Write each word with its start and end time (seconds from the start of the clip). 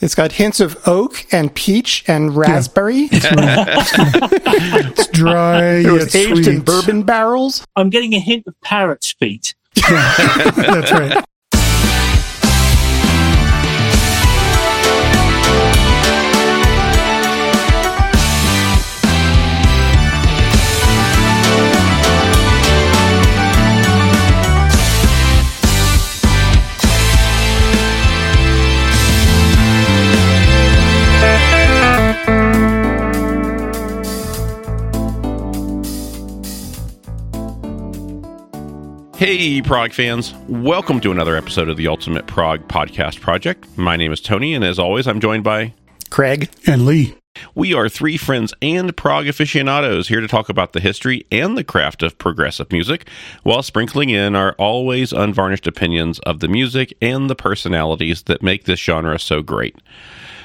It's 0.00 0.14
got 0.14 0.32
hints 0.32 0.58
of 0.60 0.76
oak 0.88 1.24
and 1.32 1.54
peach 1.54 2.04
and 2.08 2.36
raspberry. 2.36 3.08
It's 4.96 5.06
dry 5.08 5.76
It 5.76 5.90
was 5.90 6.14
yet 6.14 6.28
aged 6.28 6.38
in 6.48 6.56
sweet. 6.56 6.64
bourbon 6.64 7.02
barrels. 7.04 7.64
I'm 7.76 7.90
getting 7.90 8.14
a 8.14 8.18
hint 8.18 8.46
of 8.46 8.60
parrot's 8.60 9.12
feet. 9.12 9.54
That's 9.88 10.92
right. 10.92 11.24
Hey, 39.16 39.62
Prog 39.62 39.92
fans. 39.92 40.34
Welcome 40.48 41.00
to 41.02 41.12
another 41.12 41.36
episode 41.36 41.68
of 41.68 41.76
the 41.76 41.86
Ultimate 41.86 42.26
Prog 42.26 42.66
Podcast 42.66 43.20
Project. 43.20 43.64
My 43.78 43.96
name 43.96 44.12
is 44.12 44.20
Tony, 44.20 44.54
and 44.54 44.64
as 44.64 44.76
always, 44.76 45.06
I'm 45.06 45.20
joined 45.20 45.44
by. 45.44 45.72
Craig. 46.10 46.50
And 46.66 46.84
Lee. 46.84 47.14
We 47.54 47.74
are 47.74 47.88
three 47.88 48.16
friends 48.16 48.52
and 48.60 48.96
Prog 48.96 49.28
aficionados 49.28 50.08
here 50.08 50.20
to 50.20 50.26
talk 50.26 50.48
about 50.48 50.72
the 50.72 50.80
history 50.80 51.24
and 51.30 51.56
the 51.56 51.62
craft 51.62 52.02
of 52.02 52.18
progressive 52.18 52.72
music, 52.72 53.08
while 53.44 53.62
sprinkling 53.62 54.10
in 54.10 54.34
our 54.34 54.54
always 54.54 55.12
unvarnished 55.12 55.68
opinions 55.68 56.18
of 56.20 56.40
the 56.40 56.48
music 56.48 56.92
and 57.00 57.30
the 57.30 57.36
personalities 57.36 58.24
that 58.24 58.42
make 58.42 58.64
this 58.64 58.80
genre 58.80 59.20
so 59.20 59.42
great. 59.42 59.76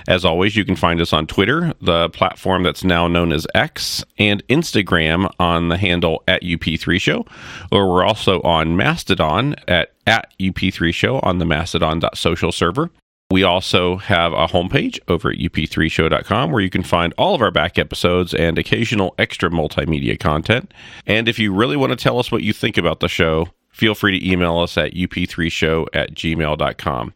As 0.09 0.25
always, 0.25 0.55
you 0.55 0.65
can 0.65 0.75
find 0.75 0.99
us 0.99 1.13
on 1.13 1.27
Twitter, 1.27 1.71
the 1.79 2.09
platform 2.09 2.63
that's 2.63 2.83
now 2.83 3.07
known 3.07 3.31
as 3.31 3.45
X, 3.53 4.03
and 4.17 4.45
Instagram 4.47 5.31
on 5.39 5.69
the 5.69 5.77
handle 5.77 6.23
at 6.27 6.41
UP3 6.41 6.99
Show, 6.99 7.27
or 7.71 7.87
we're 7.87 8.03
also 8.03 8.41
on 8.41 8.75
Mastodon 8.75 9.55
at, 9.67 9.93
at 10.07 10.33
UP3 10.39 10.91
Show 10.91 11.19
on 11.19 11.37
the 11.37 11.45
mastodon.social 11.45 12.51
server. 12.51 12.89
We 13.29 13.43
also 13.43 13.97
have 13.97 14.33
a 14.33 14.47
homepage 14.47 14.97
over 15.07 15.29
at 15.29 15.37
up3show.com 15.37 16.51
where 16.51 16.61
you 16.63 16.71
can 16.71 16.81
find 16.81 17.13
all 17.15 17.35
of 17.35 17.43
our 17.43 17.51
back 17.51 17.77
episodes 17.77 18.33
and 18.33 18.57
occasional 18.57 19.13
extra 19.19 19.51
multimedia 19.51 20.19
content. 20.19 20.73
And 21.05 21.29
if 21.29 21.37
you 21.37 21.53
really 21.53 21.77
want 21.77 21.91
to 21.91 21.95
tell 21.95 22.17
us 22.17 22.31
what 22.31 22.41
you 22.41 22.51
think 22.51 22.77
about 22.77 22.99
the 22.99 23.07
show, 23.07 23.49
feel 23.69 23.93
free 23.93 24.19
to 24.19 24.27
email 24.27 24.57
us 24.57 24.75
at 24.75 24.95
up3show 24.95 25.85
at 25.93 26.15
gmail.com. 26.15 27.13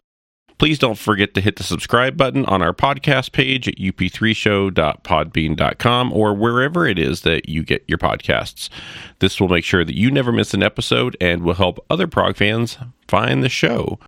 Please 0.64 0.80
don't 0.80 0.98
forget 0.98 1.34
to 1.34 1.42
hit 1.42 1.58
the 1.58 1.64
subscribe 1.64 2.16
button 2.16 2.46
on 2.46 2.62
our 2.62 2.72
podcast 2.72 3.34
page 3.34 3.68
at 3.68 3.76
up3show.podbean.com 3.76 6.14
or 6.14 6.34
wherever 6.34 6.88
it 6.88 6.98
is 6.98 7.24
that 7.24 7.50
you 7.50 7.66
get 7.66 7.84
your 7.86 7.98
podcasts. 7.98 8.70
This 9.20 9.42
will 9.42 9.50
make 9.50 9.66
sure 9.66 9.84
that 9.84 9.98
you 9.98 10.10
never 10.10 10.32
miss 10.32 10.54
an 10.54 10.64
episode 10.64 11.18
and 11.20 11.44
will 11.44 11.56
help 11.56 11.86
other 11.90 12.08
prog 12.08 12.38
fans 12.38 12.78
find 13.10 13.44
the 13.44 13.50
show. 13.50 14.00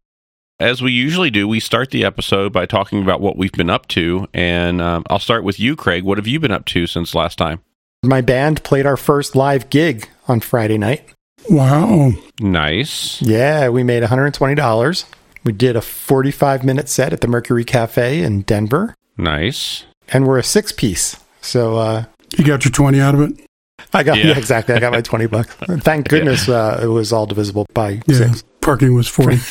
As 0.57 0.81
we 0.81 0.93
usually 0.93 1.29
do, 1.29 1.45
we 1.45 1.59
start 1.59 1.91
the 1.91 2.05
episode 2.05 2.53
by 2.53 2.65
talking 2.65 3.03
about 3.03 3.19
what 3.19 3.35
we've 3.35 3.51
been 3.51 3.69
up 3.69 3.89
to. 3.89 4.29
And 4.33 4.81
um, 4.81 5.03
I'll 5.09 5.19
start 5.19 5.43
with 5.43 5.59
you, 5.59 5.75
Craig. 5.75 6.05
What 6.05 6.17
have 6.17 6.27
you 6.27 6.39
been 6.39 6.51
up 6.51 6.63
to 6.67 6.87
since 6.87 7.13
last 7.13 7.37
time? 7.37 7.59
My 8.01 8.21
band 8.21 8.63
played 8.63 8.85
our 8.85 8.95
first 8.95 9.35
live 9.35 9.69
gig 9.69 10.07
on 10.29 10.39
Friday 10.39 10.77
night. 10.77 11.03
Wow. 11.49 12.13
Nice. 12.39 13.21
Yeah, 13.21 13.67
we 13.67 13.83
made 13.83 14.03
$120. 14.03 15.05
We 15.45 15.51
did 15.51 15.75
a 15.75 15.81
45 15.81 16.63
minute 16.63 16.89
set 16.89 17.13
at 17.13 17.21
the 17.21 17.27
Mercury 17.27 17.63
Cafe 17.63 18.21
in 18.23 18.41
Denver, 18.41 18.95
Nice. 19.17 19.85
and 20.09 20.25
we're 20.27 20.39
a 20.39 20.43
six 20.43 20.71
piece. 20.71 21.15
So 21.41 21.77
uh, 21.77 22.05
You 22.37 22.43
got 22.43 22.65
your 22.65 22.71
20 22.71 22.99
out 22.99 23.13
of 23.15 23.21
it? 23.21 23.39
I 23.93 24.03
got, 24.03 24.17
Yeah. 24.17 24.27
yeah. 24.29 24.37
exactly. 24.37 24.73
I 24.75 24.79
got 24.79 24.91
my 24.91 25.01
20 25.01 25.27
bucks. 25.27 25.55
Thank 25.83 26.07
goodness 26.09 26.49
uh, 26.49 26.79
it 26.83 26.87
was 26.87 27.13
all 27.13 27.25
divisible 27.27 27.65
by 27.73 28.01
Yeah. 28.07 28.17
six. 28.29 28.43
Parking 28.61 28.95
was 28.95 29.07
40. 29.07 29.37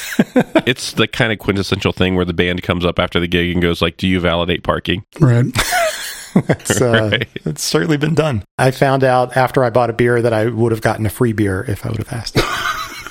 It's 0.66 0.94
the 0.94 1.06
kind 1.06 1.30
of 1.30 1.38
quintessential 1.38 1.92
thing 1.92 2.16
where 2.16 2.24
the 2.24 2.32
band 2.32 2.62
comes 2.62 2.84
up 2.86 2.98
after 2.98 3.20
the 3.20 3.28
gig 3.28 3.52
and 3.52 3.60
goes 3.62 3.82
like, 3.82 3.98
"Do 3.98 4.08
you 4.08 4.18
validate 4.18 4.62
parking?" 4.64 5.04
right. 5.20 5.44
It's, 6.36 6.80
uh, 6.80 7.10
Right. 7.12 7.28
it's 7.44 7.62
certainly 7.62 7.96
been 7.96 8.14
done. 8.14 8.42
I 8.58 8.72
found 8.72 9.04
out 9.04 9.36
after 9.36 9.62
I 9.62 9.70
bought 9.70 9.88
a 9.90 9.92
beer 9.92 10.20
that 10.20 10.32
I 10.32 10.46
would 10.46 10.72
have 10.72 10.80
gotten 10.80 11.06
a 11.06 11.10
free 11.10 11.32
beer 11.32 11.64
if 11.68 11.86
I 11.86 11.90
would 11.90 11.98
have 11.98 12.12
asked. 12.12 12.36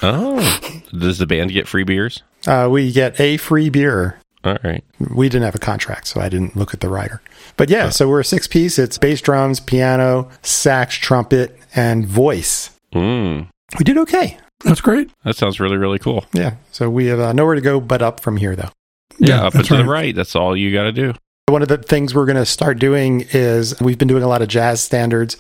Oh, 0.04 0.60
does 0.98 1.18
the 1.18 1.26
band 1.26 1.52
get 1.52 1.68
free 1.68 1.84
beers? 1.84 2.22
Uh, 2.46 2.68
we 2.70 2.92
get 2.92 3.20
a 3.20 3.38
free 3.38 3.70
beer. 3.70 4.20
All 4.44 4.58
right. 4.64 4.84
We 5.16 5.30
didn't 5.30 5.46
have 5.46 5.56
a 5.56 5.60
contract, 5.60 6.08
so 6.08 6.20
I 6.20 6.28
didn't 6.28 6.58
look 6.58 6.74
at 6.74 6.82
the 6.82 6.90
rider. 6.90 7.22
But 7.56 7.70
yeah, 7.70 7.90
so 7.90 8.10
we're 8.10 8.20
a 8.20 8.26
six 8.26 8.46
piece. 8.46 8.78
It's 8.78 8.98
bass 8.98 9.22
drums, 9.22 9.62
piano, 9.62 10.30
sax, 10.42 10.96
trumpet, 10.96 11.58
and 11.74 12.06
voice. 12.06 12.72
Mm, 12.94 13.48
We 13.80 13.86
did 13.86 13.98
okay. 14.00 14.38
That's 14.66 14.82
great. 14.82 15.10
that 15.24 15.36
sounds 15.38 15.60
really 15.60 15.78
really 15.78 16.00
cool. 16.00 16.26
Yeah. 16.34 16.56
So 16.72 16.90
we 16.90 17.06
have 17.08 17.20
uh, 17.20 17.32
nowhere 17.34 17.56
to 17.56 17.62
go 17.62 17.80
but 17.80 18.02
up 18.02 18.20
from 18.20 18.36
here, 18.38 18.56
though. 18.56 18.70
Yeah, 19.20 19.46
up 19.46 19.54
and 19.54 19.60
that's 19.60 19.70
to 19.70 19.78
the 19.78 19.86
right. 19.86 20.14
That's 20.16 20.36
all 20.36 20.56
you 20.58 20.74
got 20.74 20.84
to 20.84 20.92
do. 20.92 21.14
One 21.48 21.62
of 21.62 21.68
the 21.68 21.78
things 21.78 22.14
we're 22.16 22.26
going 22.26 22.38
to 22.38 22.46
start 22.46 22.80
doing 22.80 23.26
is 23.32 23.80
we've 23.82 23.98
been 23.98 24.08
doing 24.08 24.24
a 24.24 24.28
lot 24.28 24.42
of 24.42 24.48
jazz 24.48 24.82
standards 24.82 25.38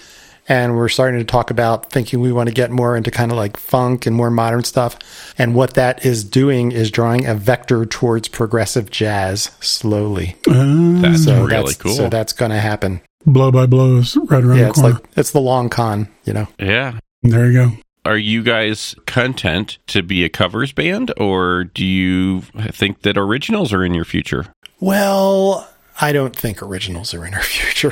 and 0.49 0.75
we're 0.75 0.89
starting 0.89 1.19
to 1.19 1.25
talk 1.25 1.49
about 1.51 1.89
thinking 1.91 2.19
we 2.19 2.31
want 2.31 2.49
to 2.49 2.53
get 2.55 2.69
more 2.71 2.95
into 2.97 3.11
kind 3.11 3.31
of 3.31 3.37
like 3.37 3.57
funk 3.57 4.05
and 4.05 4.15
more 4.15 4.29
modern 4.29 4.63
stuff. 4.63 4.97
And 5.37 5.55
what 5.55 5.75
that 5.75 6.05
is 6.05 6.23
doing 6.23 6.71
is 6.71 6.91
drawing 6.91 7.25
a 7.25 7.35
vector 7.35 7.85
towards 7.85 8.27
progressive 8.27 8.89
jazz 8.91 9.51
slowly. 9.61 10.35
Uh, 10.47 11.01
That's 11.01 11.23
So 11.25 11.43
really 11.45 11.47
that's, 11.47 11.75
cool. 11.75 11.93
So 11.93 12.09
that's 12.09 12.33
going 12.33 12.51
to 12.51 12.59
happen. 12.59 13.01
blow 13.25 13.51
by 13.51 13.65
blow 13.65 13.97
is 13.97 14.17
right 14.17 14.43
around 14.43 14.57
Yeah, 14.57 14.63
the 14.65 14.69
it's 14.69 14.79
like 14.83 14.95
it's 15.15 15.31
the 15.31 15.39
long 15.41 15.69
con, 15.69 16.07
you 16.25 16.33
know. 16.33 16.47
yeah. 16.59 16.99
there 17.21 17.49
you 17.49 17.53
go. 17.69 17.71
Are 18.05 18.17
you 18.17 18.43
guys 18.43 18.95
content 19.05 19.77
to 19.87 20.03
be 20.03 20.25
a 20.25 20.29
covers 20.29 20.73
band, 20.73 21.13
or 21.15 21.63
do 21.63 21.85
you 21.85 22.41
think 22.71 23.03
that 23.03 23.17
originals 23.17 23.71
are 23.71 23.81
in 23.85 23.93
your 23.93 24.03
future? 24.03 24.47
Well, 24.81 25.65
I 26.01 26.11
don't 26.11 26.35
think 26.35 26.61
originals 26.61 27.13
are 27.13 27.25
in 27.25 27.33
our 27.33 27.41
future. 27.43 27.91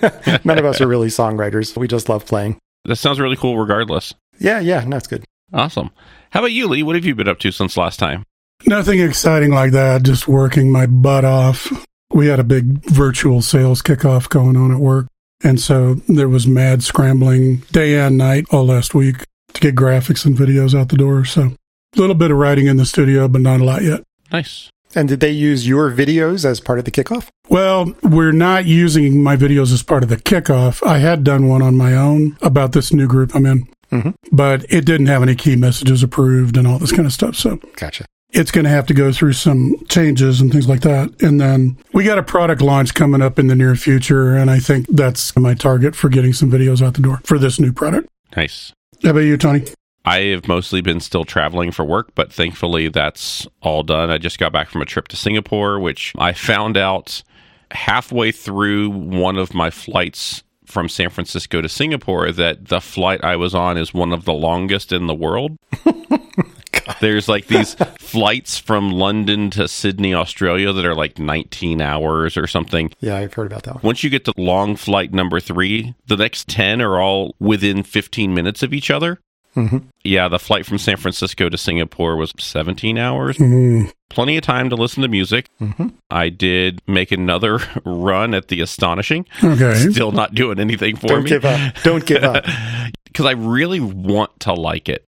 None 0.44 0.58
of 0.58 0.64
us 0.64 0.80
are 0.80 0.86
really 0.86 1.08
songwriters. 1.08 1.76
We 1.76 1.88
just 1.88 2.08
love 2.08 2.26
playing. 2.26 2.58
That 2.84 2.96
sounds 2.96 3.20
really 3.20 3.36
cool, 3.36 3.58
regardless. 3.58 4.14
Yeah, 4.38 4.60
yeah, 4.60 4.84
that's 4.86 5.06
good. 5.06 5.24
Awesome. 5.52 5.90
How 6.30 6.40
about 6.40 6.52
you, 6.52 6.68
Lee? 6.68 6.82
What 6.82 6.94
have 6.94 7.04
you 7.04 7.14
been 7.14 7.28
up 7.28 7.38
to 7.40 7.50
since 7.50 7.76
last 7.76 7.98
time? 7.98 8.24
Nothing 8.66 9.00
exciting 9.00 9.50
like 9.50 9.72
that. 9.72 10.02
Just 10.02 10.28
working 10.28 10.70
my 10.70 10.86
butt 10.86 11.24
off. 11.24 11.72
We 12.12 12.26
had 12.26 12.40
a 12.40 12.44
big 12.44 12.84
virtual 12.84 13.42
sales 13.42 13.82
kickoff 13.82 14.28
going 14.28 14.56
on 14.56 14.72
at 14.72 14.78
work. 14.78 15.06
And 15.42 15.60
so 15.60 15.94
there 16.08 16.28
was 16.28 16.46
mad 16.46 16.82
scrambling 16.82 17.58
day 17.70 17.98
and 17.98 18.18
night 18.18 18.46
all 18.50 18.66
last 18.66 18.94
week 18.94 19.24
to 19.54 19.60
get 19.60 19.74
graphics 19.76 20.26
and 20.26 20.36
videos 20.36 20.78
out 20.78 20.88
the 20.88 20.96
door. 20.96 21.24
So 21.24 21.42
a 21.42 22.00
little 22.00 22.16
bit 22.16 22.30
of 22.30 22.36
writing 22.38 22.66
in 22.66 22.76
the 22.76 22.86
studio, 22.86 23.28
but 23.28 23.40
not 23.40 23.60
a 23.60 23.64
lot 23.64 23.82
yet. 23.82 24.02
Nice. 24.32 24.70
And 24.94 25.08
did 25.08 25.20
they 25.20 25.30
use 25.30 25.66
your 25.68 25.90
videos 25.90 26.44
as 26.44 26.60
part 26.60 26.78
of 26.78 26.84
the 26.84 26.90
kickoff? 26.90 27.28
Well, 27.48 27.94
we're 28.02 28.32
not 28.32 28.64
using 28.64 29.22
my 29.22 29.36
videos 29.36 29.72
as 29.72 29.82
part 29.82 30.02
of 30.02 30.08
the 30.08 30.16
kickoff. 30.16 30.86
I 30.86 30.98
had 30.98 31.24
done 31.24 31.46
one 31.48 31.62
on 31.62 31.76
my 31.76 31.94
own 31.94 32.36
about 32.42 32.72
this 32.72 32.92
new 32.92 33.06
group 33.06 33.34
I'm 33.34 33.46
in, 33.46 33.68
Mhm. 33.92 34.14
but 34.32 34.64
it 34.70 34.84
didn't 34.84 35.06
have 35.06 35.22
any 35.22 35.34
key 35.34 35.56
messages 35.56 36.02
approved 36.02 36.56
and 36.56 36.66
all 36.66 36.78
this 36.78 36.92
kind 36.92 37.06
of 37.06 37.12
stuff. 37.12 37.36
So 37.36 37.60
Gotcha. 37.76 38.04
it's 38.32 38.50
going 38.50 38.64
to 38.64 38.70
have 38.70 38.86
to 38.86 38.94
go 38.94 39.12
through 39.12 39.34
some 39.34 39.74
changes 39.88 40.40
and 40.40 40.50
things 40.50 40.68
like 40.68 40.80
that. 40.82 41.10
And 41.22 41.40
then 41.40 41.76
we 41.92 42.04
got 42.04 42.18
a 42.18 42.22
product 42.22 42.62
launch 42.62 42.94
coming 42.94 43.22
up 43.22 43.38
in 43.38 43.46
the 43.48 43.54
near 43.54 43.74
future. 43.76 44.36
And 44.36 44.50
I 44.50 44.58
think 44.58 44.86
that's 44.90 45.36
my 45.36 45.54
target 45.54 45.94
for 45.96 46.08
getting 46.08 46.32
some 46.32 46.50
videos 46.50 46.80
out 46.82 46.94
the 46.94 47.02
door 47.02 47.20
for 47.24 47.38
this 47.38 47.60
new 47.60 47.72
product. 47.72 48.08
Nice. 48.36 48.72
How 49.02 49.10
about 49.10 49.20
you, 49.20 49.36
Tony? 49.36 49.64
I 50.08 50.20
have 50.30 50.48
mostly 50.48 50.80
been 50.80 51.00
still 51.00 51.24
traveling 51.24 51.70
for 51.70 51.84
work, 51.84 52.14
but 52.14 52.32
thankfully 52.32 52.88
that's 52.88 53.46
all 53.60 53.82
done. 53.82 54.10
I 54.10 54.16
just 54.16 54.38
got 54.38 54.52
back 54.52 54.70
from 54.70 54.80
a 54.80 54.86
trip 54.86 55.08
to 55.08 55.16
Singapore, 55.16 55.78
which 55.78 56.14
I 56.16 56.32
found 56.32 56.78
out 56.78 57.22
halfway 57.70 58.32
through 58.32 58.88
one 58.88 59.36
of 59.36 59.52
my 59.52 59.68
flights 59.68 60.42
from 60.64 60.88
San 60.88 61.10
Francisco 61.10 61.60
to 61.60 61.68
Singapore 61.68 62.32
that 62.32 62.68
the 62.68 62.80
flight 62.80 63.22
I 63.22 63.36
was 63.36 63.54
on 63.54 63.76
is 63.76 63.92
one 63.92 64.14
of 64.14 64.24
the 64.24 64.32
longest 64.32 64.92
in 64.92 65.08
the 65.08 65.14
world. 65.14 65.58
There's 67.00 67.28
like 67.28 67.46
these 67.48 67.74
flights 67.98 68.58
from 68.58 68.90
London 68.90 69.50
to 69.50 69.68
Sydney, 69.68 70.14
Australia 70.14 70.72
that 70.72 70.86
are 70.86 70.94
like 70.94 71.18
19 71.18 71.82
hours 71.82 72.38
or 72.38 72.46
something. 72.46 72.90
Yeah, 73.00 73.16
I've 73.16 73.34
heard 73.34 73.46
about 73.46 73.64
that 73.64 73.74
one. 73.74 73.82
Once 73.82 74.02
you 74.02 74.08
get 74.08 74.24
to 74.24 74.32
long 74.38 74.74
flight 74.74 75.12
number 75.12 75.38
three, 75.38 75.94
the 76.06 76.16
next 76.16 76.48
10 76.48 76.80
are 76.80 76.98
all 76.98 77.34
within 77.38 77.82
15 77.82 78.32
minutes 78.32 78.62
of 78.62 78.72
each 78.72 78.90
other. 78.90 79.20
Mhm. 79.58 79.82
Yeah, 80.04 80.28
the 80.28 80.38
flight 80.38 80.64
from 80.66 80.78
San 80.78 80.96
Francisco 80.96 81.48
to 81.48 81.58
Singapore 81.58 82.16
was 82.16 82.32
17 82.38 82.96
hours. 82.98 83.36
Mm, 83.38 83.90
Plenty 84.10 84.36
of 84.38 84.42
time 84.42 84.70
to 84.70 84.76
listen 84.76 85.02
to 85.02 85.08
music. 85.08 85.46
Mhm. 85.60 85.92
I 86.10 86.28
did 86.30 86.80
make 86.86 87.12
another 87.12 87.58
run 87.84 88.32
at 88.34 88.48
the 88.48 88.60
Astonishing. 88.62 89.26
okay. 89.44 89.74
Still 89.90 90.12
not 90.12 90.34
doing 90.34 90.58
anything 90.60 90.96
for 90.96 91.08
Don't 91.08 91.24
me. 91.24 91.28
give 91.30 91.44
up. 91.44 91.74
Don't 91.82 92.06
give 92.06 92.22
up. 92.24 92.44
Because 93.04 93.26
I 93.26 93.32
really 93.32 93.80
want 93.80 94.38
to 94.40 94.52
like 94.52 94.88
it. 94.88 95.04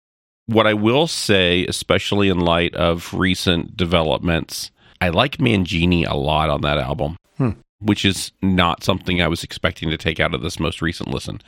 What 0.48 0.66
I 0.66 0.74
will 0.74 1.06
say, 1.06 1.66
especially 1.68 2.30
in 2.30 2.40
light 2.40 2.74
of 2.74 3.14
recent 3.14 3.78
developments, 3.78 4.72
I 5.00 5.10
like 5.10 5.38
Mangini 5.38 6.08
a 6.10 6.16
lot 6.16 6.50
on 6.50 6.62
that 6.62 6.80
album, 6.80 7.18
Hmm. 7.38 7.52
which 7.80 8.04
is 8.06 8.32
not 8.42 8.84
something 8.84 9.22
I 9.22 9.28
was 9.28 9.44
expecting 9.44 9.90
to 9.92 9.98
take 9.98 10.20
out 10.20 10.34
of 10.34 10.42
this 10.42 10.60
most 10.60 10.82
recent 10.82 11.10
listen. 11.14 11.40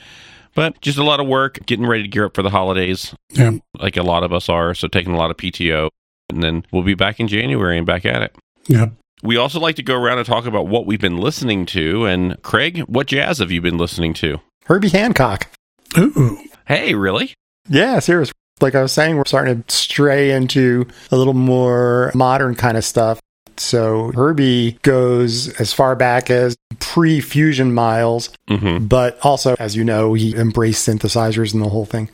But 0.54 0.82
just 0.82 0.98
a 0.98 1.04
lot 1.04 1.20
of 1.20 1.28
work, 1.28 1.66
getting 1.66 1.86
ready 1.86 2.04
to 2.04 2.10
gear 2.10 2.26
up 2.26 2.36
for 2.36 2.42
the 2.42 2.50
holidays, 2.50 3.14
Yeah. 3.32 3.52
like 3.80 3.96
a 3.98 4.04
lot 4.04 4.24
of 4.24 4.34
us 4.34 4.50
are. 4.50 4.74
So 4.74 4.88
taking 4.88 5.14
a 5.14 5.18
lot 5.18 5.32
of 5.32 5.38
PTO. 5.38 5.90
And 6.30 6.44
then 6.44 6.66
we'll 6.72 6.84
be 6.84 6.94
back 6.94 7.20
in 7.20 7.28
January 7.28 7.78
and 7.78 7.86
back 7.86 8.06
at 8.06 8.22
it. 8.22 8.36
Yeah. 8.68 8.88
We 9.24 9.38
also 9.38 9.60
like 9.60 9.76
to 9.76 9.84
go 9.84 9.96
around 9.96 10.18
and 10.18 10.26
talk 10.28 10.46
about 10.46 10.68
what 10.68 10.86
we've 10.86 11.00
been 11.00 11.18
listening 11.18 11.66
to. 11.68 12.06
And 12.06 12.42
Craig, 12.42 12.80
what 12.88 13.08
jazz 13.08 13.38
have 13.40 13.52
you 13.52 13.62
been 13.62 13.78
listening 13.78 14.14
to? 14.16 14.40
Herbie 14.66 14.90
Hancock. 14.90 15.48
Ooh. 15.98 16.38
Hey, 16.68 16.96
really? 16.96 17.34
Yeah, 17.70 18.00
serious. 18.00 18.32
Like 18.62 18.76
I 18.76 18.82
was 18.82 18.92
saying, 18.92 19.18
we're 19.18 19.24
starting 19.26 19.64
to 19.64 19.76
stray 19.76 20.32
into 20.32 20.88
a 21.12 21.18
little 21.18 21.34
more 21.34 22.12
modern 22.16 22.56
kind 22.56 22.78
of 22.78 22.86
stuff. 22.86 23.20
So 23.62 24.12
Herbie 24.14 24.80
goes 24.82 25.50
as 25.60 25.72
far 25.72 25.96
back 25.96 26.30
as 26.30 26.56
pre 26.80 27.22
Fusion 27.22 27.74
Miles, 27.74 28.30
Mm-hmm. 28.50 28.86
but 28.88 29.18
also, 29.24 29.56
as 29.60 29.76
you 29.76 29.84
know, 29.84 30.14
he 30.14 30.36
embraced 30.36 30.88
synthesizers 30.88 31.54
and 31.54 31.64
the 31.64 31.70
whole 31.70 31.86
thing. 31.86 32.10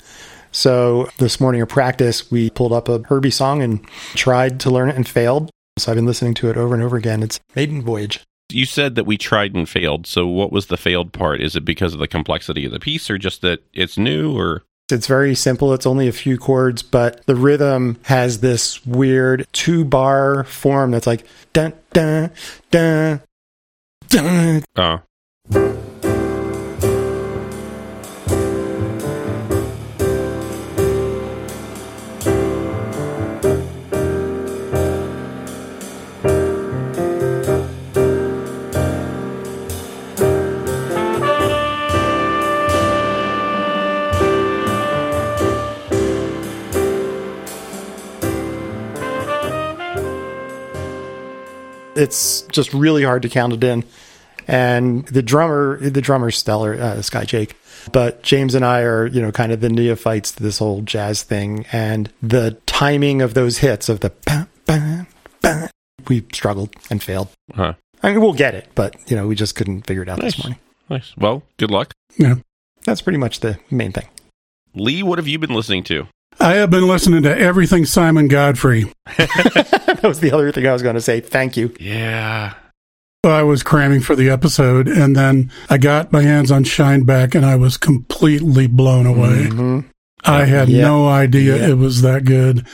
So 0.51 1.09
this 1.17 1.39
morning 1.39 1.61
of 1.61 1.69
practice, 1.69 2.29
we 2.31 2.49
pulled 2.51 2.73
up 2.73 2.89
a 2.89 2.99
Herbie 2.99 3.31
song 3.31 3.61
and 3.61 3.83
tried 4.15 4.59
to 4.61 4.69
learn 4.69 4.89
it 4.89 4.95
and 4.95 5.07
failed. 5.07 5.49
So 5.77 5.91
I've 5.91 5.95
been 5.95 6.05
listening 6.05 6.33
to 6.35 6.49
it 6.49 6.57
over 6.57 6.73
and 6.73 6.83
over 6.83 6.95
again. 6.97 7.23
It's 7.23 7.39
Maiden 7.55 7.81
Voyage. 7.81 8.23
You 8.49 8.65
said 8.65 8.95
that 8.95 9.05
we 9.05 9.17
tried 9.17 9.55
and 9.55 9.67
failed. 9.67 10.07
So 10.07 10.25
what 10.27 10.51
was 10.51 10.67
the 10.67 10.77
failed 10.77 11.11
part? 11.11 11.41
Is 11.41 11.55
it 11.55 11.65
because 11.65 11.93
of 11.93 11.99
the 11.99 12.07
complexity 12.07 12.65
of 12.65 12.71
the 12.71 12.79
piece 12.79 13.09
or 13.09 13.17
just 13.17 13.41
that 13.41 13.59
it's 13.73 13.97
new 13.97 14.35
or 14.37 14.63
It's 14.89 15.07
very 15.07 15.35
simple. 15.35 15.73
It's 15.73 15.85
only 15.85 16.07
a 16.07 16.13
few 16.13 16.37
chords, 16.37 16.81
but 16.81 17.25
the 17.25 17.35
rhythm 17.35 17.99
has 18.03 18.39
this 18.39 18.85
weird 18.85 19.45
two 19.51 19.83
bar 19.83 20.45
form 20.45 20.91
that's 20.91 21.07
like 21.07 21.25
dun 21.51 21.73
dun 21.91 22.31
dun 22.71 23.21
dun. 24.07 24.63
uh 24.77 24.99
It's 51.97 52.43
just 52.51 52.73
really 52.73 53.03
hard 53.03 53.23
to 53.23 53.29
count 53.29 53.53
it 53.53 53.63
in. 53.63 53.83
And 54.47 55.05
the 55.07 55.21
drummer, 55.21 55.77
the 55.77 56.01
drummer's 56.01 56.37
stellar, 56.37 56.73
uh, 56.75 56.95
this 56.95 57.09
guy 57.09 57.25
Jake. 57.25 57.55
But 57.91 58.23
James 58.23 58.55
and 58.55 58.63
I 58.65 58.81
are, 58.81 59.05
you 59.05 59.21
know, 59.21 59.31
kind 59.31 59.51
of 59.51 59.59
the 59.61 59.69
neophytes 59.69 60.31
to 60.33 60.43
this 60.43 60.59
whole 60.59 60.81
jazz 60.81 61.23
thing, 61.23 61.65
and 61.71 62.11
the 62.21 62.57
timing 62.65 63.21
of 63.21 63.33
those 63.33 63.57
hits 63.59 63.87
of 63.89 63.99
the 64.01 64.09
bam, 64.25 64.47
bam, 64.65 65.07
bam, 65.41 65.69
we 66.07 66.25
struggled 66.33 66.69
and 66.89 67.01
failed. 67.03 67.27
huh. 67.53 67.73
I 68.03 68.11
mean, 68.11 68.21
we'll 68.21 68.33
get 68.33 68.55
it, 68.55 68.69
but 68.75 68.95
you 69.09 69.15
know, 69.17 69.27
we 69.27 69.35
just 69.35 69.55
couldn't 69.55 69.81
figure 69.87 70.03
it 70.03 70.09
out 70.09 70.19
Nice. 70.21 70.35
this 70.35 70.43
morning. 70.45 70.59
Nice. 70.89 71.13
Well, 71.17 71.43
good 71.57 71.71
luck. 71.71 71.93
Yeah. 72.17 72.35
That's 72.85 73.01
pretty 73.01 73.17
much 73.19 73.39
the 73.41 73.57
main 73.71 73.91
thing. 73.91 74.07
Lee, 74.75 75.01
what 75.03 75.17
have 75.17 75.27
you 75.27 75.39
been 75.39 75.53
listening 75.53 75.83
to? 75.85 76.07
I 76.39 76.55
have 76.55 76.69
been 76.69 76.87
listening 76.87 77.23
to 77.23 77.37
everything 77.37 77.85
Simon 77.85 78.27
Godfrey. 78.27 78.85
that 79.17 79.99
was 80.03 80.19
the 80.19 80.31
other 80.31 80.51
thing 80.51 80.67
I 80.67 80.73
was 80.73 80.83
going 80.83 80.95
to 80.95 81.01
say. 81.01 81.19
Thank 81.19 81.57
you. 81.57 81.73
Yeah. 81.79 82.53
I 83.23 83.43
was 83.43 83.61
cramming 83.63 83.99
for 84.01 84.15
the 84.15 84.29
episode, 84.29 84.87
and 84.87 85.15
then 85.15 85.51
I 85.69 85.77
got 85.77 86.13
my 86.13 86.21
hands 86.21 86.49
on 86.49 86.63
Shineback, 86.63 87.35
and 87.35 87.45
I 87.45 87.55
was 87.57 87.75
completely 87.75 88.67
blown 88.67 89.05
away. 89.05 89.47
Mhm. 89.47 89.85
I 90.27 90.45
had 90.45 90.69
Yeah. 90.69 90.81
no 90.83 91.07
idea 91.07 91.57
Yeah. 91.57 91.69
it 91.69 91.77
was 91.77 92.01
that 92.01 92.25
good. 92.25 92.65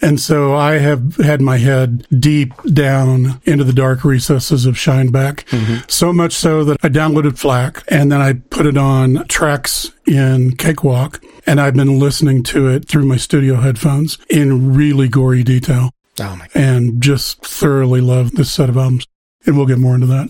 And 0.00 0.20
so 0.20 0.54
I 0.54 0.78
have 0.78 1.16
had 1.16 1.40
my 1.40 1.56
head 1.58 2.06
deep 2.20 2.52
down 2.72 3.40
into 3.44 3.64
the 3.64 3.72
dark 3.72 4.04
recesses 4.04 4.66
of 4.66 4.76
Shineback. 4.76 5.44
Mm-hmm. 5.46 5.76
So 5.88 6.12
much 6.12 6.32
so 6.34 6.62
that 6.64 6.78
I 6.82 6.88
downloaded 6.88 7.38
FLAC 7.38 7.82
and 7.88 8.12
then 8.12 8.20
I 8.20 8.34
put 8.34 8.66
it 8.66 8.76
on 8.76 9.24
tracks 9.28 9.90
in 10.06 10.54
Cakewalk 10.56 11.20
and 11.46 11.60
I've 11.60 11.74
been 11.74 11.98
listening 11.98 12.42
to 12.44 12.68
it 12.68 12.86
through 12.88 13.06
my 13.06 13.16
studio 13.16 13.56
headphones 13.56 14.18
in 14.30 14.74
really 14.74 15.08
gory 15.08 15.42
detail 15.42 15.90
Oh 16.20 16.36
my! 16.36 16.46
and 16.54 17.00
just 17.02 17.44
thoroughly 17.44 18.00
love 18.00 18.32
this 18.32 18.50
set 18.50 18.68
of 18.68 18.76
albums. 18.76 19.06
And 19.46 19.56
we'll 19.56 19.66
get 19.66 19.78
more 19.78 19.94
into 19.94 20.06
that. 20.08 20.28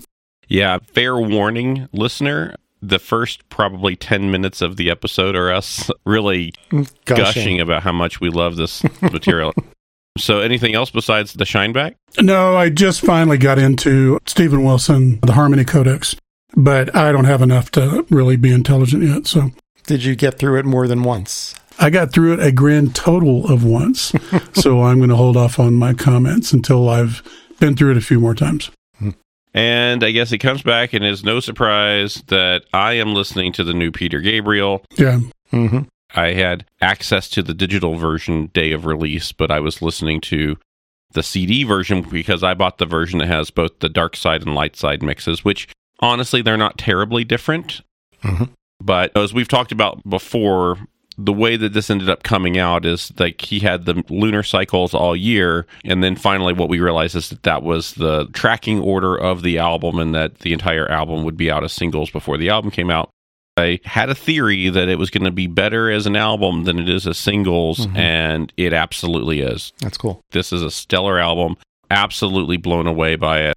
Yeah. 0.48 0.78
Fair 0.94 1.16
warning, 1.18 1.88
listener. 1.92 2.54
The 2.80 2.98
first 2.98 3.48
probably 3.48 3.96
10 3.96 4.30
minutes 4.30 4.62
of 4.62 4.76
the 4.76 4.90
episode 4.90 5.34
are 5.34 5.52
us 5.52 5.90
really 6.06 6.52
Gushing. 6.70 6.84
gushing 7.06 7.60
about 7.60 7.82
how 7.82 7.92
much 7.92 8.20
we 8.20 8.30
love 8.30 8.56
this 8.56 8.82
material. 9.02 9.52
so, 10.16 10.40
anything 10.40 10.74
else 10.74 10.90
besides 10.90 11.32
the 11.32 11.44
Shineback? 11.44 11.94
No, 12.20 12.56
I 12.56 12.70
just 12.70 13.00
finally 13.00 13.36
got 13.38 13.58
into 13.58 14.18
Steven 14.26 14.62
Wilson, 14.64 15.18
the 15.22 15.32
Harmony 15.32 15.64
Codex, 15.64 16.14
but 16.56 16.94
I 16.94 17.10
don't 17.12 17.24
have 17.24 17.42
enough 17.42 17.70
to 17.72 18.06
really 18.10 18.36
be 18.36 18.52
intelligent 18.52 19.02
yet. 19.02 19.26
So 19.26 19.50
Did 19.86 20.04
you 20.04 20.14
get 20.14 20.38
through 20.38 20.58
it 20.58 20.64
more 20.64 20.86
than 20.86 21.02
once? 21.02 21.54
I 21.80 21.90
got 21.90 22.12
through 22.12 22.34
it 22.34 22.40
a 22.40 22.50
grand 22.50 22.94
total 22.96 23.46
of 23.52 23.64
once. 23.64 24.12
so 24.54 24.82
I'm 24.82 24.98
going 24.98 25.10
to 25.10 25.16
hold 25.16 25.36
off 25.36 25.58
on 25.60 25.74
my 25.74 25.94
comments 25.94 26.52
until 26.52 26.88
I've 26.88 27.22
been 27.60 27.76
through 27.76 27.92
it 27.92 27.96
a 27.96 28.00
few 28.00 28.18
more 28.20 28.34
times. 28.34 28.70
And 29.54 30.04
I 30.04 30.10
guess 30.10 30.32
it 30.32 30.38
comes 30.38 30.62
back 30.62 30.92
and 30.92 31.04
is 31.04 31.24
no 31.24 31.40
surprise 31.40 32.22
that 32.28 32.64
I 32.72 32.94
am 32.94 33.14
listening 33.14 33.52
to 33.54 33.64
the 33.64 33.72
new 33.72 33.90
Peter 33.90 34.20
Gabriel. 34.20 34.84
Yeah. 34.96 35.20
Mm-hmm. 35.52 35.80
I 36.14 36.32
had 36.32 36.64
access 36.80 37.28
to 37.30 37.42
the 37.42 37.54
digital 37.54 37.96
version 37.96 38.46
day 38.52 38.72
of 38.72 38.86
release, 38.86 39.32
but 39.32 39.50
I 39.50 39.60
was 39.60 39.82
listening 39.82 40.20
to 40.22 40.56
the 41.12 41.22
CD 41.22 41.64
version 41.64 42.02
because 42.02 42.42
I 42.42 42.54
bought 42.54 42.78
the 42.78 42.86
version 42.86 43.18
that 43.18 43.28
has 43.28 43.50
both 43.50 43.80
the 43.80 43.88
dark 43.88 44.16
side 44.16 44.42
and 44.42 44.54
light 44.54 44.76
side 44.76 45.02
mixes, 45.02 45.44
which 45.44 45.68
honestly, 46.00 46.42
they're 46.42 46.56
not 46.56 46.78
terribly 46.78 47.24
different. 47.24 47.80
Mhm. 48.22 48.50
But 48.80 49.16
as 49.16 49.34
we've 49.34 49.48
talked 49.48 49.72
about 49.72 50.08
before, 50.08 50.78
the 51.20 51.32
way 51.32 51.56
that 51.56 51.72
this 51.72 51.90
ended 51.90 52.08
up 52.08 52.22
coming 52.22 52.56
out 52.58 52.86
is 52.86 53.12
like 53.18 53.40
he 53.42 53.58
had 53.58 53.84
the 53.84 54.04
lunar 54.08 54.44
cycles 54.44 54.94
all 54.94 55.16
year. 55.16 55.66
And 55.84 56.02
then 56.02 56.14
finally, 56.14 56.52
what 56.52 56.68
we 56.68 56.78
realized 56.78 57.16
is 57.16 57.28
that 57.30 57.42
that 57.42 57.62
was 57.64 57.92
the 57.94 58.26
tracking 58.32 58.78
order 58.80 59.16
of 59.16 59.42
the 59.42 59.58
album 59.58 59.98
and 59.98 60.14
that 60.14 60.38
the 60.40 60.52
entire 60.52 60.88
album 60.88 61.24
would 61.24 61.36
be 61.36 61.50
out 61.50 61.64
as 61.64 61.72
singles 61.72 62.08
before 62.10 62.38
the 62.38 62.48
album 62.50 62.70
came 62.70 62.88
out. 62.90 63.10
I 63.56 63.80
had 63.84 64.08
a 64.08 64.14
theory 64.14 64.68
that 64.68 64.88
it 64.88 64.96
was 65.00 65.10
going 65.10 65.24
to 65.24 65.32
be 65.32 65.48
better 65.48 65.90
as 65.90 66.06
an 66.06 66.14
album 66.14 66.62
than 66.62 66.78
it 66.78 66.88
is 66.88 67.08
as 67.08 67.18
singles, 67.18 67.86
Mhm. 67.88 67.96
and 67.98 68.52
it 68.56 68.72
absolutely 68.72 69.40
is. 69.40 69.72
That's 69.80 69.98
cool. 69.98 70.20
This 70.30 70.52
is 70.52 70.62
a 70.62 70.70
stellar 70.70 71.18
album. 71.18 71.56
Absolutely 71.90 72.56
blown 72.58 72.86
away 72.86 73.16
by 73.16 73.40
it. 73.40 73.54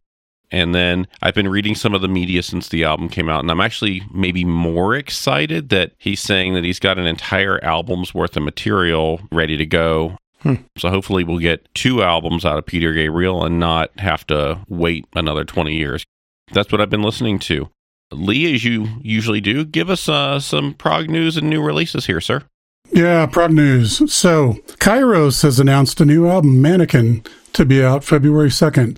And 0.51 0.75
then 0.75 1.07
I've 1.21 1.33
been 1.33 1.47
reading 1.47 1.75
some 1.75 1.93
of 1.93 2.01
the 2.01 2.09
media 2.09 2.43
since 2.43 2.67
the 2.67 2.83
album 2.83 3.07
came 3.07 3.29
out, 3.29 3.39
and 3.39 3.49
I'm 3.49 3.61
actually 3.61 4.03
maybe 4.13 4.43
more 4.43 4.95
excited 4.95 5.69
that 5.69 5.93
he's 5.97 6.19
saying 6.19 6.53
that 6.55 6.65
he's 6.65 6.79
got 6.79 6.99
an 6.99 7.07
entire 7.07 7.63
album's 7.63 8.13
worth 8.13 8.35
of 8.35 8.43
material 8.43 9.21
ready 9.31 9.55
to 9.55 9.65
go. 9.65 10.17
Hmm. 10.41 10.55
So 10.77 10.89
hopefully 10.89 11.23
we'll 11.23 11.39
get 11.39 11.73
two 11.73 12.03
albums 12.03 12.45
out 12.45 12.57
of 12.57 12.65
Peter 12.65 12.91
Gabriel 12.93 13.45
and 13.45 13.59
not 13.59 13.97
have 13.99 14.27
to 14.27 14.59
wait 14.67 15.05
another 15.15 15.45
20 15.45 15.73
years. 15.73 16.03
That's 16.51 16.71
what 16.71 16.81
I've 16.81 16.89
been 16.89 17.03
listening 17.03 17.39
to. 17.39 17.69
Lee, 18.11 18.53
as 18.53 18.65
you 18.65 18.87
usually 19.01 19.39
do, 19.39 19.63
give 19.63 19.89
us 19.89 20.09
uh, 20.09 20.39
some 20.39 20.73
prog 20.73 21.09
news 21.09 21.37
and 21.37 21.49
new 21.49 21.63
releases 21.63 22.07
here, 22.07 22.19
sir. 22.19 22.43
Yeah, 22.91 23.25
prog 23.25 23.51
news. 23.51 24.11
So, 24.11 24.55
Kyros 24.79 25.43
has 25.43 25.61
announced 25.61 26.01
a 26.01 26.05
new 26.05 26.27
album, 26.27 26.61
Mannequin, 26.61 27.23
to 27.53 27.65
be 27.65 27.83
out 27.83 28.03
February 28.03 28.49
2nd. 28.49 28.97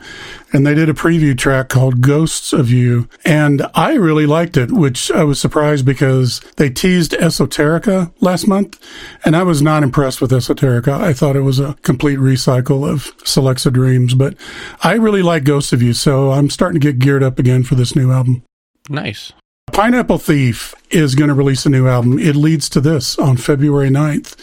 And 0.52 0.66
they 0.66 0.76
did 0.76 0.90
a 0.90 0.94
preview 0.94 1.38
track 1.38 1.70
called 1.70 2.02
Ghosts 2.02 2.54
of 2.54 2.70
You. 2.70 3.08
And 3.26 3.66
I 3.74 3.94
really 3.94 4.26
liked 4.26 4.58
it, 4.58 4.72
which 4.72 5.12
I 5.12 5.24
was 5.24 5.40
surprised 5.40 5.86
because 5.86 6.40
they 6.58 6.70
teased 6.70 7.14
Esoterica 7.14 8.14
last 8.22 8.48
month. 8.48 8.80
And 9.26 9.36
I 9.36 9.44
was 9.44 9.62
not 9.62 9.84
impressed 9.84 10.22
with 10.22 10.32
Esoterica. 10.32 10.94
I 10.94 11.14
thought 11.14 11.36
it 11.36 11.42
was 11.42 11.60
a 11.60 11.76
complete 11.82 12.20
recycle 12.20 12.88
of 12.88 13.16
Celexa 13.20 13.74
Dreams. 13.74 14.14
But 14.14 14.36
I 14.84 14.94
really 14.94 15.24
like 15.24 15.44
Ghosts 15.44 15.74
of 15.74 15.82
You. 15.82 15.94
So 15.94 16.32
I'm 16.32 16.50
starting 16.50 16.80
to 16.80 16.88
get 16.88 17.00
geared 17.00 17.24
up 17.24 17.40
again 17.40 17.64
for 17.64 17.76
this 17.76 17.96
new 17.96 18.12
album. 18.12 18.44
Nice. 18.90 19.32
Pineapple 19.72 20.20
Thief 20.20 20.76
is 20.92 21.16
going 21.16 21.30
to 21.30 21.34
release 21.34 21.66
a 21.66 21.70
new 21.70 21.88
album. 21.88 22.20
It 22.20 22.36
leads 22.36 22.70
to 22.70 22.80
this 22.80 23.18
on 23.18 23.38
February 23.38 23.90
9th, 23.90 24.36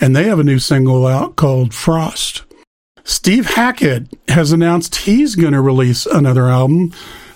and 0.00 0.16
they 0.16 0.24
have 0.24 0.38
a 0.38 0.44
new 0.44 0.58
single 0.58 1.06
out 1.06 1.36
called 1.36 1.74
Frost. 1.74 2.44
Steve 3.08 3.46
Hackett 3.46 4.06
has 4.28 4.52
announced 4.52 4.94
he's 4.94 5.34
going 5.34 5.54
to 5.54 5.62
release 5.62 6.04
another 6.04 6.46
album, 6.48 6.92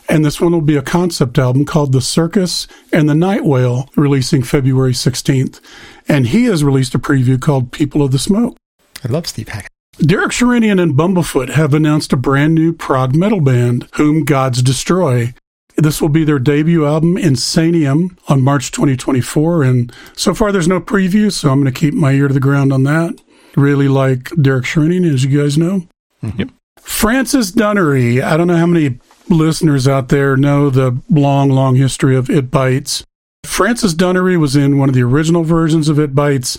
and 0.07 0.23
this 0.23 0.39
one 0.39 0.53
will 0.53 0.61
be 0.61 0.77
a 0.77 0.83
concept 0.83 1.39
album 1.39 1.65
called 1.65 1.93
The 1.93 2.03
Circus 2.03 2.69
and 2.93 3.09
the 3.09 3.15
Night 3.15 3.43
Whale, 3.43 3.89
releasing 3.97 4.43
February 4.43 4.93
16th. 4.93 5.63
And 6.07 6.27
he 6.27 6.45
has 6.45 6.63
released 6.63 6.95
a 6.95 6.99
preview 6.99 7.41
called 7.41 7.73
People 7.73 8.03
of 8.03 8.13
the 8.13 8.19
Smoke. 8.19 8.55
I 9.03 9.09
love 9.09 9.27
Steve 9.27 9.49
Hackett. 9.49 9.71
Derek 9.99 10.33
Sherinian 10.33 10.81
and 10.81 10.93
Bumblefoot 10.93 11.49
have 11.49 11.73
announced 11.73 12.13
a 12.13 12.19
brand 12.19 12.55
new 12.55 12.75
prog 12.75 13.15
metal 13.17 13.41
band, 13.41 13.89
Whom 13.95 14.25
Gods 14.25 14.61
Destroy. 14.61 15.33
This 15.79 16.03
will 16.03 16.11
be 16.11 16.25
their 16.25 16.39
debut 16.39 16.85
album, 16.85 17.17
Insanium, 17.17 18.19
on 18.29 18.43
March 18.43 18.73
2024. 18.73 19.63
And 19.63 19.91
so 20.15 20.35
far, 20.35 20.53
there's 20.53 20.69
no 20.69 20.83
preview, 20.83 21.33
so 21.33 21.49
I'm 21.49 21.63
going 21.63 21.73
to 21.73 21.81
keep 21.81 21.95
my 21.95 22.13
ear 22.13 22.29
to 22.29 22.35
the 22.35 22.41
ground 22.41 22.75
on 22.75 22.83
that. 22.83 23.19
Really 23.57 23.89
like 23.89 24.31
Derek 24.41 24.65
Sherinian, 24.65 25.13
as 25.13 25.25
you 25.25 25.41
guys 25.41 25.59
know. 25.59 25.87
Mm-hmm. 26.23 26.39
Yep. 26.41 26.49
Francis 26.81 27.53
Dunnery. 27.53 28.23
I 28.23 28.37
don't 28.37 28.47
know 28.47 28.57
how 28.57 28.67
many 28.67 28.99
listeners 29.29 29.87
out 29.87 30.09
there 30.09 30.37
know 30.37 30.71
the 30.71 31.01
long, 31.09 31.51
long 31.51 31.77
history 31.77 32.17
of 32.17 32.29
It 32.29 32.51
Bites. 32.51 33.05
Francis 33.45 33.95
Dunnery 33.95 34.39
was 34.39 34.57
in 34.57 34.79
one 34.79 34.89
of 34.89 34.95
the 34.95 35.03
original 35.03 35.43
versions 35.43 35.89
of 35.89 35.99
It 35.99 36.15
Bites. 36.15 36.59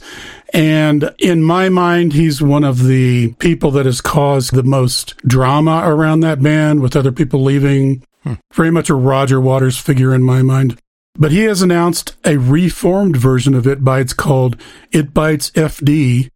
And 0.54 1.14
in 1.18 1.44
my 1.44 1.70
mind, 1.70 2.14
he's 2.14 2.42
one 2.42 2.64
of 2.64 2.84
the 2.84 3.34
people 3.34 3.72
that 3.72 3.86
has 3.86 4.02
caused 4.02 4.54
the 4.54 4.64
most 4.64 5.18
drama 5.20 5.82
around 5.86 6.20
that 6.22 6.42
band 6.42 6.82
with 6.82 6.96
other 6.96 7.12
people 7.12 7.42
leaving. 7.42 8.04
Hmm. 8.24 8.36
Very 8.54 8.72
much 8.72 8.90
a 8.90 8.96
Roger 8.96 9.42
Waters 9.42 9.78
figure 9.78 10.14
in 10.14 10.24
my 10.24 10.42
mind. 10.42 10.80
But 11.16 11.32
he 11.32 11.42
has 11.42 11.62
announced 11.62 12.16
a 12.26 12.38
reformed 12.38 13.18
version 13.18 13.54
of 13.54 13.68
It 13.68 13.84
Bites 13.84 14.14
called 14.14 14.58
It 14.92 15.14
Bites 15.14 15.52
FD. 15.52 16.30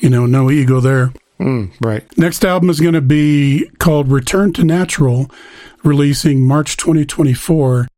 You 0.00 0.10
know, 0.10 0.26
no 0.26 0.50
ego 0.50 0.80
there. 0.80 1.12
Mm, 1.38 1.72
right. 1.80 2.04
Next 2.18 2.44
album 2.44 2.68
is 2.68 2.80
going 2.80 2.94
to 2.94 3.00
be 3.00 3.70
called 3.78 4.10
Return 4.10 4.52
to 4.54 4.64
Natural, 4.64 5.30
releasing 5.82 6.46
March 6.46 6.76
2024. 6.76 7.88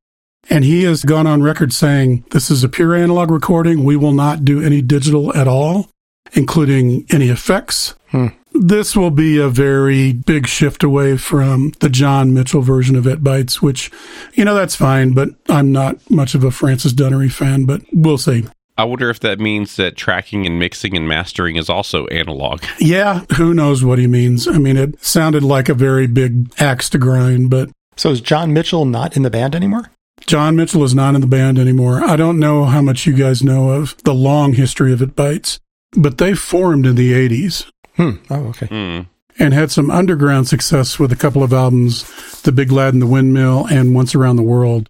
And 0.51 0.65
he 0.65 0.85
has 0.85 1.05
gone 1.05 1.27
on 1.27 1.43
record 1.43 1.73
saying, 1.73 2.25
This 2.31 2.51
is 2.51 2.63
a 2.63 2.69
pure 2.69 2.95
analog 2.95 3.31
recording. 3.31 3.85
We 3.85 3.97
will 3.97 4.13
not 4.13 4.45
do 4.45 4.63
any 4.63 4.83
digital 4.83 5.35
at 5.37 5.49
all, 5.49 5.89
including 6.33 7.07
any 7.11 7.29
effects. 7.29 7.95
Hmm. 8.09 8.29
This 8.55 8.95
will 8.95 9.11
be 9.11 9.39
a 9.39 9.49
very 9.49 10.13
big 10.13 10.47
shift 10.47 10.85
away 10.85 11.17
from 11.17 11.73
the 11.81 11.89
John 11.89 12.35
Mitchell 12.35 12.61
version 12.61 12.97
of 12.97 13.07
It 13.07 13.25
Bites, 13.25 13.63
which, 13.63 13.91
you 14.35 14.45
know, 14.45 14.55
that's 14.55 14.77
fine, 14.77 15.15
but 15.15 15.31
I'm 15.49 15.73
not 15.73 15.99
much 16.11 16.35
of 16.35 16.45
a 16.45 16.51
Francis 16.51 16.93
Dunnery 16.93 17.33
fan, 17.33 17.65
but 17.65 17.83
we'll 17.93 18.19
see. 18.19 18.45
I 18.79 18.85
wonder 18.85 19.11
if 19.11 19.21
that 19.21 19.39
means 19.39 19.77
that 19.77 19.97
tracking 19.97 20.47
and 20.47 20.59
mixing 20.59 20.97
and 20.97 21.07
mastering 21.07 21.57
is 21.57 21.69
also 21.69 22.07
analog. 22.07 22.63
Yeah, 22.81 23.25
who 23.37 23.53
knows 23.55 23.85
what 23.85 23.99
he 23.99 24.07
means. 24.07 24.49
I 24.49 24.59
mean, 24.59 24.77
it 24.77 25.03
sounded 25.05 25.43
like 25.43 25.69
a 25.69 25.75
very 25.75 26.07
big 26.07 26.53
axe 26.61 26.89
to 26.91 26.99
grind, 26.99 27.51
but 27.51 27.71
So 27.97 28.11
is 28.11 28.21
John 28.21 28.53
Mitchell 28.53 28.85
not 28.85 29.17
in 29.17 29.23
the 29.23 29.31
band 29.31 29.55
anymore? 29.55 29.91
John 30.27 30.57
Mitchell 30.57 30.85
is 30.85 30.95
not 30.95 31.15
in 31.15 31.21
the 31.21 31.27
band 31.27 31.59
anymore. 31.59 32.03
I 32.05 32.17
don't 32.17 32.39
know 32.39 32.65
how 32.65 32.81
much 32.81 33.07
you 33.07 33.13
guys 33.15 33.43
know 33.43 33.71
of 33.71 33.97
the 34.05 34.15
long 34.15 34.53
history 34.55 34.93
of 34.93 35.03
It 35.03 35.15
Bites, 35.17 35.59
but 35.97 36.19
they 36.19 36.35
formed 36.35 36.87
in 36.87 36.95
the 36.95 37.13
80s 37.13 37.67
Hmm. 37.97 38.13
Oh, 38.31 38.47
okay. 38.49 38.67
Hmm. 38.67 39.01
and 39.39 39.53
had 39.53 39.71
some 39.71 39.91
underground 39.91 40.49
success 40.49 40.99
with 40.99 41.13
a 41.13 41.17
couple 41.17 41.43
of 41.43 41.53
albums, 41.53 42.05
The 42.43 42.53
Big 42.53 42.73
Lad 42.73 42.95
and 42.95 43.03
the 43.03 43.07
Windmill 43.07 43.67
and 43.71 43.95
Once 43.95 44.15
Around 44.15 44.37
the 44.37 44.43
World. 44.43 44.89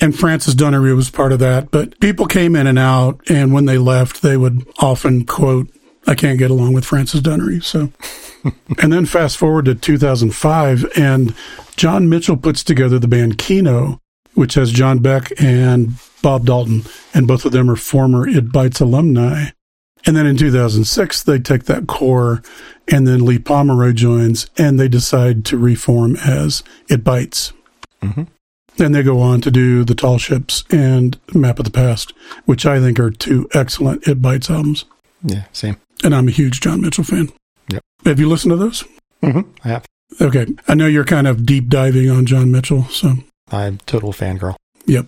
And 0.00 0.18
Francis 0.18 0.54
Dunnery 0.54 0.94
was 0.94 1.08
part 1.10 1.32
of 1.32 1.38
that, 1.38 1.70
but 1.70 1.98
people 2.00 2.26
came 2.26 2.56
in 2.56 2.66
and 2.66 2.78
out, 2.78 3.20
and 3.30 3.52
when 3.52 3.66
they 3.66 3.78
left, 3.78 4.22
they 4.22 4.36
would 4.36 4.66
often 4.80 5.24
quote, 5.24 5.68
I 6.06 6.14
can't 6.14 6.38
get 6.38 6.50
along 6.50 6.72
with 6.72 6.84
Francis 6.84 7.20
Dunnery. 7.20 7.62
So, 7.62 7.90
and 8.82 8.92
then 8.92 9.06
fast 9.06 9.36
forward 9.36 9.66
to 9.66 9.74
2005, 9.74 10.84
and 10.96 11.34
John 11.76 12.08
Mitchell 12.08 12.36
puts 12.36 12.64
together 12.64 12.98
the 12.98 13.08
band 13.08 13.38
Kino, 13.38 14.00
which 14.34 14.54
has 14.54 14.72
John 14.72 14.98
Beck 14.98 15.32
and 15.40 15.94
Bob 16.22 16.46
Dalton, 16.46 16.82
and 17.14 17.28
both 17.28 17.44
of 17.44 17.52
them 17.52 17.70
are 17.70 17.76
former 17.76 18.28
It 18.28 18.50
Bites 18.52 18.80
alumni. 18.80 19.50
And 20.06 20.16
then 20.16 20.26
in 20.26 20.36
2006, 20.36 21.22
they 21.22 21.38
take 21.38 21.64
that 21.64 21.86
core, 21.86 22.42
and 22.88 23.06
then 23.06 23.24
Lee 23.24 23.38
Pomeroy 23.38 23.92
joins, 23.92 24.50
and 24.58 24.78
they 24.78 24.88
decide 24.88 25.44
to 25.46 25.56
reform 25.56 26.16
as 26.16 26.62
It 26.90 27.04
Bites. 27.04 27.52
Mhm. 28.02 28.26
And 28.78 28.94
they 28.94 29.02
go 29.02 29.20
on 29.20 29.40
to 29.42 29.50
do 29.50 29.84
The 29.84 29.94
Tall 29.94 30.18
Ships 30.18 30.64
and 30.70 31.18
Map 31.32 31.58
of 31.60 31.64
the 31.64 31.70
Past, 31.70 32.12
which 32.44 32.66
I 32.66 32.80
think 32.80 32.98
are 32.98 33.10
two 33.10 33.48
excellent 33.54 34.06
It 34.08 34.20
Bites 34.20 34.50
albums. 34.50 34.84
Yeah, 35.22 35.44
same. 35.52 35.76
And 36.02 36.14
I'm 36.14 36.28
a 36.28 36.32
huge 36.32 36.60
John 36.60 36.80
Mitchell 36.80 37.04
fan. 37.04 37.28
Yep. 37.70 37.82
Have 38.04 38.18
you 38.20 38.28
listened 38.28 38.50
to 38.50 38.56
those? 38.56 38.84
hmm 39.22 39.40
I 39.64 39.68
have. 39.68 39.84
Okay. 40.20 40.46
I 40.68 40.74
know 40.74 40.86
you're 40.86 41.04
kind 41.04 41.26
of 41.26 41.46
deep 41.46 41.68
diving 41.68 42.10
on 42.10 42.26
John 42.26 42.50
Mitchell, 42.50 42.84
so 42.84 43.14
I'm 43.50 43.78
total 43.86 44.12
fangirl. 44.12 44.56
Yep. 44.86 45.06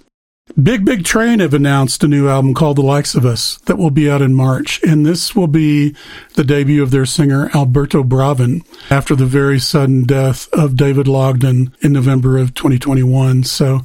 Big 0.62 0.84
Big 0.84 1.04
Train 1.04 1.40
have 1.40 1.52
announced 1.52 2.02
a 2.02 2.08
new 2.08 2.28
album 2.28 2.54
called 2.54 2.78
The 2.78 2.82
Likes 2.82 3.14
of 3.14 3.26
Us 3.26 3.58
that 3.66 3.76
will 3.76 3.90
be 3.90 4.08
out 4.08 4.22
in 4.22 4.34
March. 4.34 4.80
And 4.82 5.04
this 5.04 5.34
will 5.34 5.48
be 5.48 5.94
the 6.34 6.44
debut 6.44 6.82
of 6.82 6.92
their 6.92 7.04
singer, 7.04 7.50
Alberto 7.52 8.02
Bravin, 8.02 8.62
after 8.88 9.14
the 9.14 9.26
very 9.26 9.58
sudden 9.58 10.04
death 10.04 10.48
of 10.54 10.76
David 10.76 11.08
Longdon 11.08 11.74
in 11.82 11.92
November 11.92 12.38
of 12.38 12.54
2021. 12.54 13.42
So 13.42 13.80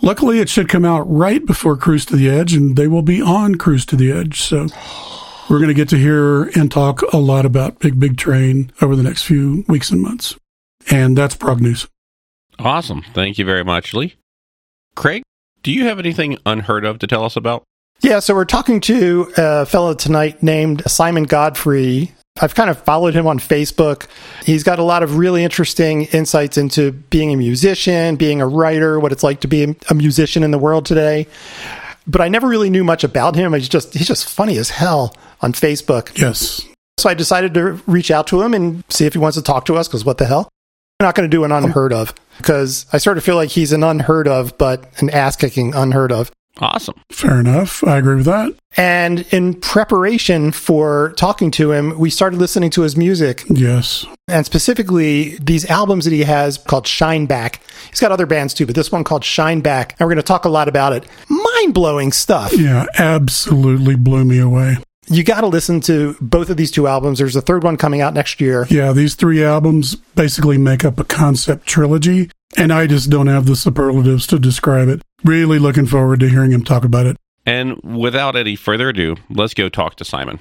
luckily 0.00 0.38
it 0.38 0.48
should 0.48 0.68
come 0.68 0.84
out 0.84 1.02
right 1.02 1.44
before 1.44 1.76
Cruise 1.76 2.06
to 2.06 2.16
the 2.16 2.30
Edge, 2.30 2.54
and 2.54 2.76
they 2.76 2.86
will 2.86 3.02
be 3.02 3.20
on 3.20 3.56
Cruise 3.56 3.84
to 3.86 3.96
the 3.96 4.10
Edge. 4.10 4.40
So 4.40 4.68
we're 5.50 5.58
going 5.58 5.68
to 5.68 5.74
get 5.74 5.88
to 5.90 5.98
hear 5.98 6.44
and 6.58 6.70
talk 6.70 7.02
a 7.12 7.18
lot 7.18 7.44
about 7.44 7.80
Big 7.80 8.00
Big 8.00 8.16
Train 8.16 8.72
over 8.80 8.96
the 8.96 9.02
next 9.02 9.24
few 9.24 9.64
weeks 9.68 9.90
and 9.90 10.00
months. 10.00 10.34
And 10.88 11.18
that's 11.18 11.36
Prog 11.36 11.60
News. 11.60 11.88
Awesome. 12.58 13.02
Thank 13.12 13.38
you 13.38 13.44
very 13.44 13.64
much, 13.64 13.92
Lee. 13.92 14.14
Craig, 14.94 15.22
do 15.66 15.72
you 15.72 15.86
have 15.86 15.98
anything 15.98 16.38
unheard 16.46 16.84
of 16.84 17.00
to 17.00 17.08
tell 17.08 17.24
us 17.24 17.34
about? 17.34 17.64
Yeah, 18.00 18.20
so 18.20 18.36
we're 18.36 18.44
talking 18.44 18.80
to 18.82 19.32
a 19.36 19.66
fellow 19.66 19.94
tonight 19.94 20.40
named 20.40 20.88
Simon 20.88 21.24
Godfrey. 21.24 22.12
I've 22.40 22.54
kind 22.54 22.70
of 22.70 22.78
followed 22.78 23.14
him 23.14 23.26
on 23.26 23.40
Facebook. 23.40 24.06
He's 24.44 24.62
got 24.62 24.78
a 24.78 24.84
lot 24.84 25.02
of 25.02 25.16
really 25.16 25.42
interesting 25.42 26.04
insights 26.12 26.56
into 26.56 26.92
being 26.92 27.32
a 27.32 27.36
musician, 27.36 28.14
being 28.14 28.40
a 28.40 28.46
writer, 28.46 29.00
what 29.00 29.10
it's 29.10 29.24
like 29.24 29.40
to 29.40 29.48
be 29.48 29.74
a 29.90 29.94
musician 29.94 30.44
in 30.44 30.52
the 30.52 30.58
world 30.58 30.86
today. 30.86 31.26
But 32.06 32.20
I 32.20 32.28
never 32.28 32.46
really 32.46 32.70
knew 32.70 32.84
much 32.84 33.02
about 33.02 33.34
him. 33.34 33.52
He's 33.52 33.68
just 33.68 33.92
he's 33.92 34.06
just 34.06 34.28
funny 34.28 34.58
as 34.58 34.70
hell 34.70 35.16
on 35.40 35.52
Facebook. 35.52 36.16
Yes. 36.16 36.64
So 36.98 37.10
I 37.10 37.14
decided 37.14 37.54
to 37.54 37.82
reach 37.88 38.12
out 38.12 38.28
to 38.28 38.40
him 38.40 38.54
and 38.54 38.84
see 38.88 39.04
if 39.04 39.14
he 39.14 39.18
wants 39.18 39.36
to 39.36 39.42
talk 39.42 39.64
to 39.64 39.74
us 39.74 39.88
because 39.88 40.04
what 40.04 40.18
the 40.18 40.26
hell? 40.26 40.48
I'm 41.00 41.06
not 41.06 41.16
going 41.16 41.28
to 41.28 41.36
do 41.36 41.42
an 41.42 41.50
unheard 41.50 41.92
of 41.92 42.14
because 42.38 42.86
I 42.92 42.98
sort 42.98 43.18
of 43.18 43.24
feel 43.24 43.36
like 43.36 43.50
he's 43.50 43.72
an 43.72 43.82
unheard 43.82 44.28
of, 44.28 44.56
but 44.58 44.90
an 45.00 45.10
ass 45.10 45.36
kicking 45.36 45.74
unheard 45.74 46.12
of. 46.12 46.30
Awesome. 46.58 46.94
Fair 47.12 47.38
enough. 47.40 47.84
I 47.84 47.98
agree 47.98 48.14
with 48.16 48.24
that. 48.24 48.54
And 48.78 49.26
in 49.30 49.52
preparation 49.60 50.52
for 50.52 51.12
talking 51.18 51.50
to 51.50 51.70
him, 51.72 51.98
we 51.98 52.08
started 52.08 52.38
listening 52.40 52.70
to 52.70 52.80
his 52.82 52.96
music 52.96 53.44
Yes. 53.50 54.06
and 54.26 54.46
specifically 54.46 55.36
these 55.36 55.68
albums 55.68 56.06
that 56.06 56.12
he 56.14 56.24
has 56.24 56.56
called 56.56 56.86
Shineback. 56.86 57.58
He's 57.90 58.00
got 58.00 58.10
other 58.10 58.24
bands 58.24 58.54
too, 58.54 58.64
but 58.64 58.74
this 58.74 58.90
one 58.90 59.04
called 59.04 59.22
Shineback. 59.22 59.90
And 59.90 60.00
we're 60.00 60.06
going 60.14 60.16
to 60.16 60.22
talk 60.22 60.46
a 60.46 60.48
lot 60.48 60.66
about 60.66 60.94
it. 60.94 61.04
Mind 61.28 61.74
blowing 61.74 62.10
stuff. 62.10 62.54
Yeah, 62.56 62.86
absolutely 62.98 63.96
blew 63.96 64.24
me 64.24 64.38
away. 64.38 64.78
You 65.08 65.22
got 65.22 65.42
to 65.42 65.46
listen 65.46 65.80
to 65.82 66.16
both 66.20 66.50
of 66.50 66.56
these 66.56 66.72
two 66.72 66.88
albums. 66.88 67.20
There's 67.20 67.36
a 67.36 67.40
third 67.40 67.62
one 67.62 67.76
coming 67.76 68.00
out 68.00 68.12
next 68.12 68.40
year. 68.40 68.66
Yeah, 68.68 68.92
these 68.92 69.14
three 69.14 69.44
albums 69.44 69.94
basically 69.94 70.58
make 70.58 70.84
up 70.84 70.98
a 70.98 71.04
concept 71.04 71.64
trilogy, 71.64 72.28
and 72.56 72.72
I 72.72 72.88
just 72.88 73.08
don't 73.08 73.28
have 73.28 73.46
the 73.46 73.54
superlatives 73.54 74.26
to 74.28 74.38
describe 74.40 74.88
it. 74.88 75.02
Really 75.22 75.60
looking 75.60 75.86
forward 75.86 76.18
to 76.20 76.28
hearing 76.28 76.50
him 76.50 76.64
talk 76.64 76.84
about 76.84 77.06
it. 77.06 77.16
And 77.44 77.80
without 77.84 78.34
any 78.34 78.56
further 78.56 78.88
ado, 78.88 79.14
let's 79.30 79.54
go 79.54 79.68
talk 79.68 79.94
to 79.96 80.04
Simon. 80.04 80.40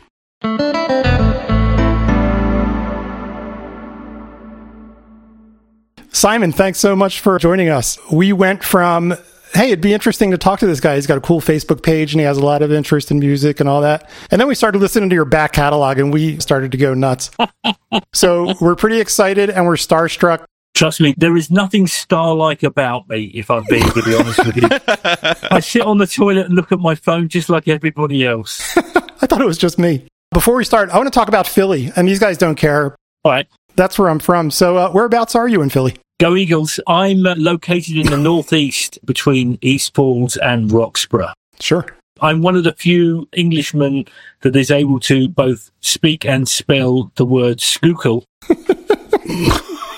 Simon, 6.12 6.52
thanks 6.52 6.80
so 6.80 6.96
much 6.96 7.20
for 7.20 7.38
joining 7.38 7.70
us. 7.70 8.00
We 8.12 8.34
went 8.34 8.64
from, 8.64 9.14
hey, 9.56 9.68
it'd 9.68 9.82
be 9.82 9.94
interesting 9.94 10.32
to 10.32 10.38
talk 10.38 10.60
to 10.60 10.68
this 10.68 10.80
guy. 10.80 10.96
He's 10.96 11.08
got 11.08 11.18
a 11.18 11.22
cool 11.22 11.42
Facebook 11.42 11.82
page 11.82 12.14
and 12.14 12.20
he 12.20 12.26
has 12.26 12.38
a 12.38 12.46
lot 12.46 12.62
of 12.62 12.72
interest 12.72 13.10
in 13.10 13.20
music 13.20 13.60
and 13.60 13.70
all 13.70 13.82
that. 13.82 14.10
And 14.30 14.40
then 14.40 14.48
we 14.48 14.56
started 14.56 14.80
listening 14.80 15.10
to 15.10 15.16
your 15.16 15.26
back 15.26 15.54
catalog 15.54 15.98
and 15.98 16.14
we 16.14 16.40
started 16.40 16.72
to 16.74 16.78
go 16.78 16.94
nuts. 16.94 17.32
so 18.14 18.54
we're 18.60 18.76
pretty 18.76 19.00
excited 19.00 19.50
and 19.50 19.66
we're 19.66 19.76
starstruck. 19.76 20.46
Trust 20.74 21.00
me, 21.00 21.16
there 21.18 21.38
is 21.38 21.50
nothing 21.50 21.88
star-like 21.88 22.62
about 22.64 23.08
me, 23.08 23.32
if 23.34 23.50
I'm 23.50 23.64
being 23.70 23.90
to 23.92 24.04
be 24.04 24.14
honest 24.14 24.46
with 24.46 24.58
you. 24.58 24.68
I 25.50 25.62
sit 25.62 25.84
on 25.84 26.00
the 26.00 26.08
toilet 26.08 26.48
and 26.48 26.56
look 26.56 26.74
at 26.74 26.80
my 26.80 26.96
phone 26.96 27.30
just 27.30 27.50
like 27.50 27.70
everybody 27.70 28.26
else. 28.26 28.78
I 28.78 29.26
thought 29.26 29.40
it 29.40 29.46
was 29.46 29.58
just 29.58 29.80
me. 29.80 30.06
Before 30.34 30.56
we 30.56 30.66
start, 30.66 30.90
I 30.90 30.98
want 30.98 31.08
to 31.08 31.18
talk 31.18 31.30
about 31.30 31.48
Philly, 31.48 31.94
and 31.96 32.06
these 32.06 32.20
guys 32.20 32.38
don't 32.38 32.56
care. 32.56 32.94
All 33.24 33.32
right, 33.32 33.48
That's 33.78 33.98
where 33.98 34.10
I'm 34.10 34.20
from. 34.20 34.52
So, 34.52 34.76
uh, 34.76 34.92
whereabouts 34.92 35.34
are 35.34 35.48
you 35.48 35.62
in 35.62 35.70
Philly? 35.70 35.96
Go 36.20 36.36
Eagles. 36.36 36.80
I'm 36.88 37.26
uh, 37.26 37.36
located 37.38 37.98
in 37.98 38.08
the 38.08 38.18
northeast 38.18 39.00
between 39.06 39.58
East 39.62 39.94
Falls 39.94 40.38
and 40.38 40.72
Roxborough. 40.72 41.34
Sure. 41.60 41.86
I'm 42.22 42.42
one 42.42 42.56
of 42.56 42.64
the 42.64 42.74
few 42.74 43.28
Englishmen 43.36 44.06
that 44.42 44.56
is 44.56 44.72
able 44.72 45.00
to 45.02 45.28
both 45.28 45.72
speak 45.82 46.26
and 46.26 46.48
spell 46.48 47.12
the 47.16 47.26
word 47.26 47.60
Schuylkill, 47.60 48.24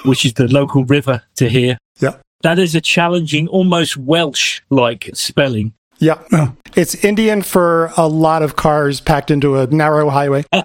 which 0.06 0.26
is 0.26 0.34
the 0.34 0.48
local 0.50 0.84
river 0.86 1.22
to 1.36 1.48
here. 1.48 1.78
Yeah. 2.00 2.18
That 2.42 2.58
is 2.58 2.76
a 2.76 2.82
challenging, 2.82 3.48
almost 3.48 3.98
Welsh 3.98 4.62
like 4.70 5.10
spelling. 5.14 5.74
Yeah. 6.00 6.22
Oh. 6.32 6.56
It's 6.76 7.04
Indian 7.04 7.42
for 7.42 7.92
a 7.98 8.08
lot 8.08 8.44
of 8.44 8.56
cars 8.56 9.00
packed 9.00 9.32
into 9.32 9.58
a 9.58 9.68
narrow 9.68 10.10
highway. 10.10 10.46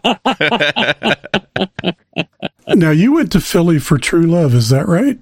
Now, 2.75 2.91
you 2.91 3.13
went 3.13 3.33
to 3.33 3.41
Philly 3.41 3.79
for 3.79 3.99
true 3.99 4.23
love, 4.23 4.55
is 4.55 4.71
that 4.71 4.89
right? 4.89 5.19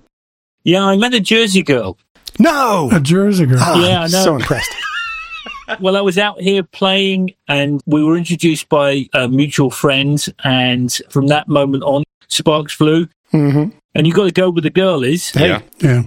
Yeah, 0.65 0.85
I 0.85 0.97
met 0.97 1.15
a 1.15 1.21
Jersey 1.21 1.63
girl. 1.63 1.99
No. 2.39 2.89
A 2.93 3.01
Jersey 3.01 3.47
girl. 3.47 3.59
Ah, 3.61 3.87
Yeah, 3.87 4.01
I 4.03 4.07
know. 4.09 4.25
So 4.25 4.37
impressed. 4.37 4.71
Well, 5.81 5.97
I 5.97 6.01
was 6.01 6.19
out 6.19 6.41
here 6.41 6.65
playing 6.65 7.33
and 7.47 7.81
we 7.87 8.03
were 8.03 8.17
introduced 8.17 8.69
by 8.69 9.07
a 9.15 9.29
mutual 9.29 9.71
friend. 9.71 10.23
And 10.43 10.93
from 11.11 11.29
that 11.29 11.47
moment 11.47 11.85
on, 11.85 12.03
sparks 12.27 12.73
flew. 12.73 13.07
hmm 13.31 13.67
And 13.95 14.05
you 14.07 14.13
got 14.13 14.25
to 14.25 14.33
go 14.33 14.51
where 14.51 14.63
the 14.63 14.71
girl 14.71 15.05
is. 15.05 15.31
Hey. 15.31 15.49
Yeah. 15.49 15.63
Yeah. 15.79 16.03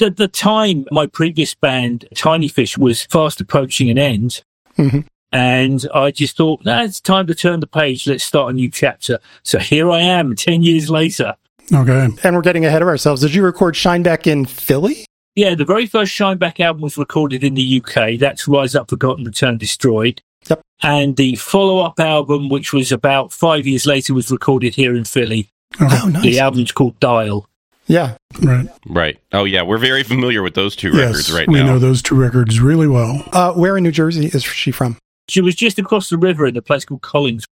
At 0.00 0.16
the 0.16 0.28
time, 0.28 0.86
my 0.90 1.06
previous 1.06 1.54
band, 1.54 2.06
Tinyfish, 2.14 2.78
was 2.78 3.02
fast 3.04 3.38
approaching 3.42 3.90
an 3.90 3.98
end. 3.98 4.42
Mhm. 4.78 5.04
And 5.30 5.86
I 5.94 6.10
just 6.10 6.36
thought, 6.38 6.64
nah, 6.64 6.82
it's 6.82 6.98
time 7.00 7.26
to 7.26 7.34
turn 7.34 7.60
the 7.60 7.66
page. 7.66 8.06
Let's 8.06 8.24
start 8.24 8.50
a 8.50 8.54
new 8.54 8.70
chapter. 8.70 9.18
So 9.42 9.58
here 9.58 9.90
I 9.90 10.00
am, 10.00 10.34
10 10.36 10.62
years 10.62 10.88
later. 10.88 11.36
Okay. 11.72 12.08
And 12.22 12.36
we're 12.36 12.42
getting 12.42 12.64
ahead 12.64 12.82
of 12.82 12.88
ourselves. 12.88 13.20
Did 13.22 13.34
you 13.34 13.42
record 13.44 13.74
Shineback 13.74 14.26
in 14.26 14.44
Philly? 14.46 15.04
Yeah, 15.34 15.54
the 15.54 15.64
very 15.64 15.86
first 15.86 16.12
Shineback 16.12 16.60
album 16.60 16.82
was 16.82 16.98
recorded 16.98 17.42
in 17.42 17.54
the 17.54 17.82
UK. 17.82 18.18
That's 18.18 18.46
Rise 18.46 18.74
Up, 18.74 18.90
Forgotten, 18.90 19.24
Return, 19.24 19.56
Destroyed. 19.58 20.20
Yep. 20.48 20.60
And 20.82 21.16
the 21.16 21.36
follow 21.36 21.78
up 21.78 21.98
album, 22.00 22.48
which 22.48 22.72
was 22.72 22.92
about 22.92 23.32
five 23.32 23.66
years 23.66 23.86
later, 23.86 24.12
was 24.12 24.30
recorded 24.30 24.74
here 24.74 24.94
in 24.94 25.04
Philly. 25.04 25.48
Okay. 25.80 25.86
Oh, 26.02 26.08
nice. 26.08 26.22
The 26.22 26.40
album's 26.40 26.72
called 26.72 26.98
Dial. 27.00 27.48
Yeah. 27.86 28.16
Right. 28.42 28.66
Right. 28.86 29.18
Oh, 29.32 29.44
yeah. 29.44 29.62
We're 29.62 29.78
very 29.78 30.02
familiar 30.02 30.42
with 30.42 30.54
those 30.54 30.76
two 30.76 30.90
Yes. 30.90 30.98
records 31.06 31.32
right 31.32 31.48
we 31.48 31.60
now. 31.60 31.66
know 31.66 31.78
those 31.78 32.02
two 32.02 32.14
records 32.14 32.60
really 32.60 32.86
well. 32.88 33.22
Uh, 33.32 33.52
where 33.54 33.76
in 33.78 33.84
New 33.84 33.92
Jersey 33.92 34.26
is 34.26 34.42
she 34.44 34.70
from? 34.70 34.96
She 35.28 35.40
was 35.40 35.54
just 35.54 35.78
across 35.78 36.10
the 36.10 36.18
river 36.18 36.46
in 36.46 36.56
a 36.56 36.62
place 36.62 36.84
called 36.84 37.02
Collins. 37.02 37.46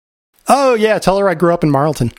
Oh, 0.48 0.74
yeah. 0.74 0.98
Tell 1.00 1.18
her 1.20 1.30
I 1.30 1.36
grew 1.36 1.54
up 1.54 1.64
in 1.64 1.70
Marlton. 1.70 2.12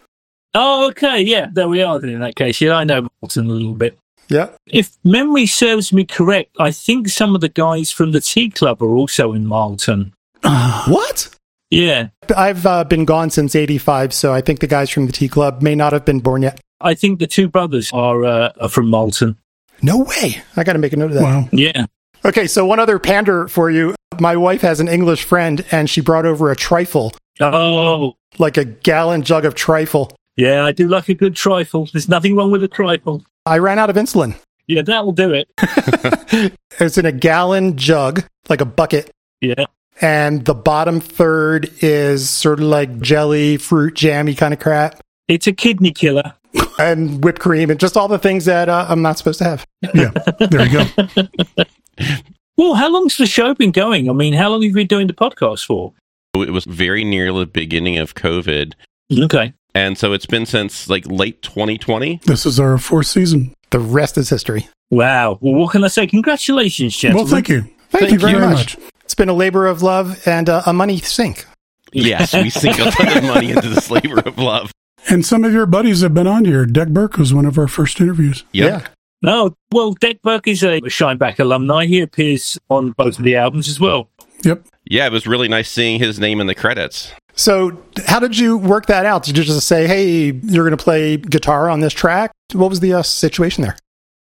Oh, 0.60 0.88
okay. 0.88 1.20
Yeah, 1.20 1.46
there 1.52 1.68
we 1.68 1.82
are 1.82 2.00
then 2.00 2.10
in 2.10 2.20
that 2.20 2.34
case. 2.34 2.60
Yeah, 2.60 2.74
I 2.74 2.82
know 2.82 3.02
Marlton 3.22 3.46
a 3.46 3.52
little 3.52 3.74
bit. 3.74 3.96
Yeah. 4.28 4.48
If 4.66 4.90
memory 5.04 5.46
serves 5.46 5.92
me 5.92 6.04
correct, 6.04 6.50
I 6.58 6.72
think 6.72 7.08
some 7.08 7.36
of 7.36 7.40
the 7.40 7.48
guys 7.48 7.92
from 7.92 8.10
the 8.10 8.20
Tea 8.20 8.50
Club 8.50 8.82
are 8.82 8.94
also 8.94 9.32
in 9.32 9.46
Marlton. 9.46 10.12
What? 10.88 11.28
Yeah. 11.70 12.08
I've 12.36 12.66
uh, 12.66 12.84
been 12.84 13.04
gone 13.04 13.30
since 13.30 13.54
85, 13.54 14.12
so 14.12 14.34
I 14.34 14.40
think 14.40 14.58
the 14.58 14.66
guys 14.66 14.90
from 14.90 15.06
the 15.06 15.12
Tea 15.12 15.28
Club 15.28 15.62
may 15.62 15.76
not 15.76 15.92
have 15.92 16.04
been 16.04 16.20
born 16.20 16.42
yet. 16.42 16.60
I 16.80 16.94
think 16.94 17.20
the 17.20 17.26
two 17.26 17.48
brothers 17.48 17.92
are, 17.92 18.24
uh, 18.24 18.52
are 18.60 18.68
from 18.68 18.88
Marlton. 18.90 19.36
No 19.80 19.98
way. 19.98 20.42
I 20.56 20.64
got 20.64 20.72
to 20.72 20.78
make 20.80 20.92
a 20.92 20.96
note 20.96 21.10
of 21.10 21.14
that. 21.14 21.22
Wow. 21.22 21.48
Yeah. 21.52 21.86
Okay, 22.24 22.48
so 22.48 22.66
one 22.66 22.80
other 22.80 22.98
pander 22.98 23.46
for 23.46 23.70
you. 23.70 23.94
My 24.18 24.36
wife 24.36 24.62
has 24.62 24.80
an 24.80 24.88
English 24.88 25.22
friend, 25.22 25.64
and 25.70 25.88
she 25.88 26.00
brought 26.00 26.26
over 26.26 26.50
a 26.50 26.56
trifle, 26.56 27.12
Oh, 27.40 28.16
like 28.38 28.56
a 28.56 28.64
gallon 28.64 29.22
jug 29.22 29.44
of 29.44 29.54
trifle. 29.54 30.12
Yeah, 30.38 30.64
I 30.64 30.72
do 30.72 30.88
like 30.88 31.10
a 31.10 31.14
good 31.14 31.36
trifle. 31.36 31.86
There's 31.92 32.08
nothing 32.08 32.34
wrong 32.34 32.50
with 32.50 32.64
a 32.64 32.68
trifle. 32.68 33.22
I 33.44 33.58
ran 33.58 33.78
out 33.78 33.90
of 33.90 33.96
insulin. 33.96 34.34
Yeah, 34.66 34.82
that'll 34.82 35.12
do 35.12 35.32
it. 35.34 35.48
It's 36.80 36.96
in 36.96 37.06
a 37.06 37.12
gallon 37.12 37.76
jug, 37.76 38.22
like 38.48 38.60
a 38.60 38.64
bucket, 38.64 39.10
Yeah. 39.40 39.64
and 40.00 40.44
the 40.44 40.54
bottom 40.54 41.00
third 41.00 41.68
is 41.80 42.30
sort 42.30 42.60
of 42.60 42.66
like 42.66 43.00
jelly, 43.00 43.56
fruit, 43.56 43.94
jammy 43.94 44.34
kind 44.36 44.54
of 44.54 44.60
crap, 44.60 45.00
It's 45.26 45.46
a 45.48 45.52
kidney 45.52 45.90
killer. 45.90 46.34
and 46.78 47.22
whipped 47.24 47.40
cream, 47.40 47.70
and 47.70 47.80
just 47.80 47.96
all 47.96 48.06
the 48.08 48.18
things 48.18 48.44
that 48.44 48.68
uh, 48.68 48.86
I'm 48.88 49.02
not 49.02 49.18
supposed 49.18 49.38
to 49.40 49.44
have. 49.44 49.66
Yeah. 49.92 50.10
There 50.38 50.66
you 50.66 50.84
go. 51.16 51.64
Well, 52.56 52.74
how 52.74 52.90
long's 52.90 53.16
the 53.16 53.26
show 53.26 53.54
been 53.54 53.70
going? 53.70 54.10
I 54.10 54.12
mean, 54.12 54.32
how 54.32 54.48
long 54.50 54.62
have 54.62 54.68
you 54.68 54.74
been 54.74 54.88
doing 54.88 55.06
the 55.06 55.12
podcast 55.12 55.64
for? 55.64 55.92
It 56.34 56.50
was 56.50 56.64
very 56.64 57.04
near 57.04 57.32
the 57.32 57.46
beginning 57.46 57.98
of 57.98 58.14
COVID. 58.16 58.72
Okay. 59.16 59.52
And 59.78 59.96
so 59.96 60.12
it's 60.12 60.26
been 60.26 60.44
since 60.44 60.90
like 60.90 61.06
late 61.06 61.40
2020. 61.40 62.22
This 62.24 62.44
is 62.44 62.58
our 62.58 62.78
fourth 62.78 63.06
season. 63.06 63.54
The 63.70 63.78
rest 63.78 64.18
is 64.18 64.28
history. 64.28 64.68
Wow. 64.90 65.38
Well, 65.40 65.54
what 65.54 65.70
can 65.70 65.84
I 65.84 65.86
say? 65.86 66.08
Congratulations, 66.08 66.96
gentlemen. 66.96 67.24
Well, 67.24 67.32
thank 67.32 67.48
you. 67.48 67.62
Thank, 67.90 68.10
you 68.10 68.18
very 68.18 68.40
much. 68.40 68.76
It's 69.04 69.14
been 69.14 69.28
a 69.28 69.34
labor 69.34 69.68
of 69.68 69.80
love 69.80 70.26
and 70.26 70.48
uh, 70.48 70.62
a 70.66 70.72
money 70.72 70.98
sink. 70.98 71.46
Yes, 71.92 72.34
we 72.34 72.50
sink 72.50 72.80
a 72.80 72.90
ton 72.90 73.18
of 73.18 73.24
money 73.24 73.50
into 73.50 73.68
this 73.68 73.88
labor 73.88 74.18
of 74.18 74.36
love. 74.36 74.72
And 75.08 75.24
some 75.24 75.44
of 75.44 75.52
your 75.52 75.64
buddies 75.64 76.00
have 76.00 76.12
been 76.12 76.26
on 76.26 76.44
here. 76.44 76.66
Dec 76.66 76.92
Burke 76.92 77.16
was 77.16 77.32
one 77.32 77.46
of 77.46 77.56
our 77.56 77.68
first 77.68 78.00
interviews. 78.00 78.42
Yep. 78.52 78.82
Yeah. 78.82 78.88
No, 79.22 79.56
well, 79.70 79.94
Dec 79.94 80.22
Burke 80.22 80.48
is 80.48 80.64
a 80.64 80.80
Shineback 80.82 81.38
alumni. 81.38 81.86
He 81.86 82.00
appears 82.00 82.58
on 82.68 82.90
both 82.92 83.18
of 83.18 83.24
the 83.24 83.36
albums 83.36 83.68
as 83.68 83.78
well. 83.78 84.10
Yep. 84.42 84.66
Yeah, 84.86 85.06
it 85.06 85.12
was 85.12 85.28
really 85.28 85.48
nice 85.48 85.70
seeing 85.70 86.00
his 86.00 86.18
name 86.18 86.40
in 86.40 86.48
the 86.48 86.54
credits. 86.56 87.12
So, 87.38 87.80
how 88.06 88.18
did 88.18 88.36
you 88.36 88.58
work 88.58 88.86
that 88.86 89.06
out? 89.06 89.22
Did 89.22 89.38
you 89.38 89.44
just 89.44 89.66
say, 89.68 89.86
"Hey, 89.86 90.32
you're 90.42 90.64
going 90.68 90.76
to 90.76 90.82
play 90.84 91.16
guitar 91.18 91.70
on 91.70 91.78
this 91.80 91.92
track"? 91.94 92.32
What 92.52 92.68
was 92.68 92.80
the 92.80 92.94
uh, 92.94 93.02
situation 93.02 93.62
there? 93.62 93.76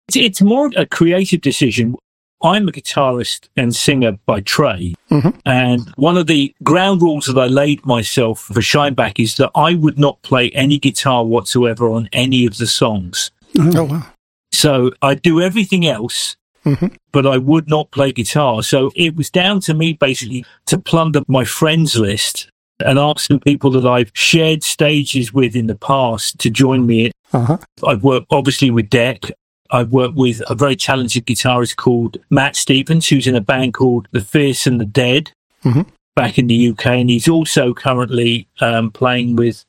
It's, 0.10 0.18
it's 0.18 0.42
more 0.42 0.70
a 0.76 0.86
creative 0.86 1.40
decision. 1.40 1.96
I'm 2.44 2.68
a 2.68 2.72
guitarist 2.74 3.48
and 3.56 3.74
singer 3.74 4.18
by 4.26 4.42
trade. 4.42 4.96
Mhm. 5.10 5.34
And 5.46 5.90
one 5.96 6.18
of 6.18 6.28
the 6.28 6.54
ground 6.62 7.02
rules 7.02 7.26
that 7.28 7.40
I 7.40 7.48
laid 7.48 7.86
myself 7.86 8.42
for 8.42 8.60
Shineback 8.60 9.18
is 9.18 9.36
that 9.38 9.52
I 9.56 9.76
would 9.76 9.98
not 9.98 10.22
play 10.22 10.52
any 10.52 10.78
guitar 10.78 11.24
whatsoever 11.24 11.90
on 11.90 12.10
any 12.12 12.46
of 12.46 12.58
the 12.58 12.68
songs. 12.68 13.32
Oh 13.58 13.86
wow! 13.86 14.06
So 14.52 14.92
I 15.02 15.16
do 15.16 15.40
everything 15.42 15.88
else, 15.88 16.36
Mhm. 16.66 16.94
but 17.14 17.26
I 17.26 17.38
would 17.38 17.70
not 17.70 17.92
play 17.92 18.12
guitar. 18.12 18.62
So 18.62 18.92
it 18.94 19.16
was 19.16 19.30
down 19.30 19.62
to 19.62 19.74
me 19.74 19.94
basically 19.94 20.44
to 20.66 20.78
plunder 20.78 21.22
my 21.30 21.46
friends 21.46 21.96
list 21.96 22.50
and 22.84 23.00
ask 23.00 23.28
some 23.28 23.40
people 23.40 23.72
that 23.72 23.86
I've 23.86 24.12
shared 24.14 24.64
stages 24.64 25.34
with 25.34 25.56
in 25.56 25.68
the 25.68 25.76
past 25.76 26.40
to 26.40 26.50
join 26.50 26.86
me. 26.86 27.12
Uh 27.34 27.46
huh. 27.46 27.58
I've 27.86 28.04
worked 28.04 28.28
obviously 28.32 28.72
with 28.72 28.90
Dec. 28.90 29.32
I've 29.72 29.92
worked 29.92 30.16
with 30.16 30.42
a 30.50 30.56
very 30.56 30.76
talented 30.76 31.26
guitarist 31.26 31.76
called 31.78 32.18
Matt 32.30 32.56
Stevens, 32.56 33.08
who's 33.08 33.28
in 33.28 33.36
a 33.36 33.42
band 33.42 33.74
called 33.74 34.08
The 34.12 34.22
Fierce 34.22 34.68
and 34.68 34.80
the 34.80 34.86
Dead 34.86 35.32
Mhm. 35.64 35.88
back 36.16 36.38
in 36.38 36.48
the 36.48 36.56
UK. 36.70 36.86
And 37.02 37.10
he's 37.10 37.28
also 37.28 37.74
currently 37.74 38.48
um, 38.62 38.92
playing 38.92 39.36
with, 39.38 39.66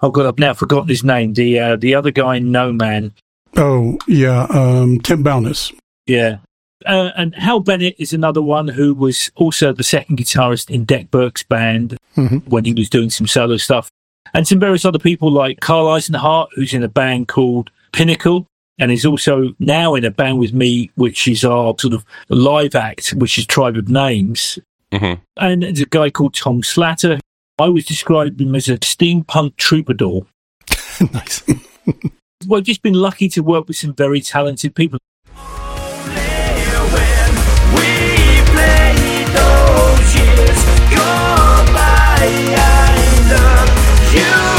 oh 0.00 0.10
God, 0.10 0.26
I've 0.26 0.38
now 0.38 0.54
forgotten 0.54 0.88
his 0.88 1.02
name, 1.02 1.34
the, 1.34 1.58
uh, 1.58 1.76
the 1.76 1.94
other 1.94 2.10
guy 2.12 2.36
in 2.36 2.52
No 2.52 2.72
Man. 2.72 3.12
Oh, 3.56 3.98
yeah. 4.06 4.44
Um, 4.50 5.00
Tim 5.00 5.22
Bowness. 5.24 5.72
Yeah. 6.06 6.38
Uh, 6.86 7.10
and 7.16 7.34
Hal 7.34 7.60
Bennett 7.60 7.94
is 7.98 8.12
another 8.12 8.42
one 8.42 8.68
who 8.68 8.94
was 8.94 9.30
also 9.36 9.72
the 9.72 9.84
second 9.84 10.18
guitarist 10.18 10.70
in 10.70 10.86
Dec 10.86 11.10
Burke's 11.10 11.42
band 11.42 11.96
Mhm. 12.16 12.46
when 12.48 12.64
he 12.64 12.72
was 12.72 12.88
doing 12.90 13.10
some 13.10 13.26
solo 13.26 13.56
stuff. 13.56 13.88
And 14.34 14.46
some 14.48 14.58
various 14.60 14.84
other 14.84 14.98
people 14.98 15.30
like 15.30 15.60
Carl 15.60 15.86
Eisenhart, 15.86 16.48
who's 16.54 16.72
in 16.72 16.82
a 16.82 16.88
band 16.88 17.28
called 17.28 17.70
Pinnacle, 17.92 18.46
and 18.78 18.90
is 18.90 19.04
also 19.04 19.54
now 19.58 19.94
in 19.94 20.04
a 20.04 20.10
band 20.10 20.38
with 20.38 20.52
me, 20.54 20.90
which 20.94 21.28
is 21.28 21.44
our 21.44 21.74
sort 21.78 21.92
of 21.94 22.04
live 22.30 22.74
act, 22.74 23.10
which 23.10 23.36
is 23.38 23.46
Tribe 23.46 23.76
of 23.76 23.88
Names. 23.88 24.58
hmm 24.92 25.14
And 25.36 25.62
there's 25.62 25.80
a 25.80 25.86
guy 25.86 26.08
called 26.10 26.34
Tom 26.34 26.62
Slatter. 26.62 27.20
I 27.58 27.64
always 27.64 27.84
describe 27.84 28.40
him 28.40 28.54
as 28.54 28.68
a 28.68 28.78
steampunk 28.78 29.56
troubadour. 29.56 30.26
nice. 31.12 31.42
Well, 32.48 32.58
I've 32.58 32.64
just 32.66 32.82
been 32.82 32.94
lucky 32.94 33.28
to 33.28 33.40
work 33.40 33.68
with 33.68 33.76
some 33.76 33.94
very 33.94 34.20
talented 34.20 34.74
people. 34.74 34.98
I, 42.24 42.54
I 42.56 43.34
love 43.34 44.14
you 44.14 44.51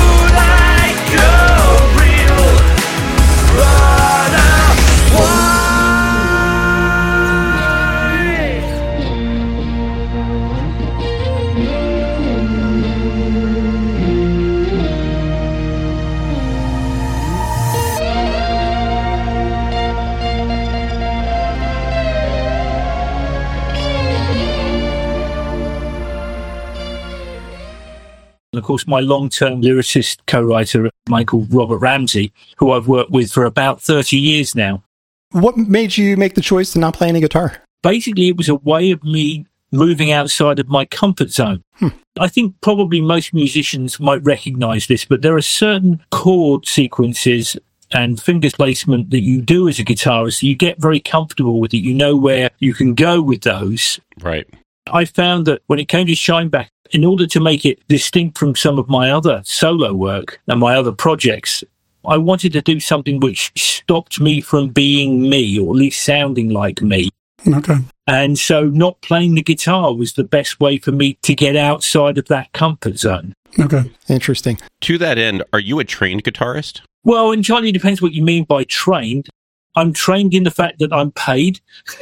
And 28.53 28.59
of 28.59 28.65
course, 28.65 28.85
my 28.85 28.99
long 28.99 29.29
term 29.29 29.63
lyricist 29.63 30.19
co 30.27 30.43
writer, 30.43 30.91
Michael 31.09 31.47
Robert 31.49 31.79
Ramsey, 31.79 32.31
who 32.57 32.71
I've 32.71 32.87
worked 32.87 33.09
with 33.09 33.31
for 33.31 33.45
about 33.45 33.81
30 33.81 34.15
years 34.15 34.53
now. 34.53 34.83
What 35.31 35.57
made 35.57 35.97
you 35.97 36.15
make 36.17 36.35
the 36.35 36.41
choice 36.41 36.71
to 36.73 36.79
not 36.79 36.93
play 36.93 37.09
any 37.09 37.19
guitar? 37.19 37.57
Basically, 37.81 38.27
it 38.27 38.37
was 38.37 38.49
a 38.49 38.55
way 38.55 38.91
of 38.91 39.03
me 39.03 39.47
moving 39.71 40.11
outside 40.11 40.59
of 40.59 40.69
my 40.69 40.85
comfort 40.85 41.31
zone. 41.31 41.63
Hmm. 41.77 41.87
I 42.19 42.27
think 42.27 42.53
probably 42.61 43.01
most 43.01 43.33
musicians 43.33 43.99
might 43.99 44.23
recognize 44.23 44.85
this, 44.85 45.03
but 45.03 45.23
there 45.23 45.35
are 45.35 45.41
certain 45.41 46.03
chord 46.11 46.67
sequences 46.67 47.57
and 47.91 48.21
finger 48.21 48.51
placement 48.51 49.09
that 49.09 49.21
you 49.21 49.41
do 49.41 49.67
as 49.67 49.79
a 49.79 49.83
guitarist. 49.83 50.43
You 50.43 50.55
get 50.55 50.79
very 50.79 50.99
comfortable 50.99 51.59
with 51.59 51.73
it. 51.73 51.79
You 51.79 51.95
know 51.95 52.15
where 52.15 52.51
you 52.59 52.75
can 52.75 52.93
go 52.93 53.19
with 53.19 53.41
those. 53.41 53.99
Right. 54.21 54.47
I 54.91 55.05
found 55.05 55.47
that 55.47 55.63
when 55.65 55.79
it 55.79 55.87
came 55.87 56.05
to 56.05 56.13
Shineback, 56.13 56.67
in 56.91 57.05
order 57.05 57.25
to 57.27 57.39
make 57.39 57.65
it 57.65 57.79
distinct 57.87 58.37
from 58.37 58.55
some 58.55 58.77
of 58.77 58.89
my 58.89 59.11
other 59.11 59.41
solo 59.45 59.93
work 59.93 60.39
and 60.47 60.59
my 60.59 60.75
other 60.75 60.91
projects, 60.91 61.63
I 62.05 62.17
wanted 62.17 62.53
to 62.53 62.61
do 62.61 62.79
something 62.79 63.19
which 63.19 63.51
stopped 63.55 64.19
me 64.19 64.41
from 64.41 64.69
being 64.69 65.29
me, 65.29 65.57
or 65.57 65.69
at 65.69 65.77
least 65.77 66.03
sounding 66.03 66.49
like 66.49 66.81
me. 66.81 67.09
Okay. 67.47 67.77
And 68.07 68.37
so 68.37 68.65
not 68.65 69.01
playing 69.01 69.35
the 69.35 69.41
guitar 69.41 69.93
was 69.93 70.13
the 70.13 70.23
best 70.23 70.59
way 70.59 70.77
for 70.77 70.91
me 70.91 71.17
to 71.23 71.33
get 71.33 71.55
outside 71.55 72.17
of 72.17 72.27
that 72.27 72.51
comfort 72.53 72.97
zone. 72.97 73.33
Okay. 73.59 73.91
Interesting. 74.09 74.57
To 74.81 74.97
that 74.97 75.17
end, 75.17 75.43
are 75.53 75.59
you 75.59 75.79
a 75.79 75.83
trained 75.83 76.23
guitarist? 76.23 76.81
Well, 77.03 77.31
entirely 77.31 77.69
it 77.69 77.73
depends 77.73 78.01
what 78.01 78.13
you 78.13 78.23
mean 78.23 78.45
by 78.45 78.63
trained. 78.65 79.29
I'm 79.75 79.91
trained 79.93 80.33
in 80.33 80.43
the 80.43 80.51
fact 80.51 80.79
that 80.79 80.93
I'm 80.93 81.11
paid, 81.11 81.59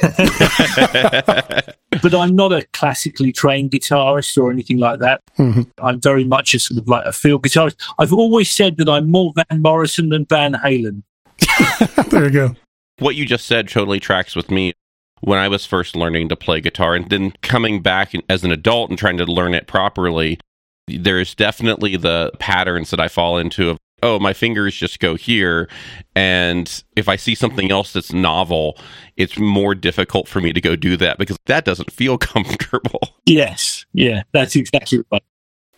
but 2.02 2.14
I'm 2.14 2.34
not 2.36 2.52
a 2.52 2.66
classically 2.72 3.32
trained 3.32 3.70
guitarist 3.70 4.36
or 4.40 4.50
anything 4.50 4.78
like 4.78 4.98
that. 5.00 5.20
Mhm. 5.38 5.70
I'm 5.82 6.00
very 6.00 6.24
much 6.24 6.54
a 6.54 6.58
sort 6.58 6.78
of 6.80 6.88
like 6.88 7.04
a 7.06 7.12
field 7.12 7.42
guitarist. 7.42 7.76
I've 7.98 8.12
always 8.12 8.50
said 8.50 8.76
that 8.78 8.88
I'm 8.88 9.10
more 9.10 9.32
Van 9.34 9.62
Morrison 9.62 10.08
than 10.10 10.24
Van 10.26 10.54
Halen. 10.54 11.02
There 12.10 12.24
you 12.24 12.30
go. 12.30 12.54
what 12.98 13.16
you 13.16 13.24
just 13.26 13.46
said 13.46 13.68
totally 13.68 13.98
tracks 14.00 14.36
with 14.36 14.50
me 14.50 14.72
when 15.20 15.38
I 15.38 15.48
was 15.48 15.64
first 15.66 15.96
learning 15.96 16.28
to 16.28 16.36
play 16.36 16.60
guitar 16.60 16.94
and 16.94 17.08
then 17.08 17.32
coming 17.42 17.80
back 17.80 18.12
as 18.28 18.44
an 18.44 18.52
adult 18.52 18.90
and 18.90 18.98
trying 18.98 19.16
to 19.18 19.24
learn 19.24 19.54
it 19.54 19.66
properly. 19.66 20.38
There's 20.88 21.34
definitely 21.34 21.96
the 21.96 22.32
patterns 22.38 22.90
that 22.90 23.00
I 23.00 23.08
fall 23.08 23.38
into 23.38 23.70
of, 23.70 23.78
oh, 24.02 24.18
my 24.18 24.32
fingers 24.32 24.74
just 24.74 25.00
go 25.00 25.14
here. 25.14 25.68
And 26.14 26.82
if 26.96 27.08
I 27.08 27.16
see 27.16 27.34
something 27.34 27.70
else 27.70 27.92
that's 27.92 28.12
novel, 28.12 28.78
it's 29.16 29.38
more 29.38 29.74
difficult 29.74 30.28
for 30.28 30.40
me 30.40 30.52
to 30.52 30.60
go 30.60 30.76
do 30.76 30.96
that 30.98 31.18
because 31.18 31.38
that 31.46 31.64
doesn't 31.64 31.92
feel 31.92 32.18
comfortable. 32.18 33.00
Yes, 33.26 33.86
yeah, 33.92 34.22
that's 34.32 34.56
exactly 34.56 35.02
right. 35.10 35.22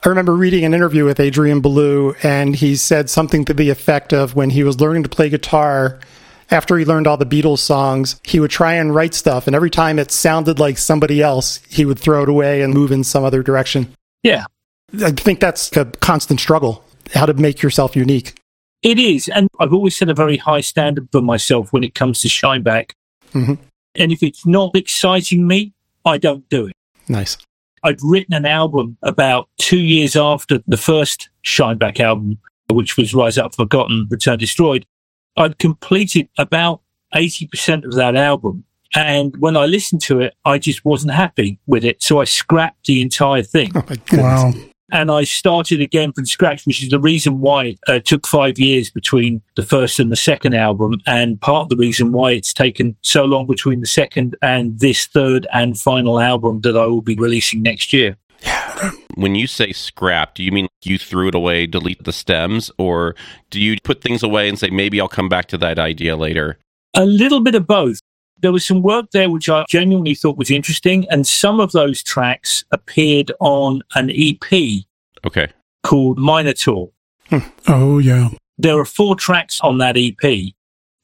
I 0.04 0.08
remember 0.10 0.34
reading 0.34 0.64
an 0.64 0.74
interview 0.74 1.06
with 1.06 1.18
Adrian 1.18 1.62
Belew, 1.62 2.14
and 2.22 2.54
he 2.54 2.76
said 2.76 3.08
something 3.08 3.46
to 3.46 3.54
the 3.54 3.70
effect 3.70 4.12
of 4.12 4.34
when 4.34 4.50
he 4.50 4.62
was 4.62 4.78
learning 4.78 5.02
to 5.04 5.08
play 5.08 5.30
guitar, 5.30 5.98
after 6.50 6.76
he 6.76 6.84
learned 6.84 7.06
all 7.06 7.16
the 7.16 7.24
Beatles 7.24 7.60
songs, 7.60 8.20
he 8.22 8.38
would 8.38 8.50
try 8.50 8.74
and 8.74 8.94
write 8.94 9.14
stuff, 9.14 9.46
and 9.46 9.56
every 9.56 9.70
time 9.70 9.98
it 9.98 10.10
sounded 10.10 10.58
like 10.58 10.76
somebody 10.76 11.22
else, 11.22 11.60
he 11.70 11.86
would 11.86 11.98
throw 11.98 12.22
it 12.22 12.28
away 12.28 12.60
and 12.60 12.74
move 12.74 12.92
in 12.92 13.02
some 13.02 13.24
other 13.24 13.42
direction. 13.42 13.94
Yeah, 14.22 14.44
I 15.02 15.10
think 15.12 15.40
that's 15.40 15.74
a 15.76 15.86
constant 15.86 16.38
struggle, 16.38 16.84
how 17.12 17.26
to 17.26 17.34
make 17.34 17.62
yourself 17.62 17.94
unique. 17.96 18.34
it 18.82 18.98
is. 18.98 19.28
And 19.28 19.48
I've 19.58 19.72
always 19.72 19.96
set 19.96 20.10
a 20.10 20.14
very 20.14 20.36
high 20.36 20.60
standard 20.60 21.08
for 21.10 21.22
myself 21.22 21.72
when 21.72 21.82
it 21.82 21.94
comes 21.94 22.20
to 22.20 22.28
Shineback. 22.28 22.90
Mhm. 23.32 23.56
And 23.94 24.12
if 24.12 24.22
it's 24.22 24.44
not 24.44 24.76
exciting 24.76 25.46
me, 25.46 25.72
I 26.04 26.18
don't 26.18 26.46
do 26.50 26.66
it. 26.66 26.74
Nice. 27.08 27.38
I'd 27.82 28.02
written 28.02 28.34
an 28.34 28.44
album 28.44 28.98
about 29.02 29.48
two 29.58 29.78
years 29.78 30.16
after 30.16 30.58
the 30.66 30.76
first 30.76 31.30
Shineback 31.44 31.98
album, 31.98 32.36
which 32.70 32.96
was 32.98 33.14
Rise 33.14 33.38
Up 33.38 33.54
Forgotten, 33.54 34.06
Return 34.10 34.38
Destroyed. 34.38 34.84
I'd 35.36 35.58
completed 35.58 36.28
about 36.36 36.82
80% 37.14 37.84
of 37.86 37.94
that 37.94 38.16
album. 38.16 38.64
And 38.94 39.34
when 39.38 39.56
I 39.56 39.64
listened 39.66 40.02
to 40.02 40.20
it, 40.20 40.34
I 40.44 40.58
just 40.58 40.84
wasn't 40.84 41.14
happy 41.14 41.58
with 41.66 41.84
it. 41.86 42.02
So 42.02 42.20
I 42.20 42.24
scrapped 42.24 42.84
the 42.86 43.00
entire 43.00 43.42
thing 43.42 43.72
Oh 43.74 43.82
my. 43.88 44.18
Wow. 44.22 44.52
And 44.92 45.10
I 45.10 45.24
started 45.24 45.80
again 45.80 46.12
from 46.12 46.26
scratch, 46.26 46.66
which 46.66 46.82
is 46.82 46.90
the 46.90 47.00
reason 47.00 47.40
why 47.40 47.76
uh, 47.88 47.94
it 47.94 48.04
took 48.04 48.26
five 48.26 48.58
years 48.58 48.90
between 48.90 49.42
the 49.56 49.62
first 49.62 49.98
and 49.98 50.12
the 50.12 50.16
second 50.16 50.54
album, 50.54 51.00
and 51.06 51.40
part 51.40 51.64
of 51.64 51.68
the 51.70 51.76
reason 51.76 52.12
why 52.12 52.32
it's 52.32 52.52
taken 52.52 52.96
so 53.02 53.24
long 53.24 53.46
between 53.46 53.80
the 53.80 53.86
second 53.86 54.36
and 54.42 54.78
this 54.80 55.06
third 55.06 55.46
and 55.52 55.78
final 55.78 56.20
album 56.20 56.60
that 56.62 56.76
I 56.76 56.86
will 56.86 57.02
be 57.02 57.14
releasing 57.16 57.62
next 57.62 57.92
year. 57.92 58.16
When 59.14 59.34
you 59.34 59.46
say 59.46 59.72
scrap, 59.72 60.34
do 60.34 60.42
you 60.42 60.52
mean 60.52 60.68
you 60.82 60.98
threw 60.98 61.28
it 61.28 61.34
away, 61.34 61.66
delete 61.66 62.04
the 62.04 62.12
stems, 62.12 62.70
or 62.78 63.14
do 63.50 63.60
you 63.60 63.76
put 63.82 64.02
things 64.02 64.22
away 64.22 64.48
and 64.48 64.58
say, 64.58 64.70
maybe 64.70 65.00
I'll 65.00 65.08
come 65.08 65.28
back 65.28 65.46
to 65.46 65.58
that 65.58 65.78
idea 65.78 66.16
later? 66.16 66.58
A 66.94 67.06
little 67.06 67.40
bit 67.40 67.54
of 67.54 67.66
both. 67.66 68.00
There 68.44 68.52
was 68.52 68.66
some 68.66 68.82
work 68.82 69.10
there 69.12 69.30
which 69.30 69.48
I 69.48 69.64
genuinely 69.70 70.14
thought 70.14 70.36
was 70.36 70.50
interesting, 70.50 71.06
and 71.08 71.26
some 71.26 71.60
of 71.60 71.72
those 71.72 72.02
tracks 72.02 72.62
appeared 72.72 73.32
on 73.40 73.80
an 73.94 74.10
EP 74.10 74.84
Okay. 75.24 75.48
called 75.82 76.18
Minotaur. 76.18 76.90
Hmm. 77.30 77.38
Oh, 77.66 77.96
yeah. 78.00 78.28
There 78.58 78.78
are 78.78 78.84
four 78.84 79.16
tracks 79.16 79.60
on 79.62 79.78
that 79.78 79.96
EP, 79.96 80.52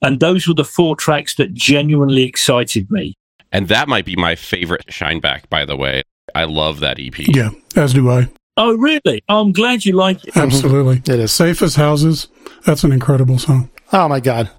and 0.03 0.21
those 0.21 0.47
were 0.47 0.53
the 0.53 0.67
four 0.67 0.97
tracks 0.97 1.37
that 1.37 1.55
genuinely 1.55 2.25
excited 2.25 2.91
me. 2.91 3.15
And 3.51 3.69
that 3.69 3.89
might 3.89 4.05
be 4.05 4.17
my 4.17 4.35
favorite 4.35 4.85
Shineback, 4.89 5.49
by 5.49 5.65
the 5.65 5.77
way. 5.79 6.03
I 6.35 6.45
love 6.45 6.81
that 6.81 6.99
EP. 7.01 7.19
Yeah. 7.21 7.53
As 7.75 7.95
do 7.95 8.11
I. 8.11 8.29
Oh, 8.59 8.77
really? 8.77 9.25
Oh, 9.31 9.41
I'm 9.41 9.53
glad 9.53 9.87
you 9.87 9.95
like 9.95 10.23
it. 10.27 10.37
Absolutely. 10.37 10.97
It 10.99 11.21
is. 11.21 11.33
Safe 11.33 11.63
as 11.63 11.77
houses. 11.77 12.29
That's 12.67 12.85
an 12.85 12.93
incredible 12.93 13.39
song. 13.39 13.71
Oh 13.95 14.09
my 14.11 14.21
God. 14.21 14.51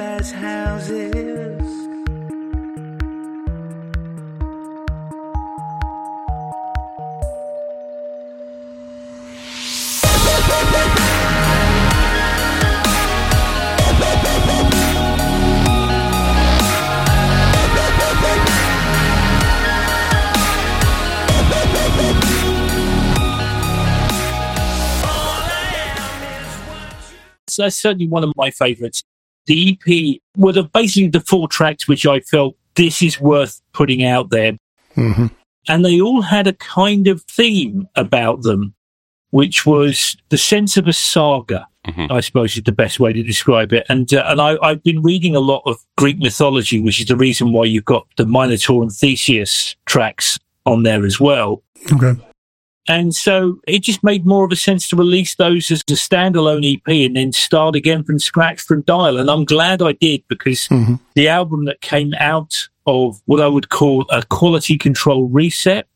As 0.00 0.30
houses. 0.30 1.58
So 27.48 27.62
that's 27.64 27.74
certainly 27.76 28.06
one 28.06 28.22
of 28.22 28.32
my 28.36 28.52
favorites. 28.52 29.02
The 29.48 29.72
EP 29.72 30.20
were 30.36 30.52
the, 30.52 30.62
basically 30.62 31.08
the 31.08 31.20
four 31.20 31.48
tracks 31.48 31.88
which 31.88 32.06
I 32.06 32.20
felt 32.20 32.56
this 32.76 33.02
is 33.02 33.20
worth 33.20 33.60
putting 33.72 34.04
out 34.04 34.30
there. 34.30 34.52
hmm 34.94 35.26
And 35.68 35.84
they 35.84 36.00
all 36.00 36.22
had 36.22 36.46
a 36.46 36.52
kind 36.52 37.08
of 37.08 37.22
theme 37.22 37.88
about 37.96 38.42
them, 38.42 38.74
which 39.30 39.66
was 39.66 40.16
the 40.28 40.38
sense 40.38 40.76
of 40.76 40.86
a 40.86 40.92
saga. 40.92 41.66
Mhm. 41.86 42.10
I 42.10 42.20
suppose 42.20 42.56
is 42.56 42.64
the 42.64 42.72
best 42.72 43.00
way 43.00 43.12
to 43.14 43.22
describe 43.22 43.72
it. 43.72 43.86
And 43.88 44.12
uh, 44.12 44.22
and 44.26 44.40
I, 44.40 44.58
I've 44.62 44.82
been 44.82 45.00
reading 45.02 45.34
a 45.34 45.40
lot 45.40 45.62
of 45.64 45.76
Greek 45.96 46.18
mythology, 46.18 46.80
which 46.80 47.00
is 47.00 47.06
the 47.06 47.16
reason 47.16 47.52
why 47.52 47.64
you've 47.64 47.86
got 47.86 48.06
the 48.16 48.26
Minotaur 48.26 48.82
and 48.82 48.92
Theseus 48.92 49.74
tracks 49.86 50.38
on 50.66 50.82
there 50.82 51.06
as 51.06 51.18
well. 51.18 51.62
Okay. 51.90 52.14
And 52.88 53.14
so 53.14 53.60
it 53.68 53.80
just 53.82 54.02
made 54.02 54.24
more 54.26 54.44
of 54.44 54.50
a 54.52 54.56
sense 54.56 54.88
to 54.88 54.96
release 54.96 55.34
those 55.34 55.70
as 55.70 55.80
a 55.82 55.92
standalone 55.92 56.64
EP 56.64 57.06
and 57.06 57.16
then 57.16 57.32
start 57.32 57.76
again 57.76 58.02
from 58.02 58.18
scratch 58.18 58.60
from 58.62 58.80
Dial. 58.82 59.18
And 59.18 59.30
I'm 59.30 59.44
glad 59.44 59.82
I 59.82 59.92
did 59.92 60.22
because 60.28 60.68
Mhm. 60.68 60.98
the 61.14 61.28
album 61.28 61.66
that 61.66 61.80
came 61.82 62.14
out 62.18 62.68
of 62.86 63.20
what 63.26 63.40
I 63.42 63.46
would 63.46 63.68
call 63.68 64.06
a 64.10 64.22
quality 64.24 64.78
control 64.78 65.28
reset 65.28 65.86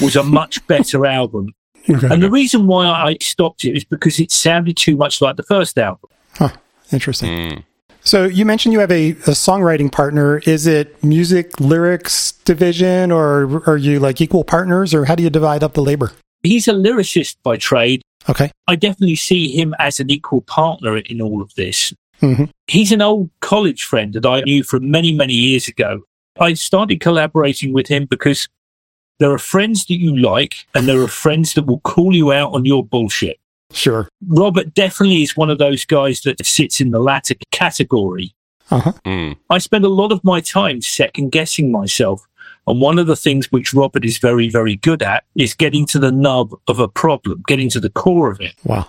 was 0.00 0.14
a 0.14 0.22
much 0.22 0.64
better 0.68 1.04
album. 1.04 1.48
Okay. 1.90 2.06
And 2.10 2.22
the 2.22 2.30
reason 2.30 2.66
why 2.66 2.86
I 2.86 3.16
stopped 3.20 3.64
it 3.64 3.76
is 3.76 3.84
because 3.84 4.18
it 4.20 4.30
sounded 4.32 4.76
too 4.76 4.96
much 4.96 5.20
like 5.20 5.36
the 5.36 5.42
first 5.42 5.76
album. 5.78 6.10
Huh. 6.34 6.50
Interesting. 6.92 7.30
Mm. 7.50 7.62
So 8.02 8.24
you 8.24 8.44
mentioned 8.44 8.72
you 8.72 8.78
have 8.78 8.92
a, 8.92 9.10
a 9.10 9.34
songwriting 9.34 9.90
partner. 9.90 10.38
Is 10.46 10.68
it 10.68 11.02
music 11.02 11.58
lyrics 11.58 12.32
division, 12.44 13.10
or 13.10 13.62
are 13.68 13.76
you 13.76 13.98
like 13.98 14.20
equal 14.20 14.44
partners, 14.44 14.94
or 14.94 15.06
how 15.06 15.16
do 15.16 15.24
you 15.24 15.30
divide 15.30 15.64
up 15.64 15.74
the 15.74 15.82
labor? 15.82 16.12
He's 16.46 16.68
a 16.68 16.72
lyricist 16.72 17.36
by 17.42 17.56
trade. 17.56 18.02
Okay. 18.28 18.50
I 18.66 18.76
definitely 18.76 19.16
see 19.16 19.48
him 19.48 19.74
as 19.78 20.00
an 20.00 20.10
equal 20.10 20.42
partner 20.42 20.98
in 20.98 21.20
all 21.20 21.42
of 21.42 21.54
this. 21.54 21.92
hmm 22.20 22.44
He's 22.66 22.92
an 22.92 23.02
old 23.02 23.30
college 23.40 23.84
friend 23.84 24.12
that 24.14 24.26
I 24.26 24.40
knew 24.42 24.62
from 24.62 24.90
many, 24.90 25.12
many 25.14 25.34
years 25.34 25.68
ago. 25.68 26.02
I 26.38 26.54
started 26.54 27.00
collaborating 27.00 27.72
with 27.72 27.86
him 27.86 28.06
because 28.06 28.48
there 29.18 29.32
are 29.32 29.38
friends 29.38 29.86
that 29.86 29.96
you 29.96 30.16
like 30.16 30.66
and 30.74 30.86
there 30.86 31.00
are 31.00 31.08
friends 31.08 31.54
that 31.54 31.66
will 31.66 31.80
call 31.80 32.14
you 32.14 32.32
out 32.32 32.52
on 32.52 32.64
your 32.64 32.84
bullshit. 32.84 33.38
Sure. 33.72 34.08
Robert 34.28 34.74
definitely 34.74 35.22
is 35.22 35.36
one 35.36 35.50
of 35.50 35.58
those 35.58 35.84
guys 35.84 36.20
that 36.22 36.44
sits 36.44 36.80
in 36.80 36.90
the 36.90 37.00
latter 37.00 37.34
category. 37.52 38.34
Uh 38.70 38.80
huh. 38.80 38.92
Mm. 39.04 39.36
I 39.48 39.58
spend 39.58 39.84
a 39.84 39.88
lot 39.88 40.12
of 40.12 40.22
my 40.24 40.40
time 40.40 40.82
second 40.82 41.30
guessing 41.30 41.70
myself. 41.70 42.26
And 42.66 42.80
one 42.80 42.98
of 42.98 43.06
the 43.06 43.16
things 43.16 43.50
which 43.52 43.72
Robert 43.72 44.04
is 44.04 44.18
very, 44.18 44.48
very 44.48 44.76
good 44.76 45.02
at 45.02 45.24
is 45.34 45.54
getting 45.54 45.86
to 45.86 45.98
the 45.98 46.10
nub 46.12 46.52
of 46.68 46.80
a 46.80 46.88
problem, 46.88 47.42
getting 47.46 47.68
to 47.70 47.80
the 47.80 47.90
core 47.90 48.30
of 48.30 48.40
it 48.40 48.54
Wow. 48.64 48.86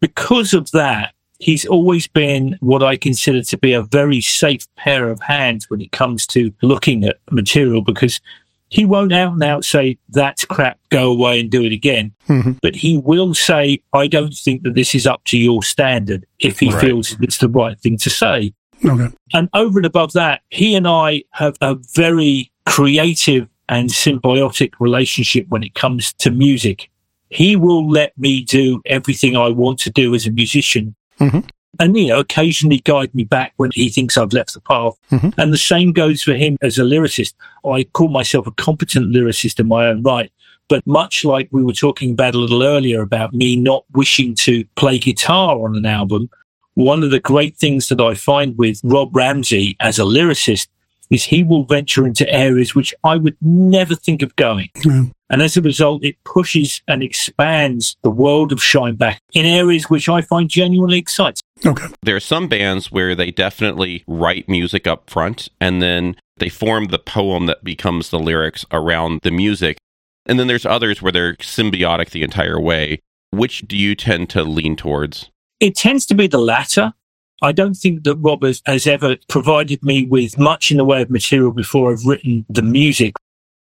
because 0.00 0.54
of 0.54 0.70
that, 0.72 1.14
He's 1.38 1.66
always 1.66 2.06
been 2.06 2.56
what 2.60 2.84
I 2.84 2.96
consider 2.96 3.42
to 3.42 3.58
be 3.58 3.72
a 3.72 3.82
very 3.82 4.20
safe 4.20 4.64
pair 4.76 5.10
of 5.10 5.20
hands 5.22 5.68
when 5.68 5.80
it 5.80 5.90
comes 5.90 6.24
to 6.28 6.52
looking 6.62 7.02
at 7.02 7.16
material 7.32 7.82
because 7.82 8.20
he 8.68 8.84
won't 8.84 9.12
out 9.12 9.32
and 9.32 9.42
out 9.42 9.64
say, 9.64 9.98
that's 10.10 10.44
crap, 10.44 10.78
go 10.90 11.10
away 11.10 11.40
and 11.40 11.50
do 11.50 11.64
it 11.64 11.72
again. 11.72 12.12
Mhm. 12.28 12.60
But 12.62 12.76
he 12.76 12.96
will 12.96 13.34
say, 13.34 13.80
I 13.92 14.06
don't 14.06 14.32
think 14.32 14.62
that 14.62 14.76
this 14.76 14.94
is 14.94 15.04
up 15.04 15.24
to 15.24 15.36
your 15.36 15.64
standard 15.64 16.26
if 16.38 16.60
he 16.60 16.70
Right. 16.70 16.80
feels 16.80 17.16
it's 17.20 17.38
the 17.38 17.48
right 17.48 17.76
thing 17.76 17.96
to 17.98 18.08
say. 18.08 18.52
Okay. 18.84 19.08
And 19.32 19.48
over 19.54 19.78
and 19.78 19.86
above 19.86 20.12
that, 20.12 20.42
he 20.50 20.74
and 20.74 20.86
I 20.86 21.24
have 21.30 21.56
a 21.60 21.76
very 21.94 22.50
creative 22.66 23.48
and 23.68 23.88
symbiotic 23.88 24.72
relationship 24.80 25.46
when 25.48 25.62
it 25.62 25.74
comes 25.74 26.12
to 26.14 26.30
music. 26.30 26.90
He 27.30 27.56
will 27.56 27.88
let 27.88 28.16
me 28.18 28.42
do 28.42 28.82
everything 28.86 29.36
I 29.36 29.48
want 29.48 29.78
to 29.80 29.90
do 29.90 30.14
as 30.14 30.26
a 30.26 30.30
musician. 30.30 30.94
Mhm. 31.18 31.48
And, 31.80 31.96
you 31.96 32.08
know, 32.08 32.20
occasionally 32.20 32.82
guide 32.84 33.14
me 33.14 33.24
back 33.24 33.54
when 33.56 33.70
he 33.72 33.88
thinks 33.88 34.18
I've 34.18 34.34
left 34.34 34.52
the 34.52 34.60
path. 34.60 34.94
Mhm. 35.10 35.32
And 35.38 35.52
the 35.52 35.58
same 35.58 35.92
goes 35.92 36.22
for 36.22 36.34
him 36.34 36.58
as 36.60 36.78
a 36.78 36.82
lyricist. 36.82 37.32
I 37.64 37.84
call 37.84 38.08
myself 38.08 38.46
a 38.46 38.50
competent 38.50 39.14
lyricist 39.14 39.58
in 39.58 39.68
my 39.68 39.86
own 39.86 40.02
right. 40.02 40.30
But 40.68 40.86
much 40.86 41.24
like 41.24 41.48
we 41.50 41.62
were 41.62 41.72
talking 41.72 42.12
about 42.12 42.34
a 42.34 42.38
little 42.38 42.62
earlier 42.62 43.00
about 43.00 43.32
me 43.32 43.56
not 43.56 43.84
wishing 43.94 44.34
to 44.36 44.64
play 44.76 44.98
guitar 44.98 45.64
on 45.64 45.76
an 45.76 45.86
album, 45.86 46.28
one 46.74 47.02
of 47.02 47.10
the 47.10 47.20
great 47.20 47.56
things 47.56 47.88
that 47.88 48.00
I 48.00 48.14
find 48.14 48.56
with 48.56 48.80
Rob 48.82 49.14
Ramsey 49.14 49.76
as 49.80 49.98
a 49.98 50.02
lyricist 50.02 50.68
is 51.10 51.24
he 51.24 51.42
will 51.42 51.64
venture 51.64 52.06
into 52.06 52.28
areas 52.32 52.74
which 52.74 52.94
I 53.04 53.16
would 53.16 53.36
never 53.42 53.94
think 53.94 54.22
of 54.22 54.34
going. 54.36 54.70
Yeah. 54.84 55.04
And 55.28 55.42
as 55.42 55.56
a 55.56 55.62
result, 55.62 56.04
it 56.04 56.22
pushes 56.24 56.82
and 56.88 57.02
expands 57.02 57.96
the 58.02 58.10
world 58.10 58.52
of 58.52 58.58
Shineback 58.58 59.18
in 59.32 59.46
areas 59.46 59.88
which 59.88 60.08
I 60.08 60.22
find 60.22 60.48
genuinely 60.48 60.98
exciting. 60.98 61.42
Okay. 61.64 61.86
There 62.02 62.16
are 62.16 62.20
some 62.20 62.48
bands 62.48 62.90
where 62.90 63.14
they 63.14 63.30
definitely 63.30 64.04
write 64.06 64.48
music 64.48 64.86
up 64.86 65.08
front 65.08 65.48
and 65.60 65.82
then 65.82 66.16
they 66.38 66.48
form 66.48 66.86
the 66.86 66.98
poem 66.98 67.46
that 67.46 67.62
becomes 67.62 68.10
the 68.10 68.18
lyrics 68.18 68.64
around 68.72 69.20
the 69.22 69.30
music. 69.30 69.78
And 70.26 70.38
then 70.38 70.46
there's 70.46 70.66
others 70.66 71.02
where 71.02 71.12
they're 71.12 71.34
symbiotic 71.36 72.10
the 72.10 72.22
entire 72.22 72.60
way. 72.60 73.00
Which 73.30 73.62
do 73.62 73.76
you 73.76 73.94
tend 73.94 74.28
to 74.30 74.44
lean 74.44 74.76
towards? 74.76 75.30
It 75.62 75.76
tends 75.76 76.04
to 76.06 76.14
be 76.16 76.26
the 76.26 76.38
latter. 76.38 76.92
I 77.40 77.52
don't 77.52 77.74
think 77.74 78.02
that 78.02 78.16
Rob 78.16 78.42
has, 78.42 78.60
has 78.66 78.84
ever 78.84 79.16
provided 79.28 79.80
me 79.84 80.04
with 80.04 80.36
much 80.36 80.72
in 80.72 80.76
the 80.76 80.84
way 80.84 81.02
of 81.02 81.08
material 81.08 81.52
before 81.52 81.92
I've 81.92 82.04
written 82.04 82.44
the 82.48 82.62
music. 82.62 83.14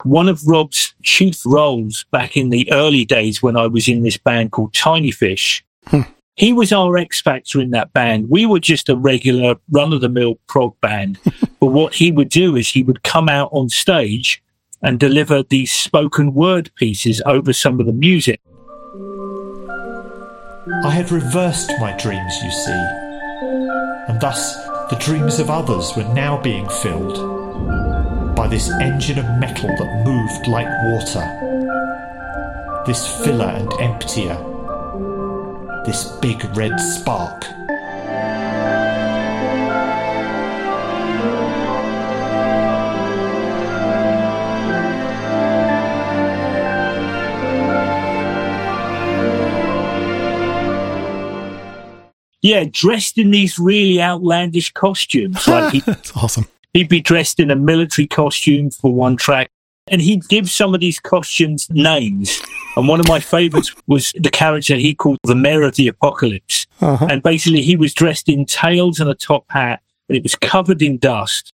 One 0.04 0.30
of 0.30 0.48
Rob's 0.48 0.96
chief 1.04 1.46
roles 1.46 2.06
back 2.10 2.38
in 2.38 2.52
the 2.52 2.72
early 2.72 3.04
days 3.04 3.44
when 3.44 3.58
I 3.58 3.68
was 3.68 3.90
in 3.90 4.02
this 4.02 4.16
band 4.16 4.54
called 4.54 4.72
Tinyfish, 4.72 5.62
Hmm. 5.88 6.02
he 6.38 6.54
was 6.54 6.72
our 6.72 6.96
X 6.96 7.20
Factor 7.20 7.60
in 7.60 7.72
that 7.72 7.92
band. 7.92 8.30
We 8.30 8.46
were 8.46 8.62
just 8.62 8.88
a 8.88 8.96
regular 8.96 9.56
run 9.70 9.92
of 9.92 10.00
the 10.00 10.08
mill 10.08 10.36
prog 10.48 10.80
band. 10.80 11.20
but 11.60 11.68
what 11.68 11.96
he 11.96 12.14
would 12.14 12.30
do 12.30 12.56
is 12.56 12.70
he 12.70 12.84
would 12.84 13.04
come 13.04 13.28
out 13.28 13.50
on 13.52 13.68
stage 13.68 14.42
and 14.82 15.02
deliver 15.02 15.44
these 15.44 15.74
spoken 15.74 16.34
word 16.34 16.72
pieces 16.76 17.22
over 17.26 17.52
some 17.52 17.82
of 17.82 17.86
the 17.86 17.92
music. 17.92 18.40
I 20.66 20.92
had 20.92 21.12
reversed 21.12 21.74
my 21.82 21.92
dreams, 21.98 22.34
you 22.42 22.50
see, 22.50 22.88
and 24.08 24.18
thus 24.22 24.56
the 24.90 24.96
dreams 24.98 25.40
of 25.40 25.50
others 25.50 25.92
were 25.98 26.08
now 26.14 26.42
being 26.42 26.70
filled 26.70 28.34
by 28.34 28.48
this 28.48 28.70
engine 28.80 29.20
of 29.20 29.26
metal 29.40 29.68
that 29.68 30.04
moved 30.06 30.48
like 30.48 30.70
water, 30.86 31.26
this 32.86 33.06
filler 33.26 33.48
and 33.48 33.74
emptier, 33.82 34.38
this 35.86 36.06
big 36.22 36.42
red 36.56 36.80
spark. 36.80 37.44
Yeah, 52.44 52.66
dressed 52.70 53.18
in 53.18 53.32
these 53.32 53.58
really 53.58 54.00
outlandish 54.02 54.72
costumes. 54.74 55.48
Like 55.48 55.74
he, 55.74 55.80
That's 55.86 56.16
awesome. 56.16 56.46
he'd 56.74 56.90
be 56.90 57.02
dressed 57.02 57.40
in 57.40 57.50
a 57.50 57.56
military 57.56 58.06
costume 58.08 58.70
for 58.70 58.94
one 58.94 59.16
track, 59.18 59.50
and 59.88 60.02
he'd 60.02 60.28
give 60.28 60.50
some 60.52 60.76
of 60.76 60.82
these 60.82 61.00
costumes 61.00 61.68
names. 61.72 62.40
And 62.76 62.88
one 62.88 63.00
of 63.00 63.08
my 63.08 63.20
favorites 63.20 63.74
was 63.88 64.12
the 64.20 64.30
character 64.30 64.76
he 64.76 64.94
called 64.94 65.18
the 65.24 65.36
Mayor 65.36 65.64
of 65.64 65.76
the 65.76 65.88
Apocalypse. 65.88 66.68
Uh-huh. 66.82 67.08
And 67.10 67.24
basically, 67.24 67.62
he 67.62 67.76
was 67.78 67.94
dressed 67.94 68.28
in 68.30 68.46
tails 68.46 69.00
and 69.00 69.10
a 69.10 69.16
top 69.16 69.46
hat, 69.50 69.82
and 70.10 70.16
it 70.18 70.22
was 70.24 70.36
covered 70.36 70.82
in 70.84 70.98
dust. 71.00 71.50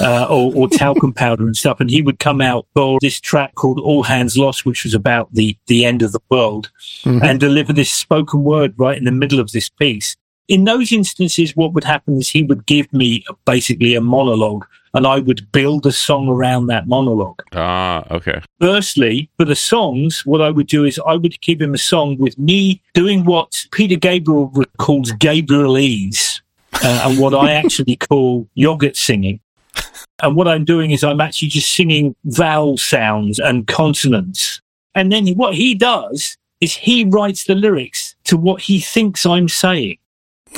Uh, 0.00 0.26
or, 0.30 0.54
or 0.54 0.68
talcum 0.68 1.12
powder 1.14 1.44
and 1.44 1.54
stuff, 1.56 1.80
and 1.80 1.90
he 1.90 2.00
would 2.00 2.18
come 2.18 2.40
out 2.40 2.66
for 2.74 2.98
this 3.02 3.20
track 3.20 3.54
called 3.56 3.78
"All 3.78 4.02
Hands 4.02 4.34
Lost," 4.36 4.64
which 4.64 4.84
was 4.84 4.94
about 4.94 5.28
the 5.34 5.54
the 5.66 5.84
end 5.84 6.00
of 6.02 6.12
the 6.12 6.20
world, 6.30 6.70
Mhm. 7.04 7.22
and 7.22 7.38
deliver 7.40 7.74
this 7.74 7.90
spoken 7.90 8.42
word 8.42 8.72
right 8.78 8.96
in 8.96 9.04
the 9.04 9.12
middle 9.12 9.38
of 9.38 9.52
this 9.52 9.68
piece. 9.68 10.16
In 10.48 10.64
those 10.64 10.92
instances, 10.92 11.56
what 11.56 11.72
would 11.72 11.84
happen 11.84 12.18
is 12.18 12.28
he 12.28 12.44
would 12.44 12.66
give 12.66 12.92
me 12.92 13.24
basically 13.44 13.94
a 13.94 14.00
monologue 14.00 14.64
and 14.94 15.06
I 15.06 15.18
would 15.18 15.50
build 15.52 15.84
a 15.84 15.92
song 15.92 16.28
around 16.28 16.68
that 16.68 16.88
monologue. 16.88 17.42
Ah, 17.52 18.04
okay. 18.10 18.40
Firstly, 18.60 19.28
for 19.36 19.44
the 19.44 19.54
songs, 19.54 20.24
what 20.24 20.40
I 20.40 20.50
would 20.50 20.68
do 20.68 20.84
is 20.84 20.98
I 21.06 21.16
would 21.16 21.38
give 21.42 21.60
him 21.60 21.74
a 21.74 21.78
song 21.78 22.16
with 22.16 22.38
me 22.38 22.80
doing 22.94 23.24
what 23.24 23.66
Peter 23.72 23.96
Gabriel 23.96 24.50
calls 24.78 25.12
Gabrielese 25.12 26.40
uh, 26.82 27.02
and 27.04 27.18
what 27.18 27.34
I 27.34 27.52
actually 27.62 27.96
call 27.96 28.48
yogurt 28.54 28.96
singing. 28.96 29.40
And 30.22 30.34
what 30.34 30.48
I'm 30.48 30.64
doing 30.64 30.92
is 30.92 31.04
I'm 31.04 31.20
actually 31.20 31.48
just 31.48 31.72
singing 31.72 32.16
vowel 32.24 32.78
sounds 32.78 33.38
and 33.38 33.66
consonants. 33.66 34.62
And 34.94 35.12
then 35.12 35.26
what 35.34 35.54
he 35.54 35.74
does 35.74 36.38
is 36.62 36.74
he 36.74 37.04
writes 37.04 37.44
the 37.44 37.54
lyrics 37.54 38.16
to 38.24 38.38
what 38.38 38.62
he 38.62 38.80
thinks 38.80 39.26
I'm 39.26 39.48
saying. 39.48 39.98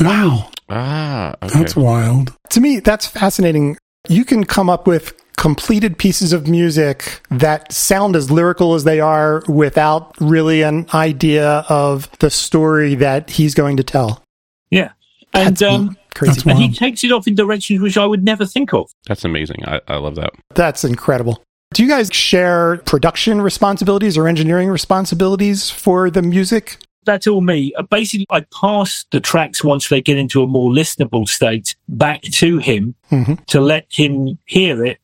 Wow. 0.00 0.50
Ah, 0.68 1.34
okay. 1.42 1.58
That's 1.58 1.76
wild. 1.76 2.36
To 2.50 2.60
me, 2.60 2.80
that's 2.80 3.06
fascinating. 3.06 3.76
You 4.08 4.24
can 4.24 4.44
come 4.44 4.68
up 4.70 4.86
with 4.86 5.14
completed 5.36 5.96
pieces 5.98 6.32
of 6.32 6.48
music 6.48 7.20
that 7.30 7.72
sound 7.72 8.16
as 8.16 8.30
lyrical 8.30 8.74
as 8.74 8.84
they 8.84 9.00
are 9.00 9.42
without 9.48 10.12
really 10.20 10.62
an 10.62 10.86
idea 10.92 11.64
of 11.68 12.10
the 12.18 12.28
story 12.28 12.96
that 12.96 13.30
he's 13.30 13.54
going 13.54 13.76
to 13.76 13.84
tell. 13.84 14.22
Yeah. 14.70 14.90
And, 15.32 15.56
That's 15.56 15.62
um, 15.62 15.96
crazy. 16.14 16.32
That's 16.32 16.46
and 16.46 16.58
he 16.58 16.72
takes 16.72 17.04
it 17.04 17.12
off 17.12 17.28
in 17.28 17.36
directions 17.36 17.80
which 17.80 17.96
I 17.96 18.04
would 18.04 18.24
never 18.24 18.44
think 18.44 18.74
of. 18.74 18.90
That's 19.06 19.24
amazing. 19.24 19.64
I, 19.64 19.80
I 19.86 19.96
love 19.96 20.16
that. 20.16 20.30
That's 20.54 20.84
incredible. 20.84 21.42
Do 21.74 21.82
you 21.84 21.88
guys 21.88 22.08
share 22.12 22.78
production 22.78 23.40
responsibilities 23.40 24.16
or 24.16 24.26
engineering 24.26 24.68
responsibilities 24.68 25.70
for 25.70 26.10
the 26.10 26.22
music? 26.22 26.78
That's 27.04 27.26
all 27.26 27.40
me. 27.40 27.72
Uh, 27.74 27.82
Basically, 27.82 28.26
I 28.30 28.40
pass 28.60 29.04
the 29.12 29.20
tracks 29.20 29.64
once 29.64 29.88
they 29.88 30.00
get 30.02 30.18
into 30.18 30.42
a 30.42 30.46
more 30.46 30.70
listenable 30.70 31.26
state 31.28 31.74
back 31.88 32.22
to 32.22 32.58
him 32.58 32.94
Mhm. 33.10 33.44
to 33.46 33.60
let 33.60 33.86
him 33.90 34.38
hear 34.46 34.84
it. 34.84 34.98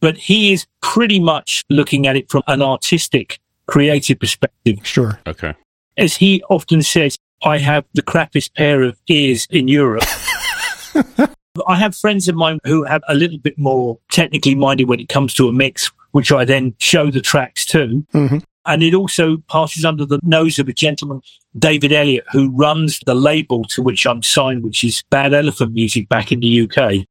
But 0.00 0.16
he 0.16 0.52
is 0.52 0.66
pretty 0.82 1.18
much 1.20 1.64
looking 1.68 2.06
at 2.06 2.16
it 2.16 2.30
from 2.30 2.42
an 2.46 2.62
artistic, 2.62 3.38
creative 3.66 4.18
perspective. 4.20 4.78
Sure. 4.82 5.18
Okay. 5.26 5.54
As 5.96 6.16
he 6.16 6.42
often 6.48 6.82
says, 6.82 7.18
I 7.42 7.58
have 7.58 7.84
the 7.94 8.02
crappiest 8.02 8.54
pair 8.54 8.82
of 8.82 8.96
ears 9.08 9.46
in 9.50 9.68
Europe. 9.68 10.04
I 11.66 11.76
have 11.76 11.94
friends 11.96 12.28
of 12.28 12.34
mine 12.34 12.58
who 12.64 12.84
have 12.84 13.02
a 13.08 13.14
little 13.14 13.38
bit 13.38 13.58
more 13.58 13.98
technically 14.10 14.54
minded 14.54 14.88
when 14.88 15.00
it 15.00 15.08
comes 15.08 15.32
to 15.34 15.48
a 15.48 15.52
mix, 15.52 15.90
which 16.12 16.30
I 16.30 16.44
then 16.44 16.74
show 16.78 17.10
the 17.10 17.20
tracks 17.20 17.64
to. 17.66 18.04
Mhm. 18.12 18.42
And 18.66 18.82
it 18.82 18.94
also 18.94 19.38
passes 19.48 19.84
under 19.84 20.04
the 20.04 20.18
nose 20.22 20.58
of 20.58 20.68
a 20.68 20.72
gentleman, 20.72 21.22
David 21.58 21.92
Elliott, 21.92 22.24
who 22.32 22.50
runs 22.50 23.00
the 23.06 23.14
label 23.14 23.64
to 23.66 23.82
which 23.82 24.06
I'm 24.06 24.22
signed, 24.22 24.64
which 24.64 24.82
is 24.84 25.02
Bad 25.10 25.32
Elephant 25.32 25.72
Music 25.72 26.08
back 26.08 26.32
in 26.32 26.40
the 26.40 26.60
UK. 26.62 27.06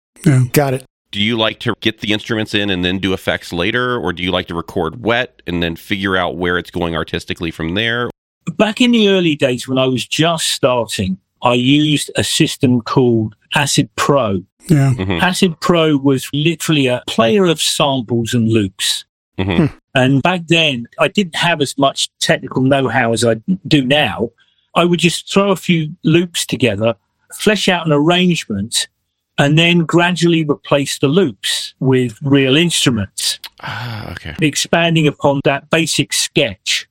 Got 0.51 0.73
it. 0.75 0.85
Do 1.11 1.21
you 1.21 1.37
like 1.37 1.59
to 1.61 1.73
get 1.79 2.01
the 2.01 2.11
instruments 2.11 2.53
in 2.53 2.69
and 2.69 2.83
then 2.83 2.99
do 2.99 3.13
effects 3.13 3.53
later, 3.53 3.97
or 3.97 4.11
do 4.11 4.21
you 4.21 4.31
like 4.31 4.47
to 4.47 4.55
record 4.55 5.03
wet 5.03 5.41
and 5.47 5.63
then 5.63 5.77
figure 5.77 6.17
out 6.17 6.35
where 6.35 6.57
it's 6.57 6.71
going 6.71 6.93
artistically 6.95 7.51
from 7.51 7.75
there? 7.75 8.09
Back 8.57 8.81
in 8.81 8.91
the 8.91 9.07
early 9.07 9.35
days 9.35 9.67
when 9.67 9.77
I 9.77 9.85
was 9.87 10.05
just 10.05 10.47
starting, 10.47 11.17
I 11.41 11.53
used 11.53 12.11
a 12.17 12.23
system 12.23 12.81
called 12.81 13.35
Acid 13.53 13.89
Pro. 13.95 14.43
Yeah. 14.67 14.93
Mhm. 14.93 15.21
Acid 15.21 15.59
Pro 15.61 15.95
was 15.95 16.29
literally 16.33 16.87
a 16.87 17.01
player 17.07 17.45
of 17.45 17.61
samples 17.61 18.33
and 18.33 18.49
loops. 18.49 19.05
Mhm. 19.39 19.71
And 19.95 20.21
back 20.21 20.47
then, 20.47 20.87
I 20.99 21.07
didn't 21.07 21.35
have 21.35 21.61
as 21.61 21.77
much 21.77 22.09
technical 22.19 22.61
know 22.61 22.87
how 22.89 23.13
as 23.13 23.23
I 23.23 23.35
do 23.67 23.83
now. 23.85 24.29
I 24.75 24.83
would 24.83 24.99
just 24.99 25.31
throw 25.31 25.51
a 25.51 25.55
few 25.55 25.95
loops 26.03 26.45
together, 26.45 26.95
flesh 27.33 27.69
out 27.69 27.85
an 27.85 27.93
arrangement, 27.93 28.89
and 29.37 29.57
then 29.57 29.79
gradually 29.79 30.43
replace 30.43 30.99
the 30.99 31.07
loops 31.07 31.73
with 31.79 32.19
real 32.21 32.57
instruments, 32.57 33.39
Ah, 33.61 34.11
okay. 34.11 34.35
expanding 34.41 35.07
upon 35.07 35.39
that 35.45 35.69
basic 35.69 36.11
sketch. 36.11 36.89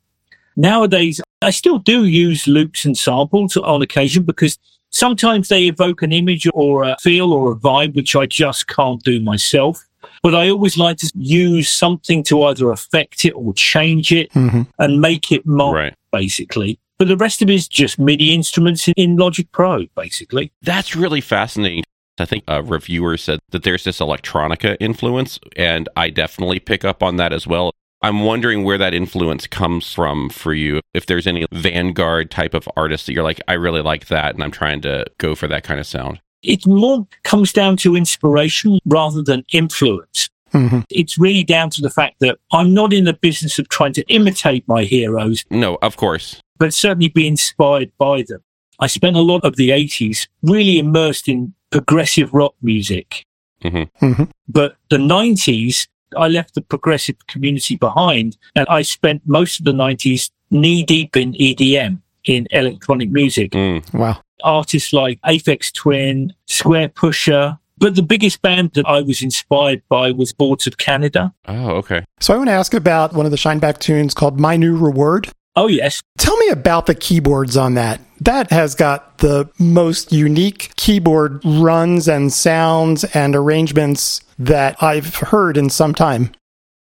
Nowadays, 0.57 1.21
I 1.43 1.51
still 1.51 1.79
do 1.79 2.07
use 2.07 2.47
loops 2.47 2.87
and 2.87 2.97
samples 2.97 3.57
on 3.57 3.83
occasion 3.83 4.23
because 4.23 4.59
Sometimes 4.95 5.49
they 5.49 5.65
evoke 5.65 6.03
an 6.03 6.13
image 6.13 6.47
or 6.55 6.85
a 6.85 6.97
feel 7.01 7.33
or 7.33 7.51
a 7.51 7.57
vibe, 7.57 7.97
which 7.97 8.15
I 8.15 8.27
just 8.27 8.69
can't 8.69 9.03
do 9.03 9.19
myself. 9.19 9.85
But 10.23 10.35
I 10.35 10.49
always 10.51 10.77
like 10.79 10.97
to 10.99 11.11
use 11.15 11.69
something 11.69 12.23
to 12.25 12.43
either 12.45 12.71
affect 12.71 13.25
it 13.25 13.33
or 13.33 13.53
change 13.55 14.13
it 14.13 14.33
hmm 14.33 14.63
and 14.79 15.01
make 15.01 15.31
it 15.33 15.45
mine, 15.47 15.75
Right. 15.75 15.95
basically. 16.13 16.79
But 16.99 17.09
the 17.09 17.17
rest 17.17 17.43
of 17.43 17.51
it 17.51 17.55
is 17.55 17.67
just 17.69 17.99
MIDI 17.99 18.33
instruments 18.35 18.87
in- 18.89 18.95
in 18.97 19.17
Logic 19.17 19.51
Pro, 19.53 19.87
basically. 19.97 20.53
That's 20.63 20.95
really 20.95 21.21
fascinating. 21.21 21.83
I 22.19 22.25
think 22.25 22.45
a 22.47 22.63
reviewer 22.63 23.17
said 23.17 23.41
that 23.51 23.65
there's 23.65 23.83
this 23.85 23.99
electronica 23.99 24.77
influence, 24.79 25.41
and 25.57 25.89
I 25.97 26.11
definitely 26.11 26.61
pick 26.61 26.85
up 26.85 27.03
on 27.03 27.17
that 27.17 27.33
as 27.33 27.47
well. 27.47 27.73
I'm 28.03 28.21
wondering 28.21 28.63
where 28.65 28.79
that 28.79 28.95
influence 28.95 29.47
comes 29.49 29.93
from 29.93 30.29
for 30.29 30.53
you. 30.55 30.81
If 30.93 31.07
there's 31.07 31.27
any 31.27 31.47
vanguard 31.51 32.31
type 32.31 32.55
of 32.55 32.69
artist 32.77 33.07
that 33.07 33.15
you're 33.15 33.25
like, 33.25 33.41
I 33.49 33.55
really 33.55 33.81
like 33.81 34.07
that, 34.07 34.35
and 34.35 34.45
I'm 34.45 34.51
trying 34.53 34.81
to 34.83 35.07
go 35.19 35.35
for 35.35 35.49
that 35.49 35.65
kind 35.65 35.81
of 35.81 35.87
sound. 35.87 36.21
It 36.45 36.67
more 36.67 37.07
comes 37.25 37.53
down 37.53 37.77
to 37.79 37.97
inspiration 37.97 38.79
rather 38.85 39.23
than 39.23 39.45
influence. 39.53 40.29
hmm 40.53 40.81
It's 40.91 41.17
really 41.19 41.43
down 41.45 41.71
to 41.71 41.81
the 41.83 41.91
fact 41.91 42.17
that 42.21 42.39
I'm 42.53 42.73
not 42.75 42.93
in 42.93 43.05
the 43.05 43.15
business 43.27 43.59
of 43.59 43.69
trying 43.69 43.95
to 43.95 44.03
imitate 44.09 44.63
my 44.69 44.85
heroes, 44.85 45.45
No, 45.51 45.79
of 45.83 45.97
course. 45.97 46.41
but 46.59 46.73
certainly 46.75 47.09
be 47.09 47.27
inspired 47.27 47.91
by 47.99 48.23
them. 48.29 48.41
I 48.85 48.87
spent 48.89 49.17
a 49.17 49.21
lot 49.33 49.45
of 49.45 49.57
the 49.57 49.71
80s 49.71 50.29
really 50.43 50.79
immersed 50.79 51.29
in 51.29 51.55
progressive 51.71 52.33
rock 52.35 52.55
music. 52.63 53.25
hmm 53.63 53.85
hmm 54.01 54.25
But 54.49 54.77
the 54.91 54.99
90s, 54.99 55.89
I 56.17 56.29
left 56.29 56.55
the 56.55 56.61
progressive 56.63 57.17
community 57.27 57.77
behind 57.77 58.37
and 58.55 58.67
I 58.69 58.83
spent 58.83 59.23
most 59.27 59.59
of 59.59 59.65
the 59.65 59.73
90s 59.73 60.31
knee 60.51 60.85
deep 60.85 61.17
in 61.17 61.33
EDM, 61.35 62.01
in 62.25 62.47
electronic 62.51 63.11
music. 63.11 63.51
Mm. 63.53 63.83
Wow. 63.95 64.17
Artists 64.45 64.93
like 64.93 65.21
Aphex 65.23 65.73
Twin, 65.73 66.33
Squarepusher. 66.47 67.59
But 67.79 67.97
the 67.97 68.03
biggest 68.03 68.41
band 68.41 68.73
that 68.75 68.87
I 68.87 69.01
was 69.03 69.21
inspired 69.21 69.83
by 69.89 70.13
was 70.13 70.33
Boards 70.33 70.67
of 70.67 70.79
Canada. 70.79 71.35
Oh, 71.47 71.71
okay. 71.71 72.05
So 72.21 72.33
I 72.33 72.37
want 72.37 72.49
to 72.49 72.53
ask 72.53 72.73
about 72.73 73.15
one 73.15 73.27
of 73.27 73.33
the 73.33 73.37
Shineback 73.37 73.79
tunes 73.79 74.15
called 74.15 74.39
My 74.39 74.57
New 74.57 74.77
Reward. 74.77 75.29
Oh, 75.57 75.67
yes. 75.69 76.01
Tell 76.19 76.37
me 76.37 76.49
about 76.49 76.87
the 76.87 76.95
keyboards 76.95 77.57
on 77.57 77.75
that. 77.75 78.01
That 78.21 78.51
has 78.51 78.75
got 78.75 79.19
the 79.19 79.51
most 79.59 80.13
unique 80.13 80.73
keyboard 80.77 81.45
runs 81.45 82.09
and 82.09 82.33
sounds 82.33 83.05
and 83.05 83.37
arrangements 83.37 84.21
that 84.39 84.83
I've 84.83 85.17
heard 85.17 85.57
in 85.57 85.71
some 85.71 85.95
time. 85.95 86.33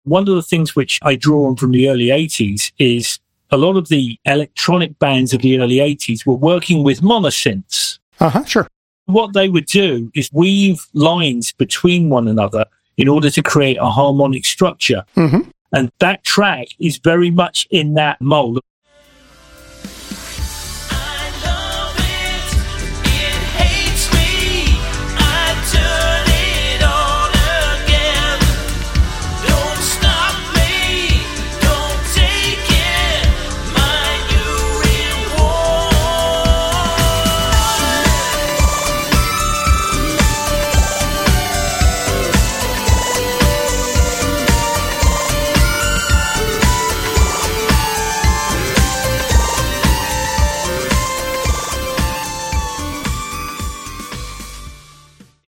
One 0.03 0.27
of 0.27 0.35
the 0.35 0.41
things 0.41 0.75
which 0.75 0.99
I 1.01 1.15
draw 1.15 1.47
on 1.47 1.55
from 1.55 1.71
the 1.71 1.89
early 1.89 2.07
80s 2.07 2.71
is 2.79 3.19
a 3.51 3.57
lot 3.57 3.77
of 3.77 3.87
the 3.89 4.19
electronic 4.25 4.97
bands 4.99 5.33
of 5.33 5.41
the 5.41 5.59
early 5.59 5.77
80s 5.77 6.25
were 6.25 6.35
working 6.35 6.83
with 6.83 7.01
monosynths. 7.01 7.99
Uh 8.19 8.29
huh, 8.29 8.43
sure. 8.45 8.67
What 9.05 9.33
they 9.33 9.49
would 9.49 9.65
do 9.65 10.11
is 10.13 10.29
weave 10.31 10.85
lines 10.93 11.51
between 11.53 12.09
one 12.09 12.27
another 12.27 12.65
in 12.97 13.07
order 13.07 13.29
to 13.29 13.41
create 13.41 13.77
a 13.77 13.89
harmonic 13.89 14.45
structure. 14.45 15.03
Mhm. 15.15 15.49
And 15.71 15.91
that 15.99 16.23
track 16.23 16.67
is 16.79 16.97
very 16.97 17.31
much 17.31 17.67
in 17.71 17.93
that 17.95 18.19
mold. 18.21 18.59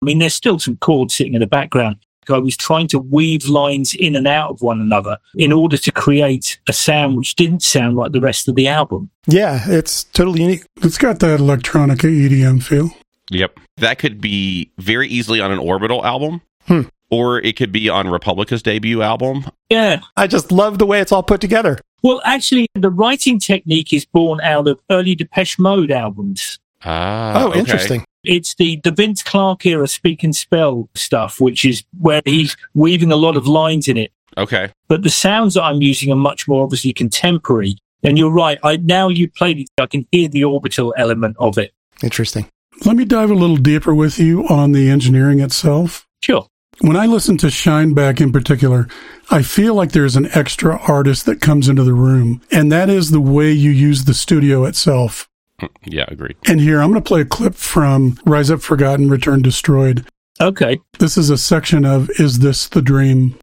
Mean, 0.07 0.19
there's 0.19 0.33
still 0.33 0.57
some 0.59 0.77
chords 0.77 1.13
sitting 1.13 1.33
in 1.33 1.41
the 1.41 1.47
background. 1.47 1.97
I 2.29 2.39
was 2.39 2.57
trying 2.57 2.87
to 2.89 2.99
weave 2.99 3.45
lines 3.47 3.93
in 3.95 4.15
and 4.15 4.27
out 4.27 4.49
of 4.51 4.61
one 4.61 4.81
another 4.81 5.17
in 5.35 5.53
order 5.53 5.77
to 5.77 5.91
create 5.93 6.59
a 6.67 6.73
sound 6.73 7.15
which 7.15 7.35
didn't 7.35 7.63
sound 7.63 7.95
like 7.95 8.11
the 8.11 8.19
rest 8.19 8.49
of 8.49 8.55
the 8.55 8.67
album. 8.67 9.09
Yeah, 9.27 9.61
it's 9.67 10.03
totally 10.03 10.41
unique. 10.41 10.65
It's 10.81 10.97
got 10.97 11.19
that 11.19 11.39
electronica 11.39 12.03
EDM 12.03 12.61
feel. 12.63 12.89
Yep. 13.31 13.59
That 13.77 13.97
could 13.99 14.19
be 14.19 14.71
very 14.77 15.07
easily 15.07 15.39
on 15.39 15.51
an 15.53 15.59
Orbital 15.59 16.05
album, 16.05 16.41
Hmm. 16.67 16.81
or 17.09 17.39
it 17.39 17.55
could 17.55 17.71
be 17.71 17.87
on 17.87 18.07
Republica's 18.09 18.61
debut 18.61 19.01
album. 19.01 19.45
Yeah. 19.69 20.01
I 20.17 20.27
just 20.27 20.51
love 20.51 20.79
the 20.79 20.85
way 20.85 20.99
it's 20.99 21.13
all 21.13 21.23
put 21.23 21.39
together. 21.39 21.79
Well, 22.03 22.21
actually, 22.25 22.67
the 22.75 22.89
writing 22.89 23.39
technique 23.39 23.93
is 23.93 24.03
born 24.05 24.41
out 24.41 24.67
of 24.67 24.79
early 24.91 25.15
Depeche 25.15 25.57
Mode 25.59 25.91
albums. 25.91 26.59
Ah, 26.83 27.43
oh, 27.43 27.49
okay. 27.49 27.59
interesting. 27.59 28.03
It's 28.23 28.55
the, 28.55 28.79
the 28.83 28.91
Vince 28.91 29.23
Clarke 29.23 29.65
era 29.65 29.87
speak 29.87 30.23
and 30.23 30.35
spell 30.35 30.89
stuff, 30.95 31.39
which 31.39 31.63
is 31.63 31.83
where 31.99 32.21
he's 32.25 32.57
weaving 32.73 33.11
a 33.11 33.15
lot 33.15 33.37
of 33.37 33.47
lines 33.47 33.87
in 33.87 33.97
it. 33.97 34.11
Okay. 34.37 34.71
But 34.87 35.03
the 35.03 35.09
sounds 35.09 35.55
that 35.55 35.63
I'm 35.63 35.81
using 35.81 36.11
are 36.11 36.17
much 36.17 36.47
more 36.47 36.63
obviously 36.63 36.93
contemporary. 36.93 37.77
And 38.03 38.17
you're 38.17 38.31
right. 38.31 38.59
I 38.63 38.77
now 38.77 39.09
you 39.09 39.29
played 39.29 39.59
it, 39.59 39.69
I 39.79 39.87
can 39.87 40.07
hear 40.11 40.29
the 40.29 40.43
orbital 40.43 40.93
element 40.97 41.35
of 41.39 41.57
it. 41.57 41.73
Interesting. 42.03 42.47
Let 42.85 42.95
me 42.95 43.05
dive 43.05 43.31
a 43.31 43.35
little 43.35 43.57
deeper 43.57 43.93
with 43.93 44.19
you 44.19 44.47
on 44.47 44.71
the 44.71 44.89
engineering 44.89 45.39
itself. 45.39 46.05
Sure. 46.21 46.47
When 46.79 46.95
I 46.95 47.07
listen 47.07 47.37
to 47.37 47.47
Shineback 47.47 48.21
in 48.21 48.31
particular, 48.31 48.87
I 49.31 49.41
feel 49.41 49.73
like 49.73 49.93
there's 49.93 50.15
an 50.15 50.29
extra 50.35 50.77
artist 50.77 51.25
that 51.25 51.41
comes 51.41 51.67
into 51.67 51.83
the 51.83 51.93
room, 51.93 52.41
and 52.51 52.71
that 52.71 52.87
is 52.87 53.09
the 53.09 53.19
way 53.19 53.51
you 53.51 53.71
use 53.71 54.05
the 54.05 54.13
studio 54.13 54.63
itself. 54.65 55.26
Mm, 55.61 55.69
yeah, 55.85 56.05
agreed. 56.07 56.35
And 56.45 56.61
here, 56.61 56.81
I'm 56.81 56.91
going 56.91 57.01
to 57.01 57.07
play 57.07 57.21
a 57.21 57.25
clip 57.25 57.55
from 57.55 58.19
Rise 58.25 58.51
Up 58.51 58.61
Forgotten, 58.61 59.09
Return 59.09 59.41
Destroyed. 59.41 60.07
Okay. 60.39 60.79
This 60.99 61.17
is 61.17 61.29
a 61.29 61.37
section 61.37 61.85
of 61.85 62.09
Is 62.19 62.39
This 62.39 62.67
the 62.67 62.81
Dream? 62.81 63.37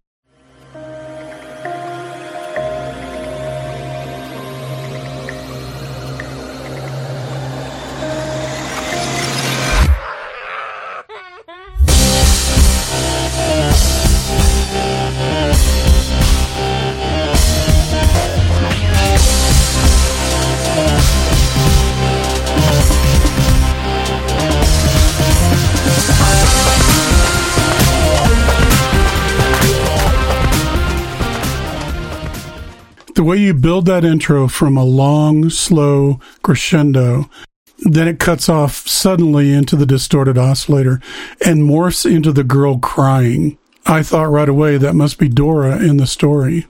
You 33.54 33.60
build 33.60 33.86
that 33.86 34.04
intro 34.04 34.48
from 34.48 34.76
a 34.76 34.84
long, 34.84 35.48
slow 35.48 36.18
crescendo, 36.42 37.30
then 37.78 38.08
it 38.08 38.18
cuts 38.18 38.48
off 38.48 38.88
suddenly 38.88 39.52
into 39.52 39.76
the 39.76 39.86
distorted 39.86 40.36
oscillator 40.36 41.00
and 41.44 41.62
morphs 41.62 42.10
into 42.10 42.32
the 42.32 42.44
girl 42.44 42.78
crying. 42.78 43.56
I 43.86 44.02
thought 44.02 44.30
right 44.30 44.48
away 44.48 44.76
that 44.78 44.94
must 44.94 45.18
be 45.18 45.28
Dora 45.28 45.78
in 45.78 45.98
the 45.98 46.06
story. 46.06 46.66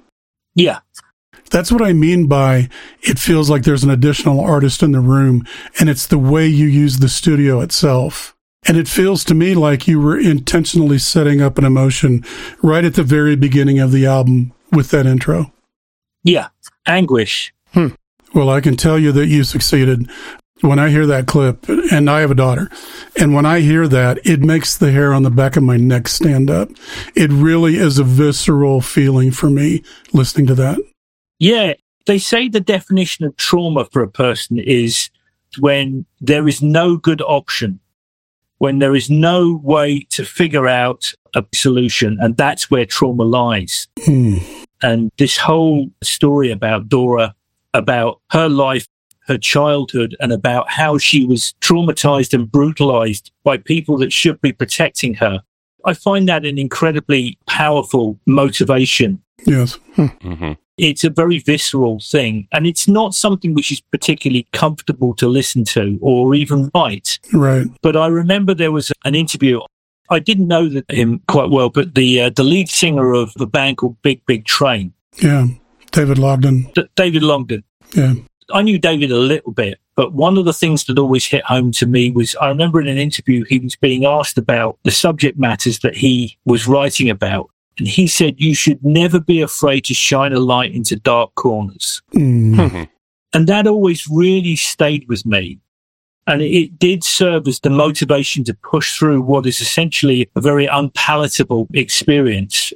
Yeah. 0.55 0.81
That's 1.51 1.73
what 1.73 1.83
I 1.83 1.93
mean 1.93 2.27
by 2.27 2.69
it 3.03 3.19
feels 3.19 3.49
like 3.49 3.63
there's 3.63 3.85
an 3.85 3.91
additional 3.91 4.41
artist 4.41 4.83
in 4.83 4.93
the 4.93 5.01
room, 5.01 5.47
and 5.79 5.89
it's 5.89 6.07
the 6.07 6.19
way 6.19 6.47
you 6.47 6.67
use 6.67 6.99
the 6.99 7.09
studio 7.09 7.61
itself. 7.61 8.35
And 8.67 8.77
it 8.77 8.89
feels 8.89 9.25
to 9.25 9.35
me 9.35 9.55
like 9.55 9.87
you 9.87 10.01
were 10.01 10.19
intentionally 10.19 10.99
setting 10.99 11.41
up 11.41 11.57
an 11.59 11.65
emotion 11.65 12.25
right 12.63 12.85
at 12.85 12.95
the 12.95 13.03
very 13.03 13.37
beginning 13.37 13.79
of 13.79 13.93
the 13.93 14.07
album 14.07 14.53
with 14.73 14.91
that 14.91 15.07
intro. 15.07 15.54
Yeah. 16.25 16.49
Anguish. 16.87 17.55
Well, 18.35 18.51
I 18.51 18.61
can 18.61 18.77
tell 18.77 18.99
you 18.99 19.13
that 19.13 19.27
you 19.27 19.45
succeeded. 19.45 20.11
When 20.61 20.79
I 20.79 20.89
hear 20.89 21.07
that 21.07 21.27
clip, 21.27 21.69
and 21.69 22.09
I 22.09 22.21
have 22.21 22.31
a 22.31 22.35
daughter, 22.35 22.71
and 23.19 23.35
when 23.35 23.45
I 23.45 23.61
hear 23.61 23.87
that, 23.87 24.19
it 24.27 24.41
makes 24.41 24.77
the 24.77 24.91
hair 24.91 25.13
on 25.13 25.23
the 25.23 25.31
back 25.31 25.57
of 25.57 25.63
my 25.63 25.77
neck 25.77 26.09
stand 26.09 26.51
up. 26.51 26.71
It 27.15 27.31
really 27.31 27.77
is 27.77 27.99
a 27.99 28.05
visceral 28.05 28.81
feeling 28.81 29.31
for 29.31 29.51
me 29.51 29.83
listening 30.13 30.47
to 30.47 30.55
that. 30.55 30.79
Yeah. 31.39 31.75
They 32.07 32.19
say 32.19 32.49
the 32.49 32.61
definition 32.61 33.25
of 33.25 33.37
trauma 33.37 33.85
for 33.85 34.03
a 34.03 34.11
person 34.11 34.59
is 34.59 35.11
when 35.59 36.07
there 36.21 36.49
is 36.49 36.63
no 36.63 36.97
good 36.97 37.21
option, 37.23 37.81
when 38.59 38.79
there 38.79 38.95
is 38.95 39.11
no 39.11 39.61
way 39.63 40.07
to 40.11 40.25
figure 40.25 40.67
out 40.67 41.13
a 41.35 41.45
solution. 41.55 42.17
And 42.21 42.37
that's 42.37 42.71
where 42.71 42.87
trauma 42.87 43.25
lies. 43.25 43.89
Hmm. 44.05 44.39
And 44.85 45.11
this 45.19 45.37
whole 45.37 45.89
story 46.03 46.51
about 46.51 46.89
Dora, 46.89 47.35
about 47.73 48.21
her 48.31 48.49
life 48.49 48.87
her 49.27 49.39
childhood 49.39 50.17
and 50.21 50.33
about 50.33 50.71
how 50.71 50.99
she 50.99 51.25
was 51.25 51.55
traumatized 51.61 52.35
and 52.35 52.51
brutalized 52.51 53.31
by 53.43 53.57
people 53.57 53.97
that 53.99 54.13
should 54.13 54.41
be 54.41 54.53
protecting 54.53 55.15
her. 55.15 55.43
I 55.85 55.95
find 55.95 56.29
that 56.29 56.45
an 56.45 56.59
incredibly 56.59 57.39
powerful 57.47 58.19
motivation. 58.27 59.23
Yes. 59.47 59.79
hmm 59.97 60.53
It's 60.77 61.05
a 61.05 61.11
very 61.11 61.39
visceral 61.39 62.01
thing 62.01 62.49
and 62.53 62.67
it's 62.67 62.89
not 62.89 63.15
something 63.15 63.55
which 63.55 63.71
is 63.71 63.81
particularly 63.81 64.47
comfortable 64.53 65.15
to 65.15 65.29
listen 65.29 65.65
to 65.67 65.99
or 66.01 66.35
even 66.35 66.71
write. 66.75 67.19
Right. 67.33 67.67
But 67.83 67.97
I 67.97 68.09
remember 68.09 68.55
there 68.55 68.73
was 68.73 68.93
an 69.05 69.15
interview. 69.15 69.61
I 70.11 70.19
didn't 70.19 70.49
know 70.49 70.69
that 70.69 70.91
him 70.91 71.21
quite 71.29 71.51
well, 71.51 71.71
but 71.71 71.95
the 71.95 72.23
uh, 72.23 72.31
the 72.31 72.45
lead 72.45 72.69
singer 72.69 73.13
of 73.15 73.33
the 73.35 73.47
band 73.47 73.79
called 73.79 74.01
Big 74.03 74.25
Big 74.27 74.45
Train, 74.45 74.93
Yeah. 75.23 75.47
David 75.93 76.19
Longdon. 76.19 76.71
D- 76.75 76.89
David 76.97 77.23
Longdon. 77.23 77.63
Yeah. 77.95 78.15
I 78.53 78.63
knew 78.63 78.79
David 78.79 79.11
a 79.11 79.17
little 79.17 79.53
bit, 79.53 79.79
but 79.97 80.13
one 80.13 80.37
of 80.37 80.45
the 80.45 80.53
things 80.53 80.85
that 80.85 80.99
always 80.99 81.25
hit 81.25 81.45
home 81.45 81.73
to 81.73 81.87
me 81.87 82.11
was 82.11 82.35
I 82.37 82.49
remember 82.49 82.81
in 82.81 82.89
an 82.89 82.99
interview 82.99 83.45
he 83.45 83.59
was 83.61 83.77
being 83.77 84.05
asked 84.05 84.37
about 84.37 84.79
the 84.83 84.91
subject 84.91 85.39
matters 85.39 85.79
that 85.79 85.97
he 85.97 86.37
was 86.45 86.67
writing 86.69 87.09
about. 87.09 87.49
And 87.79 87.89
he 87.89 88.07
said, 88.07 88.35
you 88.39 88.55
should 88.55 88.85
never 88.85 89.19
be 89.19 89.41
afraid 89.41 89.85
to 89.87 89.95
shine 89.95 90.33
a 90.33 90.39
light 90.41 90.73
into 90.75 90.95
dark 90.97 91.35
corners. 91.37 92.03
Mm. 92.15 92.89
And 93.33 93.47
that 93.49 93.67
always 93.67 94.07
really 94.09 94.57
stayed 94.57 95.09
with 95.09 95.25
me. 95.25 95.59
And 96.27 96.41
it 96.41 96.79
did 96.79 97.05
serve 97.05 97.47
as 97.49 97.61
the 97.61 97.71
motivation 97.71 98.45
to 98.45 98.55
push 98.55 98.97
through 98.97 99.21
what 99.23 99.47
is 99.47 99.61
essentially 99.61 100.31
a 100.35 100.41
very 100.41 100.67
unpalatable 100.67 101.69
experience. 101.75 102.73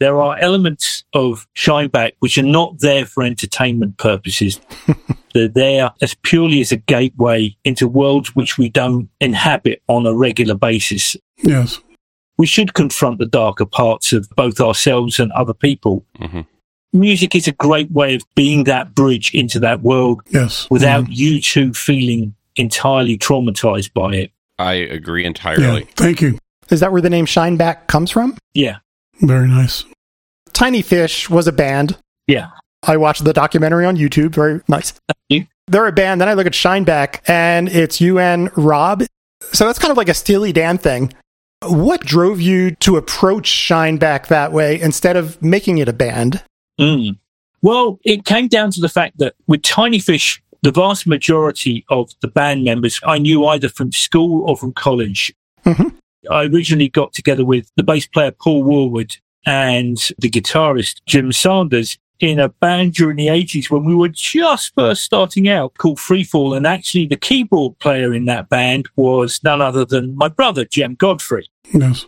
There 0.00 0.20
are 0.20 0.36
elements 0.38 1.04
of 1.12 1.46
Shineback 1.54 2.12
which 2.18 2.36
are 2.36 2.42
not 2.42 2.80
there 2.80 3.06
for 3.06 3.22
entertainment 3.22 3.96
purposes. 3.98 4.60
They're 5.34 5.46
there 5.48 5.92
as 6.02 6.14
purely 6.22 6.60
as 6.60 6.72
a 6.72 6.76
gateway 6.76 7.56
into 7.64 7.86
worlds 7.86 8.34
which 8.34 8.58
we 8.58 8.68
don't 8.68 9.08
inhabit 9.20 9.82
on 9.88 10.04
a 10.06 10.14
regular 10.14 10.54
basis. 10.56 11.16
Yes. 11.42 11.80
We 12.38 12.46
should 12.46 12.74
confront 12.74 13.18
the 13.18 13.26
darker 13.26 13.64
parts 13.66 14.12
of 14.12 14.28
both 14.36 14.60
ourselves 14.60 15.20
and 15.20 15.30
other 15.32 15.54
people. 15.54 16.04
hmm 16.18 16.40
Music 16.92 17.34
is 17.34 17.48
a 17.48 17.52
great 17.52 17.90
way 17.90 18.14
of 18.14 18.22
being 18.36 18.64
that 18.64 18.94
bridge 18.94 19.34
into 19.34 19.58
that 19.58 19.82
world 19.82 20.20
Yes. 20.30 20.68
without 20.70 21.04
Mhm. 21.06 21.16
you 21.16 21.40
two 21.40 21.72
feeling 21.74 22.34
entirely 22.56 23.18
traumatized 23.18 23.92
by 23.92 24.14
it. 24.14 24.30
I 24.58 24.74
agree 24.74 25.22
Yeah. 25.22 25.28
entirely. 25.28 25.88
Thank 25.96 26.20
you. 26.20 26.38
Is 26.70 26.80
that 26.80 26.92
where 26.92 27.02
the 27.02 27.10
name 27.10 27.26
Shineback 27.26 27.86
comes 27.88 28.10
from? 28.10 28.36
Yeah. 28.54 28.76
Very 29.20 29.48
nice. 29.48 29.84
Tinyfish 30.52 31.28
was 31.28 31.46
a 31.46 31.52
band. 31.52 31.96
Yeah. 32.26 32.48
I 32.82 32.96
watched 32.96 33.24
the 33.24 33.32
documentary 33.32 33.86
on 33.86 33.96
YouTube. 33.96 34.34
Very 34.34 34.60
nice. 34.68 34.92
you. 35.28 35.46
They're 35.66 35.86
a 35.86 35.92
band. 35.92 36.20
Then 36.20 36.28
I 36.28 36.34
look 36.34 36.46
at 36.46 36.52
Shineback 36.52 37.20
and 37.26 37.68
it's 37.68 38.00
you 38.00 38.18
and 38.18 38.50
Rob. 38.56 39.02
So 39.52 39.66
that's 39.66 39.78
kind 39.78 39.90
of 39.90 39.96
like 39.96 40.08
a 40.08 40.14
Steely 40.14 40.52
Dan 40.52 40.78
thing. 40.78 41.12
What 41.62 42.02
drove 42.02 42.40
you 42.40 42.72
to 42.76 42.96
approach 42.96 43.48
Shineback 43.50 44.26
that 44.28 44.52
way 44.52 44.80
instead 44.80 45.16
of 45.16 45.40
making 45.42 45.78
it 45.78 45.88
a 45.88 45.92
band? 45.94 46.42
Mm. 46.78 47.18
Well, 47.62 47.98
it 48.04 48.26
came 48.26 48.48
down 48.48 48.70
to 48.72 48.80
the 48.82 48.88
fact 48.90 49.16
that 49.18 49.34
with 49.46 49.62
Tinyfish, 49.62 50.40
the 50.64 50.72
vast 50.72 51.06
majority 51.06 51.84
of 51.90 52.10
the 52.20 52.28
band 52.28 52.64
members 52.64 52.98
I 53.06 53.18
knew 53.18 53.46
either 53.46 53.68
from 53.68 53.92
school 53.92 54.48
or 54.48 54.56
from 54.56 54.72
college. 54.72 55.32
Mhm. 55.64 55.94
I 56.30 56.44
originally 56.44 56.88
got 56.88 57.12
together 57.12 57.44
with 57.44 57.70
the 57.76 57.82
bass 57.82 58.06
player 58.06 58.30
Paul 58.32 58.64
Worwood 58.64 59.16
and 59.46 59.98
the 60.18 60.30
guitarist 60.30 60.96
Jim 61.06 61.32
Sanders 61.32 61.98
in 62.18 62.40
a 62.40 62.48
band 62.48 62.94
during 62.94 63.16
the 63.16 63.28
80s 63.28 63.70
when 63.70 63.84
we 63.84 63.94
were 63.94 64.08
just 64.08 64.72
first 64.74 65.02
starting 65.02 65.48
out 65.48 65.74
called 65.76 65.98
Freefall. 65.98 66.56
And 66.56 66.66
actually, 66.66 67.06
the 67.06 67.16
keyboard 67.16 67.78
player 67.78 68.14
in 68.14 68.24
that 68.24 68.48
band 68.48 68.86
was 68.96 69.40
none 69.44 69.60
other 69.60 69.84
than 69.84 70.16
my 70.16 70.28
brother, 70.28 70.64
Jem 70.64 70.94
Godfrey. 70.94 71.46
Yes. 71.74 72.06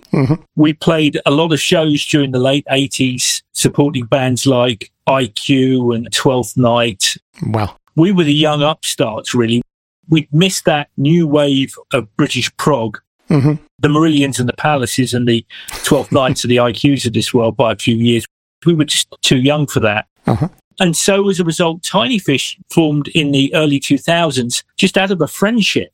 We 0.54 0.72
played 0.72 1.20
a 1.26 1.30
lot 1.30 1.52
of 1.52 1.60
shows 1.60 2.06
during 2.06 2.30
the 2.30 2.38
late 2.38 2.64
80s, 2.70 3.42
supporting 3.52 4.06
bands 4.06 4.46
like 4.46 4.90
IQ 5.06 5.94
and 5.94 6.10
12th 6.10 6.56
Night. 6.56 7.16
Wow. 7.42 7.76
We 7.96 8.12
were 8.12 8.24
the 8.24 8.34
young 8.34 8.62
upstarts, 8.62 9.34
really. 9.34 9.62
We'd 10.08 10.32
missed 10.32 10.66
that 10.66 10.88
new 10.96 11.26
wave 11.26 11.74
of 11.92 12.14
British 12.16 12.54
prog, 12.56 13.00
hmm 13.28 13.54
the 13.78 13.88
Marillions 13.88 14.38
and 14.40 14.48
the 14.48 14.54
Pallases 14.54 15.12
and 15.14 15.28
the 15.28 15.44
12th 15.68 16.10
Nights 16.10 16.44
of 16.44 16.48
the 16.48 16.56
IQs 16.56 17.06
of 17.06 17.12
this 17.12 17.34
world 17.34 17.56
by 17.56 17.72
a 17.72 17.76
few 17.76 17.96
years. 17.96 18.24
We 18.64 18.74
were 18.74 18.84
just 18.84 19.08
too 19.22 19.36
young 19.36 19.66
for 19.66 19.80
that. 19.80 20.06
Uh-huh. 20.26 20.48
And 20.80 20.96
so 20.96 21.28
as 21.28 21.40
a 21.40 21.44
result, 21.44 21.82
Tinyfish 21.82 22.58
formed 22.70 23.08
in 23.08 23.32
the 23.32 23.54
early 23.54 23.80
2000s 23.80 24.62
just 24.76 24.98
out 24.98 25.10
of 25.10 25.20
a 25.20 25.28
friendship. 25.28 25.92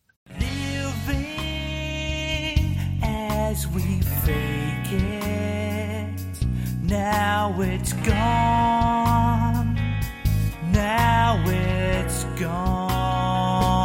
As 3.03 3.67
we 3.69 4.01
fake 4.25 4.93
it. 4.93 6.47
Now 6.83 7.55
it's 7.61 7.93
gone. 7.93 8.42
Gone. 12.43 13.79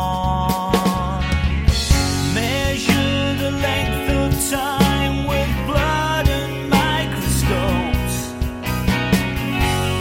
Measure 2.33 3.35
the 3.43 3.51
length 3.51 4.09
of 4.09 4.31
time 4.49 5.27
with 5.27 5.49
blood 5.67 6.27
and 6.27 6.69
microscopes. 6.69 8.15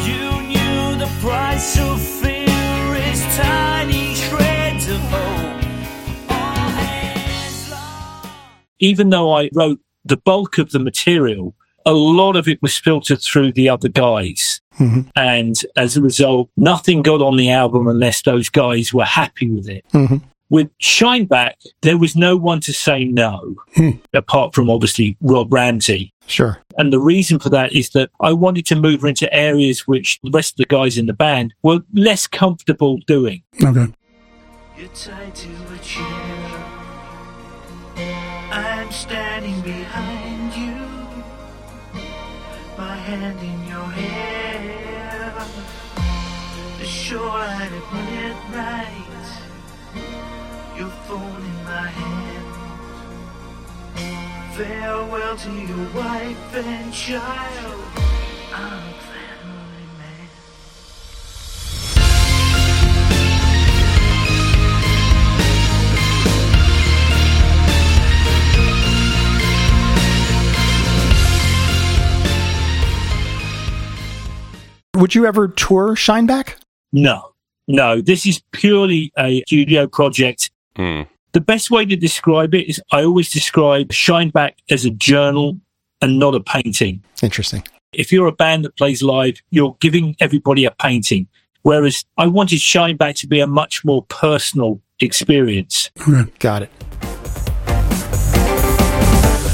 You 0.09 0.25
knew 0.49 0.99
the 0.99 1.11
price 1.21 1.79
of 1.79 2.01
fear 2.01 2.95
is 3.11 3.21
tiny 3.37 4.15
shreds 4.15 4.89
of 4.89 5.01
hope. 5.01 5.63
All 6.31 6.71
hands 6.81 7.71
lost. 7.71 8.29
even 8.79 9.11
though 9.11 9.33
I 9.33 9.51
wrote 9.53 9.81
the 10.05 10.17
bulk 10.17 10.59
of 10.59 10.71
the 10.71 10.79
material, 10.79 11.55
a 11.85 11.93
lot 11.93 12.37
of 12.37 12.49
it 12.49 12.63
was 12.63 12.79
filtered 12.79 13.21
through 13.21 13.53
the 13.53 13.69
other 13.69 13.89
guys. 13.89 14.61
Mhm. 14.79 15.09
And 15.17 15.57
as 15.77 15.97
a 15.97 16.03
result, 16.03 16.49
nothing 16.57 17.03
got 17.03 17.23
on 17.23 17.37
the 17.37 17.51
album 17.51 17.89
unless 17.89 18.23
those 18.23 18.49
guys 18.49 18.93
were 18.93 19.05
happy 19.05 19.49
with 19.51 19.69
it. 19.69 19.85
Mhm. 19.93 20.23
With 20.49 20.69
Shineback, 20.79 21.55
there 21.83 21.99
was 21.99 22.15
no 22.15 22.37
one 22.37 22.61
to 22.61 22.73
say 22.73 23.05
no, 23.05 23.57
Hmm. 23.75 23.91
apart 24.15 24.55
from 24.55 24.71
obviously 24.71 25.17
Rob 25.21 25.53
Ramsey. 25.53 26.13
Sure. 26.29 26.59
And 26.79 26.93
the 26.93 27.01
reason 27.01 27.39
for 27.41 27.49
that 27.51 27.73
is 27.73 27.91
that 27.91 28.11
I 28.21 28.33
wanted 28.33 28.67
to 28.67 28.77
move 28.77 29.01
her 29.03 29.09
into 29.09 29.33
areas 29.35 29.89
which 29.89 30.21
the 30.23 30.31
rest 30.31 30.53
of 30.55 30.57
the 30.59 30.67
guys 30.67 30.99
in 30.99 31.07
the 31.07 31.13
band 31.13 31.53
were 31.63 31.81
less 31.95 32.27
comfortable 32.29 32.99
doing. 33.07 33.43
Okay. 33.63 33.87
You're 34.79 34.89
tied 34.89 35.35
to 35.35 35.49
a 35.75 35.79
chair. 35.79 36.63
I'm 38.53 38.91
standing 38.93 39.61
behind 39.63 40.55
you. 40.55 40.77
My 42.79 42.95
hand 42.97 43.39
in 43.41 43.69
your 43.69 43.85
hair. 43.85 44.56
The 46.79 46.85
shoreline 46.85 47.73
at 47.73 47.93
midnight. 47.93 49.27
Your 50.77 50.91
phone 51.07 51.45
in 51.45 51.65
my 51.65 51.89
hand. 51.89 52.47
Farewell 54.57 55.37
to 55.37 55.53
your 55.53 55.87
wife 55.95 56.55
and 56.55 56.93
child. 56.93 57.83
I'm 58.55 58.95
Would 74.97 75.15
you 75.15 75.27
ever 75.27 75.49
tour 75.49 75.95
Shineback? 75.95 76.55
No, 76.93 77.33
no, 77.69 78.01
this 78.01 78.27
is 78.27 78.43
purely 78.53 79.13
a 79.19 79.43
studio 79.43 79.87
project 79.87 80.51
Mm. 80.77 81.07
The 81.33 81.41
best 81.41 81.71
way 81.71 81.85
to 81.85 81.97
describe 81.97 82.55
it 82.55 82.69
is 82.69 82.81
I 82.93 83.05
always 83.05 83.31
describe 83.31 83.89
Shineback 83.89 84.55
as 84.71 84.85
a 84.85 84.91
journal 84.91 85.59
and 86.01 86.19
not 86.19 86.35
a 86.35 86.41
painting. 86.41 87.03
Interesting. 87.23 87.63
If 87.93 88.13
you're 88.13 88.27
a 88.27 88.33
band 88.33 88.65
that 88.65 88.77
plays 88.77 89.03
live, 89.03 89.41
you're 89.51 89.77
giving 89.81 90.17
everybody 90.21 90.65
a 90.65 90.71
painting. 90.71 91.29
Whereas 91.63 92.05
I 92.17 92.27
wanted 92.27 92.61
Shineback 92.61 93.17
to 93.17 93.27
be 93.27 93.41
a 93.41 93.47
much 93.47 93.85
more 93.85 94.03
personal 94.05 94.81
experience. 95.01 95.91
Okay. 96.09 96.31
Got 96.39 96.63
it. 96.63 96.71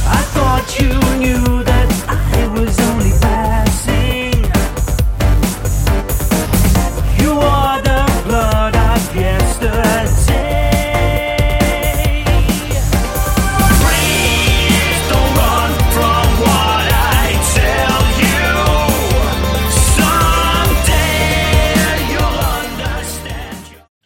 I 0.04 0.22
thought 0.34 0.78
you 0.80 0.88
knew 1.18 1.64
that 1.64 1.88
I 2.08 2.48
was 2.58 2.78
only 2.80 3.10
passing. 3.10 3.41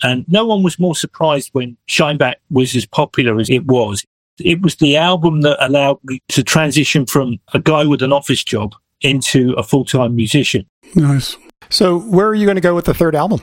And 0.06 0.24
no 0.28 0.46
one 0.46 0.62
was 0.62 0.78
more 0.78 0.94
surprised 0.94 1.50
when 1.52 1.76
Shineback 1.88 2.36
was 2.48 2.76
as 2.76 2.86
popular 2.86 3.40
as 3.40 3.50
it 3.50 3.66
was. 3.66 4.04
It 4.38 4.62
was 4.62 4.76
the 4.76 4.96
album 4.96 5.40
that 5.40 5.64
allowed 5.64 5.98
me 6.04 6.20
to 6.28 6.44
transition 6.44 7.06
from 7.06 7.40
a 7.52 7.58
guy 7.58 7.84
with 7.84 8.02
an 8.02 8.12
office 8.12 8.44
job 8.44 8.76
into 9.00 9.52
a 9.54 9.64
full-time 9.64 10.14
musician. 10.14 10.64
Nice. 10.94 11.36
So, 11.70 11.98
where 11.98 12.28
are 12.28 12.36
you 12.36 12.46
going 12.46 12.54
to 12.54 12.60
go 12.60 12.72
with 12.72 12.84
the 12.84 12.94
third 12.94 13.16
album? 13.16 13.40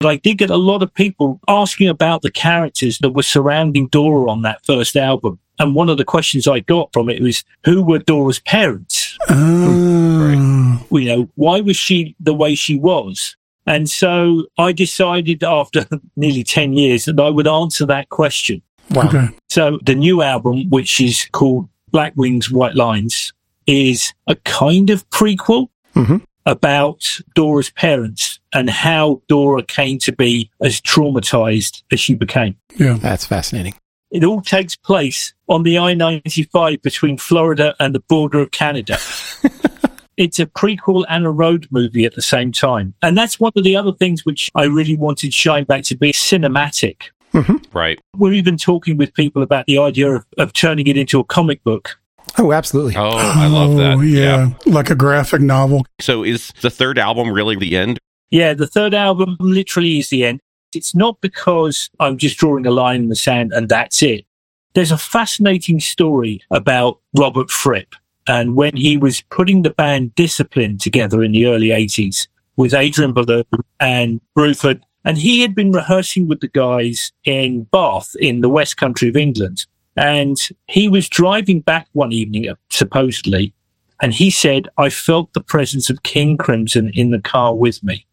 But 0.00 0.08
I 0.08 0.16
did 0.16 0.38
get 0.38 0.50
a 0.50 0.56
lot 0.56 0.82
of 0.82 0.92
people 0.92 1.38
asking 1.46 1.88
about 1.88 2.22
the 2.22 2.30
characters 2.32 2.98
that 2.98 3.10
were 3.10 3.22
surrounding 3.22 3.86
Dora 3.86 4.28
on 4.30 4.42
that 4.42 4.66
first 4.66 4.96
album. 4.96 5.38
And 5.60 5.76
one 5.76 5.88
of 5.88 5.96
the 5.96 6.04
questions 6.04 6.48
I 6.48 6.58
got 6.58 6.92
from 6.92 7.08
it 7.08 7.22
was, 7.22 7.44
who 7.64 7.84
were 7.84 7.98
Dora's 8.00 8.40
parents? 8.40 9.16
Oh, 9.28 10.34
hmm. 10.34 10.96
You 10.96 11.04
know, 11.04 11.28
why 11.36 11.60
was 11.60 11.76
she 11.76 12.16
the 12.18 12.34
way 12.34 12.56
she 12.56 12.76
was? 12.76 13.36
And 13.66 13.88
so 13.88 14.46
I 14.58 14.72
decided 14.72 15.44
after 15.44 15.86
nearly 16.16 16.44
10 16.44 16.72
years 16.72 17.04
that 17.04 17.20
I 17.20 17.28
would 17.30 17.46
answer 17.48 17.86
that 17.86 18.08
question. 18.08 18.62
Wow. 18.90 19.08
okay. 19.08 19.28
So 19.48 19.78
the 19.84 19.94
new 19.94 20.22
album, 20.22 20.68
which 20.70 21.00
is 21.00 21.26
called 21.32 21.68
Black 21.92 22.12
Wings, 22.16 22.50
White 22.50 22.74
Lines, 22.74 23.32
is 23.66 24.12
a 24.26 24.34
kind 24.36 24.90
of 24.90 25.08
prequel 25.10 25.68
Mhm. 25.94 26.22
about 26.46 27.18
Dora's 27.34 27.70
parents 27.70 28.38
and 28.52 28.70
how 28.70 29.22
Dora 29.28 29.62
came 29.64 29.98
to 30.00 30.12
be 30.12 30.50
as 30.60 30.80
traumatized 30.80 31.82
as 31.92 32.00
she 32.00 32.14
became. 32.14 32.56
Yeah. 32.76 32.94
That's 32.94 33.26
fascinating. 33.26 33.74
It 34.10 34.24
all 34.24 34.40
takes 34.40 34.74
place 34.74 35.34
on 35.48 35.62
the 35.62 35.78
I-95 35.78 36.82
between 36.82 37.16
Florida 37.18 37.74
and 37.78 37.94
the 37.94 38.00
border 38.00 38.40
of 38.40 38.50
Canada. 38.50 38.98
it's 40.20 40.38
a 40.38 40.44
prequel 40.44 41.06
and 41.08 41.24
a 41.24 41.30
road 41.30 41.66
movie 41.70 42.04
at 42.04 42.14
the 42.14 42.20
same 42.20 42.52
time. 42.52 42.92
And 43.00 43.16
that's 43.16 43.40
one 43.40 43.52
of 43.56 43.64
the 43.64 43.74
other 43.74 43.92
things 43.92 44.26
which 44.26 44.50
I 44.54 44.64
really 44.64 44.94
wanted 44.94 45.32
Shineback 45.32 45.86
to 45.86 45.96
be 45.96 46.12
cinematic. 46.12 47.04
Mm-hmm. 47.32 47.56
Right. 47.76 47.98
We're 48.18 48.34
even 48.34 48.58
talking 48.58 48.98
with 48.98 49.14
people 49.14 49.42
about 49.42 49.64
the 49.64 49.78
idea 49.78 50.10
of, 50.10 50.26
of 50.36 50.52
turning 50.52 50.86
it 50.88 50.98
into 50.98 51.20
a 51.20 51.24
comic 51.24 51.64
book. 51.64 51.98
Oh, 52.36 52.52
absolutely. 52.52 52.96
Oh, 52.96 53.08
I 53.08 53.46
love 53.46 53.76
that. 53.78 53.94
Oh, 53.94 54.00
yeah. 54.02 54.50
Like 54.66 54.90
a 54.90 54.94
graphic 54.94 55.40
novel. 55.40 55.86
So 56.00 56.22
is 56.22 56.52
the 56.60 56.70
third 56.70 56.98
album 56.98 57.32
really 57.32 57.56
the 57.56 57.78
end? 57.78 57.98
Yeah, 58.30 58.52
the 58.52 58.66
third 58.66 58.92
album 58.92 59.38
literally 59.40 60.00
is 60.00 60.10
the 60.10 60.26
end. 60.26 60.40
It's 60.74 60.94
not 60.94 61.18
because 61.22 61.88
I'm 61.98 62.18
just 62.18 62.36
drawing 62.36 62.66
a 62.66 62.70
line 62.70 63.04
in 63.04 63.08
the 63.08 63.16
sand 63.16 63.52
and 63.54 63.70
that's 63.70 64.02
it. 64.02 64.26
There's 64.74 64.92
a 64.92 64.98
fascinating 64.98 65.80
story 65.80 66.42
about 66.50 67.00
Robert 67.16 67.50
Fripp 67.50 67.94
and 68.30 68.54
when 68.54 68.76
he 68.76 68.96
was 68.96 69.22
putting 69.22 69.62
the 69.62 69.70
band 69.70 70.14
Discipline 70.14 70.78
together 70.78 71.20
in 71.22 71.32
the 71.32 71.46
early 71.46 71.68
80s 71.68 72.28
with 72.56 72.74
Adrian 72.74 73.12
Belew 73.12 73.42
and 73.80 74.20
Bruford. 74.38 74.80
And 75.04 75.18
he 75.18 75.40
had 75.40 75.54
been 75.54 75.72
rehearsing 75.72 76.28
with 76.28 76.40
the 76.40 76.48
guys 76.48 77.10
in 77.24 77.64
Bath 77.64 78.14
in 78.20 78.40
the 78.40 78.48
West 78.48 78.76
Country 78.76 79.08
of 79.08 79.16
England. 79.16 79.66
And 79.96 80.38
he 80.68 80.88
was 80.88 81.08
driving 81.08 81.60
back 81.60 81.88
one 81.92 82.12
evening, 82.12 82.54
supposedly, 82.68 83.52
and 84.00 84.14
he 84.14 84.30
said, 84.30 84.68
I 84.78 84.90
felt 84.90 85.32
the 85.32 85.40
presence 85.40 85.90
of 85.90 86.04
King 86.04 86.36
Crimson 86.36 86.90
in 86.94 87.10
the 87.10 87.20
car 87.20 87.54
with 87.54 87.82
me. 87.82 88.06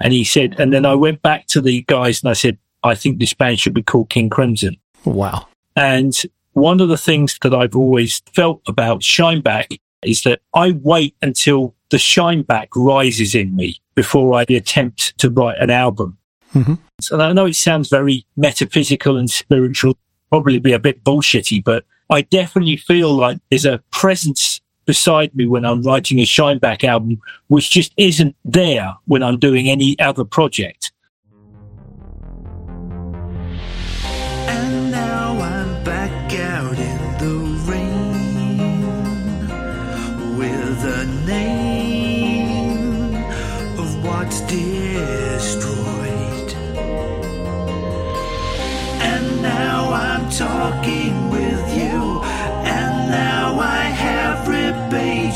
And 0.00 0.14
he 0.14 0.24
said, 0.24 0.58
and 0.58 0.72
then 0.72 0.86
I 0.86 0.94
went 0.94 1.20
back 1.20 1.46
to 1.48 1.60
the 1.60 1.82
guys 1.82 2.22
and 2.22 2.30
I 2.30 2.32
said, 2.32 2.56
I 2.84 2.94
think 2.94 3.18
this 3.18 3.34
band 3.34 3.60
should 3.60 3.74
be 3.74 3.82
called 3.82 4.08
King 4.08 4.30
Crimson. 4.30 4.76
Wow. 5.04 5.46
And 5.76 6.14
one 6.52 6.80
of 6.80 6.88
the 6.88 6.98
things 6.98 7.38
that 7.42 7.54
I've 7.54 7.76
always 7.76 8.20
felt 8.34 8.62
about 8.66 9.00
Shineback 9.00 9.78
is 10.02 10.22
that 10.22 10.40
I 10.54 10.72
wait 10.72 11.14
until 11.22 11.74
the 11.90 11.96
Shineback 11.96 12.68
rises 12.74 13.34
in 13.34 13.56
me 13.56 13.80
before 13.94 14.34
I 14.34 14.42
attempt 14.48 15.16
to 15.18 15.30
write 15.30 15.58
an 15.58 15.70
album. 15.70 16.18
Mhm. 16.54 16.78
So 17.00 17.20
I 17.20 17.32
know 17.32 17.46
it 17.46 17.56
sounds 17.56 17.88
very 17.88 18.24
metaphysical 18.36 19.16
and 19.16 19.30
spiritual, 19.30 19.96
probably 20.30 20.58
be 20.58 20.72
a 20.72 20.78
bit 20.78 21.04
bullshitty, 21.04 21.62
but 21.64 21.84
I 22.10 22.22
definitely 22.22 22.76
feel 22.76 23.12
like 23.12 23.38
there's 23.50 23.66
a 23.66 23.82
presence 23.90 24.60
beside 24.86 25.34
me 25.34 25.46
when 25.46 25.64
I'm 25.64 25.82
writing 25.82 26.18
a 26.18 26.24
Shineback 26.24 26.82
album, 26.82 27.20
which 27.48 27.70
just 27.70 27.92
isn't 27.96 28.34
there 28.44 28.94
when 29.04 29.22
I'm 29.22 29.38
doing 29.38 29.68
any 29.68 29.98
other 29.98 30.24
project. 30.24 30.92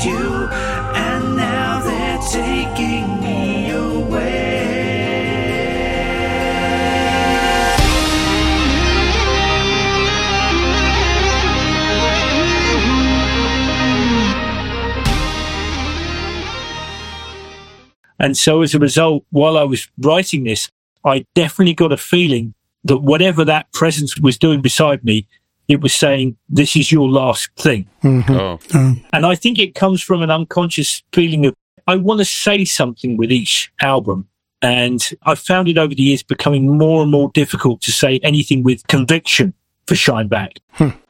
You, 0.05 0.47
and 0.95 1.35
now 1.35 1.81
they're 1.81 2.19
taking 2.31 3.21
me 3.21 3.71
away. 3.71 4.43
And 18.19 18.37
so 18.37 18.61
as 18.61 18.73
a 18.73 18.79
result, 18.79 19.25
while 19.31 19.57
I 19.57 19.63
was 19.63 19.89
writing 19.97 20.45
this, 20.45 20.71
I 21.03 21.25
definitely 21.35 21.73
got 21.73 21.91
a 21.91 21.97
feeling 21.97 22.53
that 22.85 22.99
whatever 22.99 23.43
that 23.43 23.71
presence 23.73 24.17
was 24.17 24.37
doing 24.37 24.61
beside 24.61 25.03
me, 25.03 25.27
it 25.67 25.81
was 25.81 25.93
saying, 25.93 26.35
this 26.49 26.75
is 26.75 26.91
your 26.91 27.07
last 27.09 27.49
thing. 27.57 27.87
Oh, 28.03 28.59
Uh, 28.73 28.93
And 29.13 29.25
I 29.25 29.35
think 29.35 29.59
it 29.59 29.75
comes 29.75 30.01
from 30.01 30.21
an 30.21 30.29
unconscious 30.31 31.03
feeling 31.13 31.45
of, 31.45 31.53
I 31.87 31.95
want 31.95 32.19
to 32.19 32.25
say 32.25 32.65
something 32.65 33.17
with 33.17 33.31
each 33.31 33.71
album. 33.81 34.27
And 34.61 35.01
I've 35.23 35.39
found 35.39 35.67
it 35.67 35.77
over 35.77 35.93
the 35.93 36.03
years 36.03 36.23
becoming 36.23 36.77
more 36.77 37.01
and 37.01 37.11
more 37.11 37.29
difficult 37.33 37.81
to 37.81 37.91
say 37.91 38.19
anything 38.23 38.63
with 38.63 38.85
conviction 38.87 39.53
for 39.87 39.95
Shineback. 39.95 40.57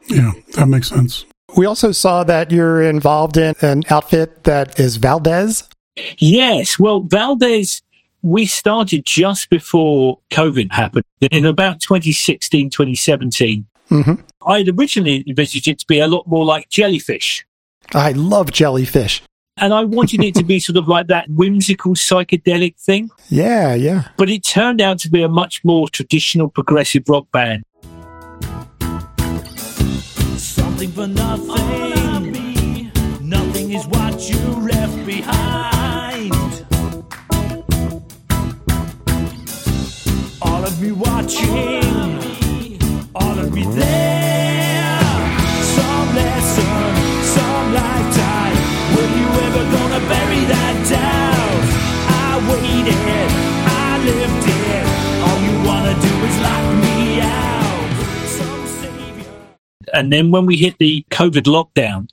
yeah, 0.10 0.32
that 0.56 0.68
makes 0.68 0.90
sense. 0.90 1.26
We 1.56 1.68
also 1.68 1.92
saw 1.92 2.24
that 2.24 2.50
you're 2.52 2.82
involved 2.82 3.38
in 3.38 3.54
an 3.62 3.84
outfit 3.92 4.44
that 4.46 4.80
is 4.80 4.98
Valdez. 4.98 5.70
Yes. 6.18 6.80
Well, 6.80 7.02
Valdez, 7.02 7.84
we 8.24 8.48
started 8.48 9.06
just 9.06 9.50
before 9.52 10.18
COVID 10.32 10.72
happened 10.72 11.06
in 11.30 11.46
about 11.46 11.80
2016, 11.82 12.72
2017. 12.72 13.66
Mhm. 13.92 14.24
I'd 14.46 14.70
originally 14.70 15.24
envisaged 15.28 15.68
it 15.68 15.80
to 15.80 15.88
be 15.88 16.00
a 16.00 16.08
lot 16.08 16.28
more 16.28 16.46
like 16.46 16.70
jellyfish. 16.70 17.46
I 17.94 18.12
love 18.12 18.52
jellyfish. 18.52 19.22
And 19.58 19.74
I 19.74 19.84
wanted 19.84 20.24
it 20.24 20.34
to 20.36 20.44
be 20.44 20.60
sort 20.60 20.78
of 20.78 20.88
like 20.88 21.08
that 21.08 21.30
whimsical 21.30 21.94
psychedelic 21.94 22.76
thing. 22.80 23.12
Yeah, 23.30 23.76
yeah. 23.76 24.08
But 24.18 24.30
it 24.30 24.44
turned 24.44 24.82
out 24.82 24.98
to 25.00 25.10
be 25.12 25.22
a 25.22 25.30
much 25.30 25.64
more 25.64 25.88
traditional 25.90 26.50
progressive 26.50 27.04
rock 27.08 27.28
band. 27.32 27.64
Something 30.38 30.92
for 30.92 31.08
nothing. 31.08 32.92
Nothing 33.22 33.74
is 33.74 33.86
what 33.88 34.28
you 34.28 34.40
left 34.68 35.06
behind. 35.06 36.34
All 40.42 40.66
of 40.66 40.82
me 40.82 40.92
watching, 40.92 42.80
all 43.14 43.40
of 43.40 43.54
me 43.54 43.66
there. 43.76 44.23
And 59.94 60.12
then 60.12 60.32
when 60.32 60.46
we 60.46 60.58
hit 60.58 60.78
the 60.80 61.06
COVID 61.12 61.44
lockdown, 61.44 62.10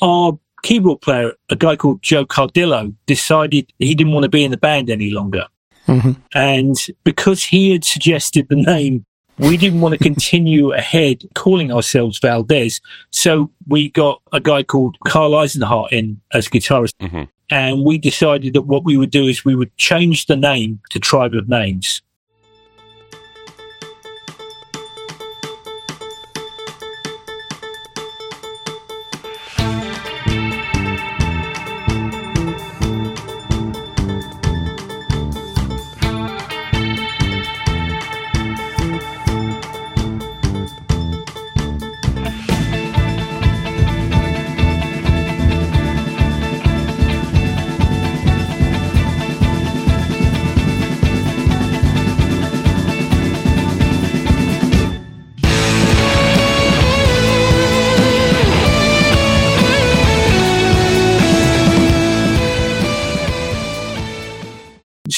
our 0.00 0.38
keyboard 0.62 1.00
player, 1.02 1.32
a 1.50 1.56
guy 1.56 1.76
called 1.76 2.00
Joe 2.02 2.24
Cardillo, 2.24 2.94
decided 3.06 3.72
he 3.78 3.94
didn't 3.94 4.12
want 4.12 4.24
to 4.24 4.30
be 4.30 4.44
in 4.44 4.50
the 4.50 4.56
band 4.56 4.88
any 4.88 5.10
longer. 5.10 5.46
Mhm. 5.86 6.16
And 6.34 6.76
because 7.04 7.42
he 7.44 7.70
had 7.72 7.84
suggested 7.84 8.46
the 8.48 8.56
name, 8.56 9.04
we 9.38 9.56
didn't 9.56 9.80
want 9.80 9.92
to 9.92 9.98
continue 10.02 10.72
ahead 10.82 11.24
calling 11.34 11.72
ourselves 11.72 12.18
Valdez. 12.18 12.80
So 13.10 13.50
we 13.66 13.90
got 13.90 14.22
a 14.32 14.40
guy 14.40 14.62
called 14.62 14.96
Carl 15.06 15.32
Eisenhart 15.32 15.92
in 15.92 16.20
as 16.32 16.48
guitarist. 16.48 16.94
Mhm. 17.02 17.28
And 17.50 17.84
we 17.84 17.98
decided 17.98 18.54
that 18.54 18.62
what 18.62 18.84
we 18.84 18.96
would 18.96 19.10
do 19.10 19.26
is 19.26 19.44
we 19.44 19.54
would 19.54 19.76
change 19.76 20.26
the 20.26 20.36
name 20.36 20.80
to 20.90 20.98
Tribe 20.98 21.34
of 21.34 21.48
Names. 21.48 22.00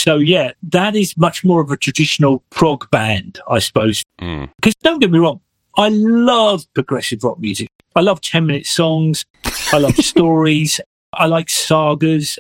So 0.07 0.18
yeah, 0.18 0.52
that 0.62 0.94
is 0.94 1.16
much 1.16 1.44
more 1.44 1.61
of 1.61 1.72
a 1.72 1.76
traditional 1.76 2.44
prog 2.50 2.88
band, 2.92 3.40
I 3.50 3.59
suppose. 3.59 4.04
Mm. 4.20 4.48
Because 4.54 4.76
don't 4.76 5.00
get 5.00 5.11
me 5.11 5.18
wrong, 5.18 5.40
I 5.76 5.88
love 5.88 6.64
progressive 6.74 7.24
rock 7.24 7.40
music. 7.40 7.68
I 7.96 8.02
love 8.02 8.20
10 8.20 8.46
minute 8.46 8.66
songs. 8.66 9.24
I 9.72 9.78
love 9.78 9.96
stories. 9.96 10.80
I 11.12 11.26
like 11.26 11.50
sagas. 11.50 12.38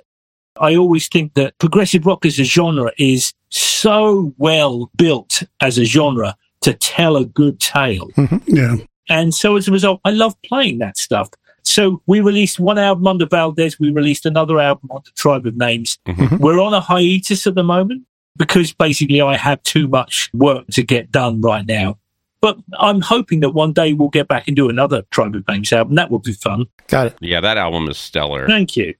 I 0.60 0.76
always 0.76 1.08
think 1.08 1.34
that 1.34 1.58
progressive 1.58 2.06
rock 2.06 2.24
as 2.24 2.38
a 2.38 2.44
genre 2.44 2.92
is 2.98 3.32
so 3.50 4.32
well 4.38 4.88
built 4.96 5.42
as 5.60 5.76
a 5.76 5.84
genre 5.84 6.36
to 6.60 6.72
tell 6.72 7.16
a 7.16 7.24
good 7.24 7.58
tale. 7.58 8.08
Yeah. 8.46 8.76
And 9.08 9.34
so 9.34 9.56
as 9.56 9.66
a 9.66 9.72
result, 9.72 10.00
I 10.04 10.10
love 10.10 10.40
playing 10.42 10.78
that 10.78 10.96
stuff. 10.96 11.30
So 11.66 12.00
we 12.06 12.20
released 12.20 12.60
one 12.60 12.78
album 12.78 13.06
under 13.06 13.26
Valdez. 13.26 13.78
We 13.78 13.90
released 13.90 14.24
another 14.24 14.60
album 14.60 14.90
under 14.94 15.10
Tribe 15.16 15.46
of 15.46 15.56
Names. 15.56 15.98
Mm-hmm. 16.06 16.22
Mm-hmm. 16.22 16.36
We're 16.38 16.60
on 16.60 16.72
a 16.72 16.80
hiatus 16.80 17.46
at 17.46 17.54
the 17.54 17.64
moment 17.64 18.04
because 18.36 18.72
basically 18.72 19.20
I 19.20 19.36
have 19.36 19.62
too 19.64 19.88
much 19.88 20.30
work 20.32 20.66
to 20.68 20.82
get 20.82 21.10
done 21.10 21.40
right 21.40 21.66
now. 21.66 21.98
But 22.40 22.58
I'm 22.78 23.00
hoping 23.00 23.40
that 23.40 23.50
one 23.50 23.72
day 23.72 23.92
we'll 23.94 24.10
get 24.10 24.28
back 24.28 24.46
and 24.46 24.54
do 24.54 24.68
another 24.68 25.02
Tribe 25.10 25.34
of 25.34 25.46
Names 25.48 25.72
album. 25.72 25.96
That 25.96 26.10
would 26.10 26.22
be 26.22 26.32
fun. 26.32 26.66
Got 26.86 27.08
it. 27.08 27.16
Yeah, 27.20 27.40
that 27.40 27.56
album 27.56 27.88
is 27.88 27.98
stellar. 27.98 28.46
Thank 28.46 28.76
you. 28.76 28.94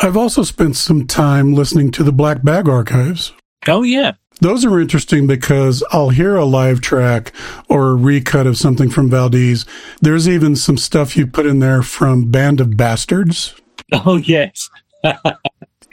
I've 0.00 0.16
also 0.16 0.42
spent 0.42 0.76
some 0.76 1.06
time 1.06 1.54
listening 1.54 1.90
to 1.92 2.04
the 2.04 2.12
Black 2.12 2.42
Bag 2.42 2.68
archives. 2.68 3.32
Oh 3.66 3.82
yeah. 3.82 4.12
Those 4.40 4.64
are 4.64 4.80
interesting 4.80 5.26
because 5.26 5.82
I'll 5.90 6.10
hear 6.10 6.36
a 6.36 6.44
live 6.44 6.80
track 6.80 7.32
or 7.68 7.90
a 7.90 7.94
recut 7.94 8.46
of 8.46 8.58
something 8.58 8.90
from 8.90 9.08
Valdez. 9.08 9.64
There's 10.00 10.28
even 10.28 10.56
some 10.56 10.76
stuff 10.76 11.16
you 11.16 11.26
put 11.26 11.46
in 11.46 11.60
there 11.60 11.82
from 11.82 12.30
Band 12.30 12.60
of 12.60 12.76
Bastards. 12.76 13.54
Oh 13.92 14.16
yes. 14.16 14.70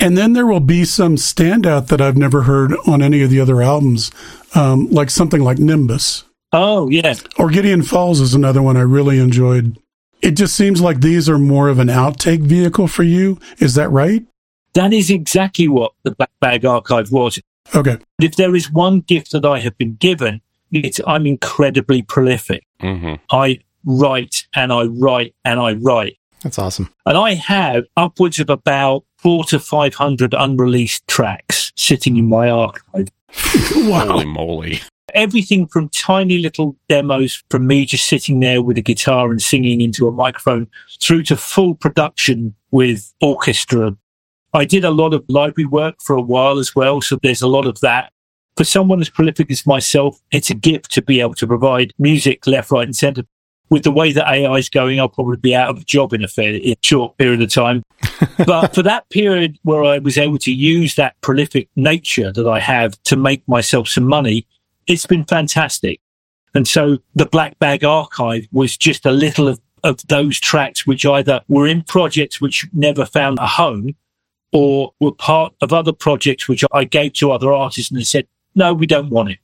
And 0.01 0.17
then 0.17 0.33
there 0.33 0.47
will 0.47 0.61
be 0.61 0.83
some 0.83 1.15
standout 1.15 1.87
that 1.87 2.01
I've 2.01 2.17
never 2.17 2.41
heard 2.43 2.73
on 2.87 3.03
any 3.03 3.21
of 3.21 3.29
the 3.29 3.39
other 3.39 3.61
albums, 3.61 4.09
um, 4.55 4.89
like 4.89 5.11
something 5.11 5.41
like 5.41 5.59
Nimbus. 5.59 6.23
Oh 6.51 6.89
yes. 6.89 7.23
Or 7.37 7.51
Gideon 7.51 7.83
Falls 7.83 8.19
is 8.19 8.33
another 8.33 8.63
one 8.63 8.77
I 8.77 8.81
really 8.81 9.19
enjoyed. 9.19 9.77
It 10.23 10.31
just 10.31 10.55
seems 10.55 10.81
like 10.81 11.01
these 11.01 11.29
are 11.29 11.37
more 11.37 11.69
of 11.69 11.77
an 11.77 11.87
outtake 11.87 12.41
vehicle 12.41 12.87
for 12.87 13.03
you. 13.03 13.39
Is 13.59 13.75
that 13.75 13.89
right? 13.89 14.25
That 14.73 14.91
is 14.91 15.11
exactly 15.11 15.67
what 15.67 15.91
the 16.01 16.11
Black 16.11 16.31
Bag 16.39 16.65
Archive 16.65 17.11
was. 17.11 17.39
Okay. 17.75 17.97
If 18.21 18.35
there 18.35 18.55
is 18.55 18.71
one 18.71 19.01
gift 19.01 19.31
that 19.31 19.45
I 19.45 19.59
have 19.59 19.77
been 19.77 19.95
given, 19.95 20.41
it's 20.71 20.99
I'm 21.07 21.25
incredibly 21.25 22.01
prolific. 22.01 22.65
hmm 22.79 23.15
I 23.31 23.59
write 23.85 24.45
and 24.55 24.71
I 24.71 24.83
write 24.83 25.35
and 25.43 25.59
I 25.59 25.73
write. 25.73 26.17
That's 26.43 26.59
awesome. 26.59 26.93
And 27.05 27.17
I 27.17 27.33
have 27.35 27.85
upwards 27.97 28.39
of 28.39 28.49
about 28.49 29.03
four 29.17 29.43
to 29.45 29.59
500 29.59 30.33
unreleased 30.33 31.07
tracks 31.07 31.71
sitting 31.75 32.17
in 32.17 32.27
my 32.27 32.49
archive. 32.49 33.07
Holy 33.33 34.25
moly. 34.25 34.81
Everything 35.13 35.67
from 35.67 35.89
tiny 35.89 36.37
little 36.37 36.75
demos 36.87 37.43
from 37.49 37.67
me 37.67 37.85
just 37.85 38.05
sitting 38.07 38.39
there 38.39 38.61
with 38.61 38.77
a 38.77 38.81
guitar 38.81 39.29
and 39.29 39.41
singing 39.41 39.81
into 39.81 40.07
a 40.07 40.11
microphone 40.11 40.67
through 41.01 41.23
to 41.23 41.35
full 41.35 41.75
production 41.75 42.55
with 42.71 43.13
orchestra. 43.21 43.95
I 44.53 44.65
did 44.65 44.83
a 44.83 44.91
lot 44.91 45.13
of 45.13 45.23
library 45.29 45.65
work 45.65 45.95
for 46.01 46.15
a 46.15 46.21
while 46.21 46.59
as 46.59 46.75
well. 46.75 47.01
So 47.01 47.17
there's 47.21 47.41
a 47.41 47.47
lot 47.47 47.65
of 47.65 47.79
that. 47.81 48.11
For 48.57 48.65
someone 48.65 48.99
as 48.99 49.09
prolific 49.09 49.49
as 49.49 49.65
myself, 49.65 50.19
it's 50.31 50.49
a 50.49 50.55
gift 50.55 50.91
to 50.91 51.01
be 51.01 51.21
able 51.21 51.35
to 51.35 51.47
provide 51.47 51.93
music 51.97 52.45
left, 52.45 52.71
right 52.71 52.85
and 52.85 52.95
center. 52.95 53.23
With 53.69 53.83
the 53.83 53.91
way 53.91 54.11
that 54.11 54.27
AI 54.27 54.53
is 54.55 54.67
going, 54.67 54.99
I'll 54.99 55.07
probably 55.07 55.37
be 55.37 55.55
out 55.55 55.69
of 55.69 55.77
a 55.77 55.85
job 55.85 56.11
in 56.11 56.25
a 56.25 56.27
fair, 56.27 56.55
in 56.55 56.73
a 56.73 56.77
short 56.83 57.17
period 57.17 57.41
of 57.41 57.49
time. 57.53 57.83
but 58.45 58.75
for 58.75 58.83
that 58.83 59.09
period 59.09 59.57
where 59.63 59.85
I 59.85 59.99
was 59.99 60.17
able 60.17 60.37
to 60.39 60.51
use 60.51 60.95
that 60.95 61.15
prolific 61.21 61.69
nature 61.77 62.33
that 62.33 62.47
I 62.47 62.59
have 62.59 63.01
to 63.03 63.15
make 63.15 63.47
myself 63.47 63.87
some 63.87 64.05
money, 64.05 64.45
it's 64.87 65.05
been 65.05 65.23
fantastic. 65.23 66.01
And 66.53 66.67
so 66.67 66.97
the 67.15 67.25
Black 67.25 67.57
Bag 67.59 67.85
Archive 67.85 68.45
was 68.51 68.75
just 68.75 69.05
a 69.05 69.11
little 69.11 69.47
of, 69.47 69.61
of 69.85 70.05
those 70.07 70.37
tracks 70.37 70.85
which 70.85 71.05
either 71.05 71.39
were 71.47 71.65
in 71.65 71.81
projects 71.83 72.41
which 72.41 72.67
never 72.73 73.05
found 73.05 73.39
a 73.39 73.47
home 73.47 73.95
or 74.51 74.93
were 74.99 75.13
part 75.13 75.53
of 75.61 75.73
other 75.73 75.93
projects 75.93 76.47
which 76.47 76.63
I 76.71 76.83
gave 76.83 77.13
to 77.13 77.31
other 77.31 77.53
artists 77.53 77.91
and 77.91 77.99
they 77.99 78.03
said, 78.03 78.27
no, 78.55 78.73
we 78.73 78.85
don't 78.85 79.09
want 79.09 79.31
it. 79.31 79.39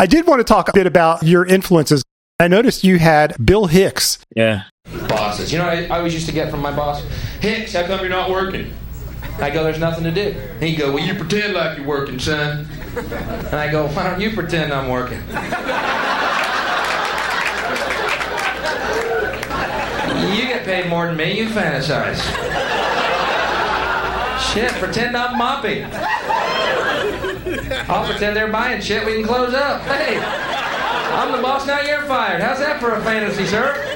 I 0.00 0.06
did 0.06 0.26
want 0.26 0.40
to 0.40 0.44
talk 0.44 0.70
a 0.70 0.72
bit 0.72 0.86
about 0.86 1.22
your 1.24 1.44
influences. 1.44 2.02
I 2.38 2.48
noticed 2.48 2.84
you 2.84 2.98
had 2.98 3.36
Bill 3.44 3.66
Hicks. 3.66 4.18
Yeah. 4.34 4.62
bosses. 5.10 5.52
You 5.52 5.58
know 5.58 5.66
what 5.66 5.76
I, 5.76 5.84
I 5.88 5.98
always 5.98 6.14
used 6.14 6.24
to 6.24 6.32
get 6.32 6.50
from 6.50 6.62
my 6.62 6.74
boss? 6.74 7.04
Hicks, 7.42 7.74
how 7.74 7.86
come 7.86 8.00
you're 8.00 8.08
not 8.08 8.30
working? 8.30 8.72
I 9.40 9.50
go, 9.50 9.62
there's 9.62 9.78
nothing 9.78 10.04
to 10.04 10.10
do. 10.10 10.40
He'd 10.58 10.76
go, 10.76 10.94
well, 10.94 11.04
you 11.04 11.14
pretend 11.16 11.52
like 11.52 11.76
you're 11.76 11.86
working, 11.86 12.18
son. 12.18 12.66
And 12.96 13.54
I 13.54 13.70
go, 13.70 13.88
why 13.88 14.08
don't 14.08 14.18
you 14.22 14.30
pretend 14.30 14.72
I'm 14.72 14.88
working? 14.88 15.20
You 20.34 20.46
get 20.46 20.64
paid 20.64 20.88
more 20.88 21.08
than 21.08 21.18
me, 21.18 21.38
you 21.38 21.48
fantasize. 21.50 22.16
Shit, 24.50 24.70
pretend 24.72 25.14
I'm 25.14 25.36
mopping. 25.36 25.84
I'll 27.88 28.06
pretend 28.08 28.36
they're 28.36 28.50
buying 28.50 28.80
shit, 28.80 29.04
we 29.06 29.14
can 29.14 29.24
close 29.24 29.54
up. 29.54 29.82
Hey, 29.82 30.18
I'm 30.18 31.32
the 31.32 31.42
boss, 31.42 31.66
now 31.66 31.80
you're 31.80 32.02
fired. 32.02 32.40
How's 32.42 32.58
that 32.58 32.80
for 32.80 32.94
a 32.94 33.02
fantasy, 33.02 33.46
sir? 33.46 33.86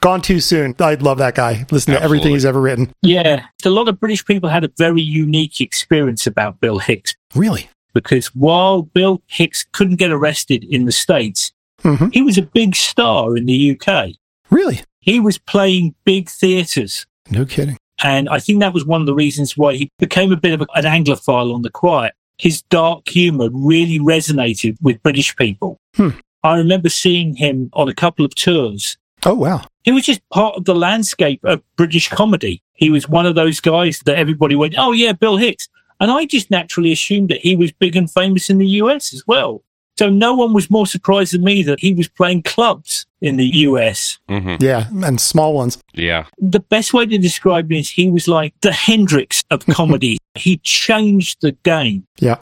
Gone 0.00 0.20
too 0.20 0.40
soon. 0.40 0.74
I 0.80 0.94
love 0.94 1.18
that 1.18 1.36
guy. 1.36 1.64
Listen 1.70 1.94
to 1.94 2.02
everything 2.02 2.32
he's 2.32 2.44
ever 2.44 2.60
written. 2.60 2.92
Yeah. 3.02 3.46
A 3.64 3.70
lot 3.70 3.86
of 3.86 4.00
British 4.00 4.24
people 4.24 4.48
had 4.48 4.64
a 4.64 4.70
very 4.76 5.00
unique 5.00 5.60
experience 5.60 6.26
about 6.26 6.60
Bill 6.60 6.78
Hicks 6.80 7.14
Really? 7.36 7.68
because 7.94 8.26
while 8.34 8.82
Bill 8.82 9.22
Hicks 9.28 9.64
couldn't 9.72 9.96
get 9.96 10.10
arrested 10.10 10.64
in 10.64 10.86
the 10.86 10.92
States, 10.92 11.52
hmm 11.82 12.08
he 12.12 12.20
was 12.22 12.36
a 12.38 12.42
big 12.42 12.74
star 12.74 13.36
in 13.36 13.46
the 13.46 13.78
UK. 13.80 14.10
Really? 14.50 14.82
He 15.00 15.20
was 15.20 15.38
playing 15.38 15.94
big 16.04 16.28
theatres. 16.28 17.06
No 17.30 17.44
kidding. 17.44 17.76
And 18.02 18.28
I 18.28 18.40
think 18.40 18.58
that 18.60 18.74
was 18.74 18.84
one 18.84 19.00
of 19.00 19.06
the 19.06 19.14
reasons 19.14 19.56
why 19.56 19.74
he 19.74 19.88
became 20.00 20.32
a 20.32 20.36
bit 20.36 20.52
of 20.52 20.60
an 20.74 20.84
Anglophile 20.84 21.54
on 21.54 21.62
the 21.62 21.70
quiet. 21.70 22.14
His 22.38 22.62
dark 22.62 23.08
humour 23.08 23.48
really 23.52 23.98
resonated 23.98 24.76
with 24.80 25.02
British 25.02 25.36
people. 25.36 25.78
Hmm. 25.94 26.10
I 26.42 26.56
remember 26.56 26.88
seeing 26.88 27.36
him 27.36 27.70
on 27.72 27.88
a 27.88 27.94
couple 27.94 28.24
of 28.24 28.34
tours. 28.34 28.96
Oh, 29.24 29.34
wow. 29.34 29.64
He 29.84 29.92
was 29.92 30.04
just 30.04 30.28
part 30.30 30.56
of 30.56 30.64
the 30.64 30.74
landscape 30.74 31.44
of 31.44 31.62
British 31.76 32.08
comedy. 32.08 32.62
He 32.72 32.90
was 32.90 33.08
one 33.08 33.26
of 33.26 33.34
those 33.34 33.60
guys 33.60 34.00
that 34.06 34.16
everybody 34.16 34.56
went, 34.56 34.74
Oh 34.76 34.92
yeah, 34.92 35.12
Bill 35.12 35.36
Hicks. 35.36 35.68
And 36.00 36.10
I 36.10 36.24
just 36.24 36.50
naturally 36.50 36.90
assumed 36.90 37.28
that 37.28 37.40
he 37.40 37.54
was 37.54 37.70
big 37.70 37.94
and 37.94 38.10
famous 38.10 38.50
in 38.50 38.58
the 38.58 38.66
US 38.66 39.14
as 39.14 39.24
well. 39.26 39.62
So 39.98 40.08
no 40.08 40.34
one 40.34 40.52
was 40.54 40.70
more 40.70 40.86
surprised 40.86 41.34
than 41.34 41.44
me 41.44 41.62
that 41.64 41.80
he 41.80 41.92
was 41.94 42.08
playing 42.08 42.42
clubs 42.44 43.06
in 43.20 43.36
the 43.36 43.46
US. 43.68 44.18
hmm 44.28 44.56
Yeah. 44.58 44.86
And 45.04 45.20
small 45.20 45.54
ones. 45.54 45.78
Yeah. 45.92 46.26
The 46.38 46.60
best 46.60 46.92
way 46.94 47.06
to 47.06 47.18
describe 47.18 47.70
him 47.70 47.78
is 47.78 47.90
he 47.90 48.10
was 48.10 48.26
like 48.26 48.54
the 48.62 48.72
Hendrix 48.72 49.44
of 49.50 49.64
comedy. 49.70 50.18
he 50.34 50.56
changed 50.58 51.38
the 51.42 51.52
game. 51.52 52.06
Yeah. 52.18 52.36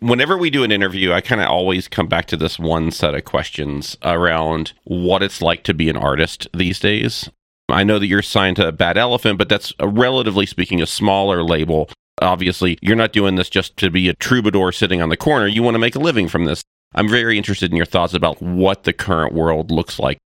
Whenever 0.00 0.36
we 0.36 0.50
do 0.50 0.64
an 0.64 0.72
interview, 0.72 1.12
I 1.12 1.20
kind 1.22 1.40
of 1.40 1.48
always 1.48 1.88
come 1.88 2.08
back 2.08 2.26
to 2.26 2.36
this 2.36 2.58
one 2.58 2.90
set 2.90 3.14
of 3.14 3.24
questions 3.24 3.96
around 4.02 4.72
what 4.84 5.22
it's 5.22 5.40
like 5.40 5.62
to 5.64 5.72
be 5.74 5.88
an 5.88 5.96
artist 5.96 6.46
these 6.52 6.78
days. 6.80 7.30
I 7.70 7.84
know 7.84 7.98
that 7.98 8.06
you're 8.08 8.20
signed 8.20 8.56
to 8.56 8.70
Bad 8.72 8.98
Elephant, 8.98 9.38
but 9.38 9.48
that's 9.48 9.72
a, 9.78 9.88
relatively 9.88 10.44
speaking 10.44 10.82
a 10.82 10.86
smaller 10.86 11.42
label. 11.42 11.88
Obviously, 12.22 12.78
you're 12.80 12.96
not 12.96 13.12
doing 13.12 13.34
this 13.34 13.50
just 13.50 13.76
to 13.78 13.90
be 13.90 14.08
a 14.08 14.14
troubadour 14.14 14.72
sitting 14.72 15.02
on 15.02 15.08
the 15.08 15.16
corner. 15.16 15.46
You 15.46 15.62
want 15.62 15.74
to 15.74 15.78
make 15.80 15.94
a 15.96 15.98
living 15.98 16.28
from 16.28 16.44
this. 16.44 16.62
I'm 16.94 17.08
very 17.08 17.36
interested 17.36 17.70
in 17.70 17.76
your 17.76 17.86
thoughts 17.86 18.14
about 18.14 18.40
what 18.40 18.84
the 18.84 18.92
current 18.92 19.34
world 19.34 19.70
looks 19.70 19.98
like. 19.98 20.18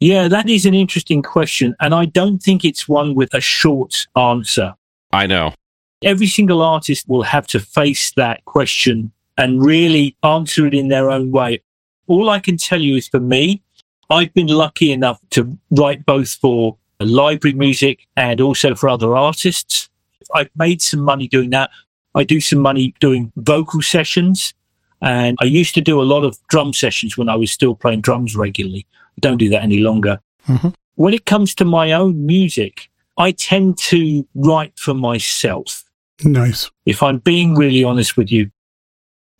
Yeah, 0.00 0.28
that 0.28 0.48
is 0.48 0.66
an 0.66 0.74
interesting 0.74 1.22
question. 1.22 1.74
And 1.80 1.94
I 1.94 2.04
don't 2.06 2.40
think 2.42 2.64
it's 2.64 2.88
one 2.88 3.14
with 3.14 3.34
a 3.34 3.40
short 3.40 4.06
answer. 4.16 4.74
I 5.12 5.26
know. 5.26 5.54
every 6.02 6.26
single 6.26 6.62
artist 6.62 7.08
will 7.08 7.22
have 7.22 7.46
to 7.48 7.60
face 7.60 8.12
that 8.12 8.44
question 8.44 9.12
and 9.36 9.64
really 9.64 10.16
answer 10.22 10.66
it 10.66 10.74
in 10.74 10.88
their 10.88 11.10
own 11.10 11.30
way. 11.30 11.62
All 12.06 12.30
I 12.30 12.40
can 12.40 12.56
tell 12.56 12.80
you 12.80 12.96
is 12.96 13.08
for 13.08 13.20
me, 13.20 13.62
I've 14.10 14.32
been 14.32 14.46
lucky 14.46 14.92
enough 14.92 15.20
to 15.30 15.58
write 15.70 16.06
both 16.06 16.30
for 16.34 16.76
library 17.00 17.54
music 17.54 18.06
and 18.16 18.40
also 18.40 18.74
for 18.74 18.88
other 18.88 19.14
artists. 19.16 19.88
I've 20.34 20.50
made 20.56 20.82
some 20.82 21.00
money 21.00 21.28
doing 21.28 21.50
that. 21.50 21.70
I 22.14 22.24
do 22.24 22.40
some 22.40 22.58
money 22.60 22.94
doing 23.00 23.32
vocal 23.36 23.82
sessions. 23.82 24.54
And 25.00 25.38
I 25.40 25.44
used 25.44 25.74
to 25.74 25.80
do 25.80 26.00
a 26.00 26.02
lot 26.02 26.24
of 26.24 26.36
drum 26.48 26.72
sessions 26.72 27.16
when 27.16 27.28
I 27.28 27.36
was 27.36 27.52
still 27.52 27.74
playing 27.74 28.00
drums 28.00 28.34
regularly. 28.34 28.86
I 29.16 29.20
don't 29.20 29.36
do 29.38 29.48
that 29.50 29.62
any 29.62 29.78
longer. 29.78 30.20
Mhm. 30.46 30.74
When 30.96 31.14
it 31.14 31.24
comes 31.24 31.54
to 31.56 31.64
my 31.64 31.92
own 31.92 32.26
music, 32.26 32.88
I 33.16 33.30
tend 33.32 33.78
to 33.78 34.26
write 34.34 34.72
for 34.76 34.94
myself 34.94 35.84
Nice. 36.24 36.70
if 36.84 37.02
I'm 37.02 37.18
being 37.18 37.54
really 37.54 37.84
honest 37.84 38.16
with 38.16 38.32
you, 38.32 38.50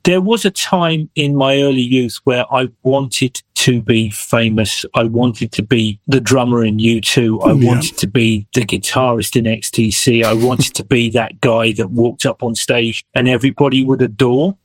there 0.04 0.20
was 0.20 0.44
a 0.44 0.50
time 0.50 1.10
in 1.14 1.34
my 1.36 1.60
early 1.60 1.82
youth 1.82 2.18
where 2.24 2.44
I 2.52 2.68
wanted 2.82 3.42
to 3.56 3.82
be 3.82 4.10
famous. 4.10 4.84
I 4.94 5.04
wanted 5.04 5.52
to 5.52 5.62
be 5.62 6.00
the 6.06 6.20
drummer 6.20 6.64
in 6.64 6.78
U2. 6.78 7.40
I 7.44 7.52
Yeah. 7.52 7.66
wanted 7.68 7.96
to 7.98 8.06
be 8.06 8.46
the 8.54 8.62
guitarist 8.62 9.36
in 9.36 9.46
XTC. 9.46 10.22
I 10.24 10.32
wanted 10.32 10.74
to 10.74 10.84
be 10.84 11.10
that 11.10 11.40
guy 11.40 11.72
that 11.72 11.90
walked 11.90 12.24
up 12.24 12.42
on 12.42 12.54
stage 12.54 13.04
and 13.14 13.28
everybody 13.28 13.84
would 13.84 14.00
adore. 14.00 14.56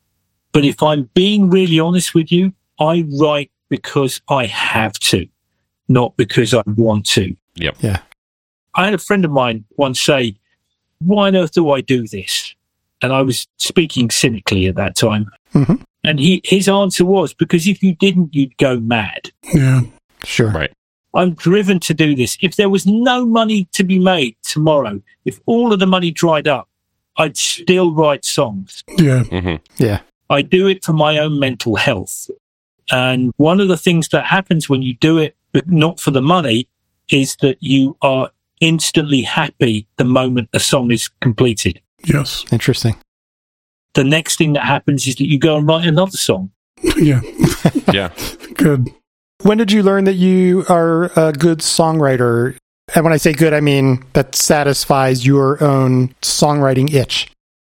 But 0.52 0.64
if 0.66 0.82
I'm 0.84 1.10
being 1.16 1.50
really 1.50 1.80
honest 1.80 2.14
with 2.14 2.32
you, 2.32 2.54
I 2.80 3.06
write 3.20 3.52
because 3.70 4.22
I 4.30 4.46
have 4.46 4.94
to, 5.00 5.28
not 5.90 6.16
because 6.16 6.54
I 6.54 6.62
want 6.78 7.06
to. 7.08 7.36
Yep. 7.56 7.78
Yeah. 7.82 8.00
I 8.76 8.86
had 8.86 8.94
a 8.94 9.00
friend 9.00 9.26
of 9.26 9.32
mine 9.32 9.66
once 9.78 10.00
say, 10.00 10.36
why 11.00 11.28
on 11.28 11.36
earth 11.36 11.52
do 11.54 11.72
I 11.72 11.82
do 11.82 12.08
this? 12.08 12.56
And 13.04 13.14
I 13.14 13.22
was 13.22 13.48
speaking 13.60 14.10
cynically 14.10 14.66
at 14.68 14.76
that 14.76 14.96
time. 14.96 15.30
Mhm. 15.54 15.82
And 16.04 16.20
he, 16.20 16.42
his 16.44 16.68
answer 16.68 17.06
was, 17.06 17.34
because 17.34 17.68
if 17.68 17.84
you 17.84 17.96
didn't, 17.96 18.34
you'd 18.34 18.58
go 18.58 18.80
mad. 18.80 19.32
Yeah. 19.54 19.82
Sure. 20.24 20.50
Right. 20.50 20.72
I'm 21.14 21.34
driven 21.36 21.80
to 21.82 21.94
do 21.94 22.16
this. 22.16 22.38
If 22.42 22.56
there 22.56 22.70
was 22.70 22.86
no 22.88 23.26
money 23.26 23.68
to 23.74 23.84
be 23.84 24.00
made 24.00 24.36
tomorrow, 24.42 25.02
if 25.26 25.40
all 25.46 25.72
of 25.72 25.80
the 25.80 25.86
money 25.86 26.12
dried 26.12 26.48
up, 26.48 26.68
I'd 27.18 27.38
still 27.38 27.94
write 27.94 28.26
songs. 28.26 28.84
Yeah. 28.98 29.24
hmm 29.24 29.56
Yeah. 29.78 30.00
I 30.30 30.42
do 30.42 30.68
it 30.68 30.84
for 30.84 30.94
my 30.94 31.20
own 31.20 31.40
mental 31.40 31.76
health. 31.76 32.30
And 32.92 33.32
one 33.38 33.60
of 33.60 33.68
the 33.68 33.78
things 33.78 34.08
that 34.10 34.26
happens 34.26 34.68
when 34.68 34.82
you 34.82 34.96
do 34.96 35.18
it, 35.20 35.36
but 35.52 35.70
not 35.70 36.00
for 36.00 36.12
the 36.12 36.22
money, 36.22 36.68
is 37.10 37.36
that 37.42 37.58
you 37.62 37.96
are 38.02 38.32
instantly 38.62 39.22
happy 39.22 39.86
the 39.98 40.06
moment 40.06 40.50
a 40.54 40.60
song 40.60 40.90
is 40.92 41.10
completed. 41.22 41.80
Yes. 42.06 42.44
Interesting. 42.52 42.96
The 43.94 44.04
next 44.04 44.38
thing 44.38 44.54
that 44.54 44.64
happens 44.66 45.06
is 45.08 45.16
that 45.18 45.28
you 45.28 45.38
go 45.40 45.58
and 45.58 45.68
write 45.68 45.86
another 45.88 46.18
song. 46.18 46.52
Yeah. 46.98 47.22
Yeah. 47.94 48.10
Good. 48.56 48.90
When 49.44 49.58
did 49.58 49.72
you 49.72 49.84
learn 49.84 50.04
that 50.06 50.16
you 50.16 50.66
are 50.70 51.12
a 51.18 51.32
good 51.34 51.60
songwriter? 51.60 52.58
And 52.96 53.04
when 53.04 53.14
I 53.14 53.18
say 53.18 53.34
good, 53.34 53.54
I 53.54 53.60
mean 53.62 54.04
that 54.14 54.36
satisfies 54.36 55.26
your 55.26 55.62
own 55.64 56.10
songwriting 56.22 56.94
itch. 56.94 57.30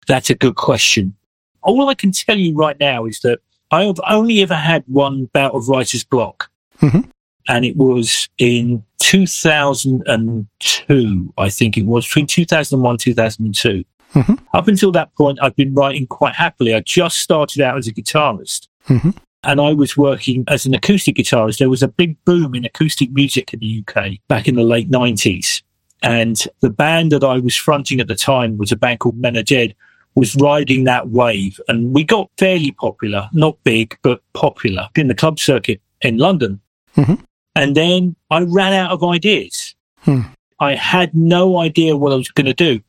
That's 0.08 0.30
a 0.30 0.36
good 0.36 0.56
question. 0.56 1.16
All 1.62 1.90
I 1.90 1.94
can 1.94 2.12
tell 2.12 2.38
you 2.38 2.56
right 2.56 2.78
now 2.80 3.06
is 3.06 3.20
that 3.22 3.40
I 3.72 3.84
have 3.84 4.00
only 4.10 4.42
ever 4.42 4.56
had 4.56 4.84
one 4.88 5.26
bout 5.34 5.54
of 5.54 5.68
writer's 5.70 6.04
block. 6.04 6.50
Mhm. 6.80 7.10
And 7.48 7.64
it 7.66 7.78
was 7.78 8.28
in 8.38 8.84
2002, 9.00 11.34
I 11.38 11.50
think 11.50 11.78
it 11.78 11.86
was, 11.86 12.06
between 12.06 12.28
2001 12.28 12.98
2002. 12.98 13.84
Mhm. 14.14 14.40
Up 14.54 14.68
until 14.68 14.92
that 14.94 15.14
point, 15.16 15.40
I'd 15.42 15.56
been 15.56 15.74
writing 15.74 16.08
quite 16.08 16.36
happily. 16.36 16.74
I 16.74 16.80
just 16.80 17.18
started 17.20 17.62
out 17.62 17.78
as 17.78 17.88
a 17.88 17.94
guitarist. 17.94 18.68
Mhm. 18.88 19.16
And 19.44 19.62
I 19.62 19.74
was 19.74 19.96
working 19.96 20.44
as 20.48 20.66
an 20.66 20.74
acoustic 20.74 21.16
guitarist. 21.16 21.58
There 21.60 21.70
was 21.70 21.84
a 21.84 21.88
big 21.88 22.18
boom 22.26 22.56
in 22.56 22.66
acoustic 22.66 23.12
music 23.12 23.54
in 23.54 23.60
the 23.60 23.68
UK 23.68 24.20
back 24.28 24.48
in 24.48 24.56
the 24.56 24.64
late 24.64 24.90
90s. 24.90 25.62
And 26.04 26.42
the 26.62 26.70
band 26.70 27.12
that 27.12 27.24
I 27.24 27.38
was 27.40 27.56
fronting 27.56 28.00
at 28.00 28.08
the 28.08 28.16
time 28.16 28.58
was 28.58 28.72
a 28.72 28.76
band 28.76 29.00
called 29.00 29.18
Men 29.18 29.38
Are 29.38 29.44
Dead, 29.44 29.76
was 30.16 30.36
riding 30.36 30.84
that 30.86 31.10
wave. 31.10 31.60
And 31.68 31.94
we 31.94 32.04
got 32.04 32.30
fairly 32.38 32.72
popular, 32.72 33.30
not 33.34 33.58
big, 33.64 33.98
but 34.02 34.22
popular 34.34 34.90
in 34.96 35.08
the 35.08 35.16
club 35.16 35.40
circuit 35.40 35.82
in 36.02 36.18
London. 36.18 36.60
Mhm. 36.96 37.20
And 37.56 37.76
then 37.76 38.16
I 38.32 38.42
ran 38.42 38.74
out 38.74 38.92
of 38.92 39.04
ideas. 39.04 39.76
Hmm. 40.02 40.22
I 40.60 40.76
had 40.76 41.14
no 41.14 41.60
idea 41.60 41.96
what 41.96 42.14
I 42.14 42.16
was 42.16 42.30
going 42.30 42.46
to 42.48 42.54
do. 42.54 42.80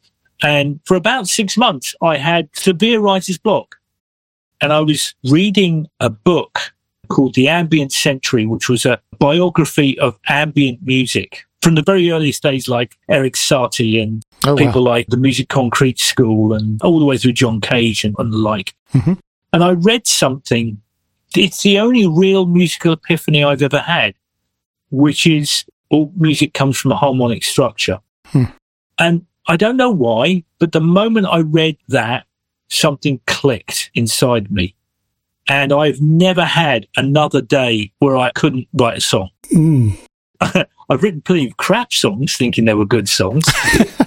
And 0.43 0.81
for 0.85 0.97
about 0.97 1.29
six 1.29 1.57
months, 1.57 1.95
I 2.03 2.17
had 2.17 2.49
severe 2.55 3.01
writer's 3.01 3.39
block. 3.39 3.77
And 4.61 4.73
I 4.73 4.81
was 4.81 5.15
reading 5.25 5.87
a 6.01 6.11
book 6.11 6.59
called 7.09 7.35
The 7.35 7.49
Ambient 7.49 7.93
Century, 7.93 8.47
which 8.47 8.69
was 8.69 8.85
a 8.85 9.01
biography 9.19 9.99
of 9.99 10.19
ambient 10.29 10.83
music 10.85 11.45
from 11.63 11.75
the 11.75 11.83
very 11.83 12.11
earliest 12.11 12.43
days, 12.43 12.69
like 12.69 12.97
Erik 13.09 13.35
Satie 13.35 14.01
and 14.03 14.23
Oh, 14.47 14.55
people 14.57 14.85
wow. 14.85 14.93
like 14.93 15.09
the 15.09 15.17
Musique 15.17 15.49
Concrète 15.49 15.99
School 15.99 16.53
and 16.53 16.81
all 16.83 17.01
the 17.01 17.05
way 17.05 17.19
through 17.19 17.33
John 17.33 17.61
Cage 17.61 18.05
and, 18.05 18.15
and 18.19 18.33
the 18.33 18.37
like. 18.37 18.75
Mhm. 18.95 19.19
And 19.53 19.65
I 19.65 19.71
read 19.73 20.07
something. 20.07 20.81
It's 21.37 21.63
the 21.63 21.81
only 21.81 22.07
real 22.07 22.47
musical 22.47 22.93
epiphany 22.93 23.43
I've 23.43 23.63
ever 23.63 23.81
had, 23.81 24.15
which 24.91 25.27
is 25.27 25.65
all 25.91 26.13
music 26.17 26.55
comes 26.55 26.79
from 26.79 26.93
a 26.93 26.97
harmonic 26.97 27.43
structure. 27.43 27.99
Hmm. 28.27 28.45
And 28.99 29.27
I 29.49 29.57
don't 29.57 29.79
know 29.79 29.91
why, 29.91 30.45
but 30.59 30.73
the 30.73 30.81
moment 30.81 31.27
I 31.27 31.39
read 31.39 31.79
that, 31.89 32.27
something 32.69 33.21
clicked 33.27 33.91
inside 33.95 34.53
me. 34.53 34.75
And 35.49 35.73
I've 35.73 36.03
never 36.03 36.45
had 36.45 36.87
another 36.97 37.41
day 37.41 37.91
where 37.99 38.19
I 38.19 38.31
couldn't 38.33 38.69
write 38.75 38.99
a 38.99 39.01
song. 39.01 39.31
Mm. 39.51 39.99
I've 40.41 41.03
written 41.03 41.23
plenty 41.23 41.47
of 41.47 41.57
crap 41.57 41.93
songs 41.95 42.37
thinking 42.37 42.67
they 42.67 42.75
were 42.75 42.85
good 42.85 43.09
songs. 43.09 43.45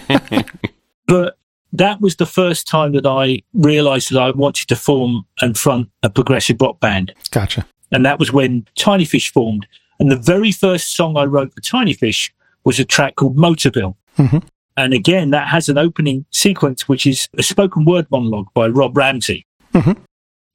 but 1.07 1.37
that 1.73 1.99
was 2.01 2.17
the 2.17 2.27
first 2.27 2.67
time 2.67 2.91
that 2.93 3.07
I 3.07 3.41
realized 3.53 4.11
that 4.11 4.21
I 4.21 4.29
wanted 4.31 4.67
to 4.67 4.75
form 4.75 5.25
and 5.41 5.57
front 5.57 5.89
a 6.03 6.09
progressive 6.11 6.61
rock 6.61 6.79
band. 6.79 7.13
Gotcha. 7.31 7.65
And 7.91 8.05
that 8.05 8.19
was 8.19 8.31
when 8.31 8.67
Tinyfish 8.77 9.31
formed. 9.31 9.65
And 9.99 10.11
the 10.11 10.17
very 10.17 10.51
first 10.51 10.95
song 10.95 11.17
I 11.17 11.25
wrote 11.25 11.53
for 11.53 11.61
Tinyfish 11.61 12.29
was 12.63 12.79
a 12.79 12.85
track 12.85 13.15
called 13.15 13.35
Motorville. 13.35 13.95
Mhm. 14.17 14.43
And 14.83 14.93
again, 14.93 15.29
that 15.29 15.47
has 15.47 15.69
an 15.69 15.77
opening 15.77 16.25
sequence, 16.31 16.87
which 16.87 17.05
is 17.05 17.29
a 17.37 17.43
spoken 17.43 17.85
word 17.85 18.07
monologue 18.09 18.47
by 18.55 18.67
Rob 18.67 18.97
Ramsey. 18.97 19.45
Mhm. 19.73 19.97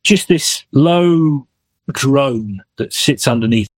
Just 0.02 0.26
this 0.26 0.64
low 0.72 1.46
drone 1.92 2.62
that 2.76 2.92
sits 2.92 3.28
underneath, 3.28 3.68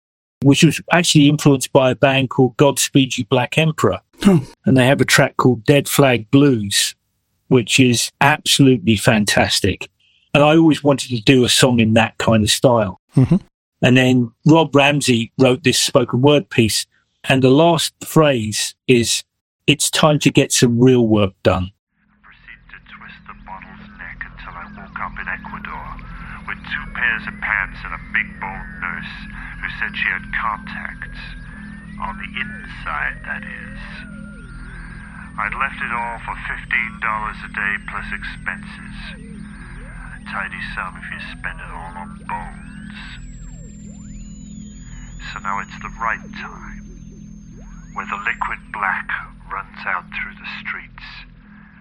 which 0.42 0.64
was 0.64 0.80
actually 0.90 1.28
influenced 1.28 1.70
by 1.72 1.90
a 1.90 1.94
band 1.94 2.30
called 2.30 2.56
Godspeed 2.56 3.18
You 3.18 3.26
Black 3.26 3.58
Emperor. 3.58 4.00
Oh. 4.26 4.46
And 4.64 4.76
they 4.76 4.86
have 4.86 5.02
a 5.02 5.04
track 5.04 5.36
called 5.36 5.64
Dead 5.64 5.86
Flag 5.86 6.30
Blues, 6.30 6.94
which 7.48 7.78
is 7.78 8.10
absolutely 8.22 8.96
fantastic. 8.96 9.90
And 10.32 10.42
I 10.42 10.56
always 10.56 10.82
wanted 10.82 11.10
to 11.10 11.20
do 11.20 11.44
a 11.44 11.48
song 11.48 11.78
in 11.78 11.92
that 11.94 12.16
kind 12.16 12.42
of 12.42 12.50
style. 12.50 13.00
Mhm. 13.16 13.40
And 13.82 13.96
then 13.96 14.32
Rob 14.46 14.74
Ramsey 14.74 15.30
wrote 15.38 15.62
this 15.62 15.78
spoken 15.78 16.22
word 16.22 16.48
piece. 16.48 16.86
And 17.24 17.42
the 17.42 17.50
last 17.50 17.92
phrase 18.04 18.74
is, 18.86 19.24
it's 19.68 19.90
time 19.90 20.18
to 20.18 20.32
get 20.32 20.50
some 20.50 20.80
real 20.80 21.06
work 21.06 21.36
done. 21.44 21.70
proceed 22.24 22.60
to 22.72 22.78
twist 22.88 23.20
the 23.28 23.36
bottle's 23.44 23.84
neck 24.00 24.16
until 24.24 24.56
I 24.56 24.64
woke 24.80 24.96
up 24.96 25.12
in 25.20 25.28
Ecuador 25.28 25.86
with 26.48 26.56
two 26.72 26.84
pairs 26.96 27.28
of 27.28 27.36
pants 27.44 27.76
and 27.84 27.92
a 27.92 28.00
big 28.16 28.24
boned 28.40 28.72
nurse 28.80 29.14
who 29.60 29.68
said 29.76 29.92
she 29.92 30.08
had 30.08 30.24
contacts. 30.40 31.20
On 32.00 32.16
the 32.16 32.30
inside, 32.40 33.20
that 33.28 33.44
is. 33.44 33.82
I'd 35.36 35.52
left 35.60 35.76
it 35.84 35.92
all 35.92 36.16
for 36.24 36.32
$15 36.48 36.64
a 36.64 37.50
day 37.52 37.72
plus 37.92 38.08
expenses. 38.08 38.96
A 39.20 40.20
tidy 40.32 40.62
sum 40.72 40.96
if 40.96 41.12
you 41.12 41.20
spend 41.36 41.60
it 41.60 41.70
all 41.76 41.92
on 41.92 42.16
bones. 42.24 42.96
So 45.28 45.44
now 45.44 45.60
it's 45.60 45.76
the 45.84 45.92
right 46.00 46.24
time, 46.40 46.88
where 47.92 48.06
the 48.08 48.16
liquid 48.24 48.58
black 48.72 49.12
runs 49.48 49.80
out 49.88 50.04
through 50.12 50.36
the 50.36 50.50
streets 50.60 51.06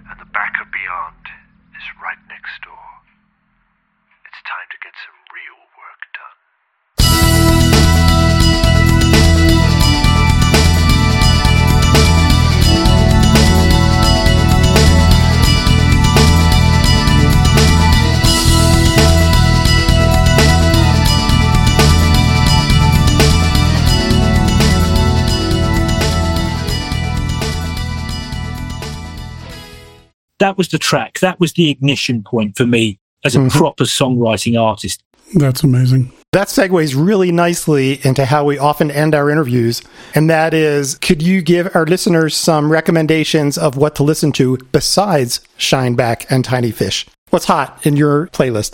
and 0.09 0.19
the 0.19 0.31
back 0.31 0.55
of 0.63 0.71
beyond 0.71 1.23
is 1.75 1.87
right 1.99 2.19
next 2.31 2.63
door. 2.63 2.87
It's 4.23 4.41
time 4.47 4.67
to 4.71 4.83
get 4.83 4.95
some 5.03 5.19
real 5.35 5.59
work 5.75 6.01
done. 6.15 6.36
That 30.57 30.61
was 30.61 30.69
the 30.69 30.79
track. 30.79 31.19
That 31.19 31.39
was 31.39 31.53
the 31.53 31.69
ignition 31.69 32.23
point 32.23 32.57
for 32.57 32.65
me 32.65 32.97
as 33.23 33.35
a 33.35 33.39
Mhm. 33.39 33.51
proper 33.51 33.83
songwriting 33.83 34.59
artist. 34.59 35.03
That's 35.35 35.61
amazing. 35.63 36.11
That 36.33 36.47
segues 36.47 36.95
really 36.97 37.31
nicely 37.31 37.99
into 38.03 38.25
how 38.25 38.43
we 38.43 38.57
often 38.57 38.89
end 38.89 39.13
our 39.13 39.29
interviews. 39.29 39.83
And 40.15 40.27
that 40.31 40.55
is 40.55 40.95
could 40.95 41.21
you 41.21 41.43
give 41.43 41.69
our 41.75 41.85
listeners 41.85 42.35
some 42.35 42.71
recommendations 42.71 43.55
of 43.55 43.77
what 43.77 43.93
to 43.97 44.03
listen 44.03 44.31
to 44.33 44.57
besides 44.71 45.41
Shineback 45.59 46.25
and 46.31 46.43
Tinyfish? 46.43 47.05
What's 47.29 47.45
hot 47.45 47.79
in 47.85 47.95
your 47.95 48.25
playlist? 48.33 48.71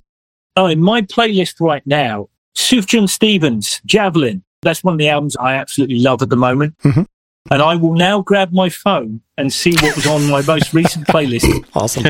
Oh, 0.55 0.67
in 0.67 0.79
my 0.81 1.01
playlist 1.01 1.55
right 1.59 1.85
now, 1.85 2.29
Sufjan 2.55 3.09
Stevens, 3.09 3.81
Javelin. 3.85 4.41
That's 4.61 4.85
one 4.85 4.93
of 4.93 4.99
the 4.99 5.09
albums 5.09 5.35
I 5.35 5.55
absolutely 5.55 5.99
love 5.99 6.21
at 6.21 6.29
the 6.29 6.37
moment. 6.37 6.75
Mhm. 6.85 7.07
And 7.51 7.61
I 7.61 7.75
will 7.75 7.93
now 7.93 8.21
grab 8.21 8.51
my 8.53 8.69
phone 8.69 9.21
and 9.37 9.51
see 9.51 9.73
what 9.81 9.95
was 9.95 10.07
on 10.07 10.29
my 10.29 10.41
most 10.41 10.73
recent 10.73 11.07
playlist. 11.07 11.43
Awesome. 11.75 12.05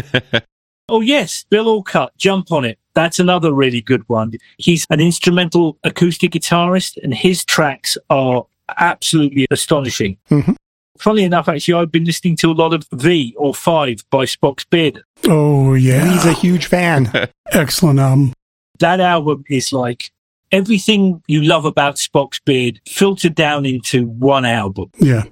Oh, 0.89 1.01
yes, 1.01 1.45
Bill 1.49 1.65
Orcutt, 1.81 2.09
Jump 2.17 2.51
on 2.51 2.65
It. 2.65 2.77
That's 2.93 3.17
another 3.17 3.53
really 3.53 3.81
good 3.81 4.07
one. 4.09 4.33
He's 4.57 4.85
an 4.89 4.99
instrumental 4.99 5.77
acoustic 5.83 6.31
guitarist, 6.33 6.97
and 7.01 7.13
his 7.13 7.43
tracks 7.45 7.97
are 8.09 8.45
absolutely 8.77 9.47
astonishing. 9.49 10.17
Mhm. 10.29 10.55
Funnily 10.99 11.23
enough, 11.23 11.47
actually, 11.49 11.73
I've 11.75 11.91
been 11.91 12.03
listening 12.03 12.35
to 12.37 12.51
a 12.51 12.53
lot 12.53 12.73
of 12.73 12.85
V 12.91 13.33
or 13.37 13.55
Five 13.55 14.03
by 14.11 14.25
Spock's 14.25 14.65
Beard. 14.65 15.01
Oh, 15.27 15.73
yeah. 15.73 16.05
He's 16.11 16.25
a 16.25 16.33
huge 16.33 16.65
fan. 16.67 17.11
Excellent 17.51 17.99
album. 17.99 18.33
That 18.79 18.99
album 18.99 19.45
is 19.49 19.71
like 19.73 20.11
everything 20.53 21.21
you 21.27 21.41
love 21.43 21.65
about 21.65 21.95
Spock's 21.95 22.39
Beard 22.39 22.79
filtered 22.87 23.35
down 23.35 23.65
into 23.65 24.05
one 24.07 24.45
album. 24.45 24.89
Yeah. 24.99 25.23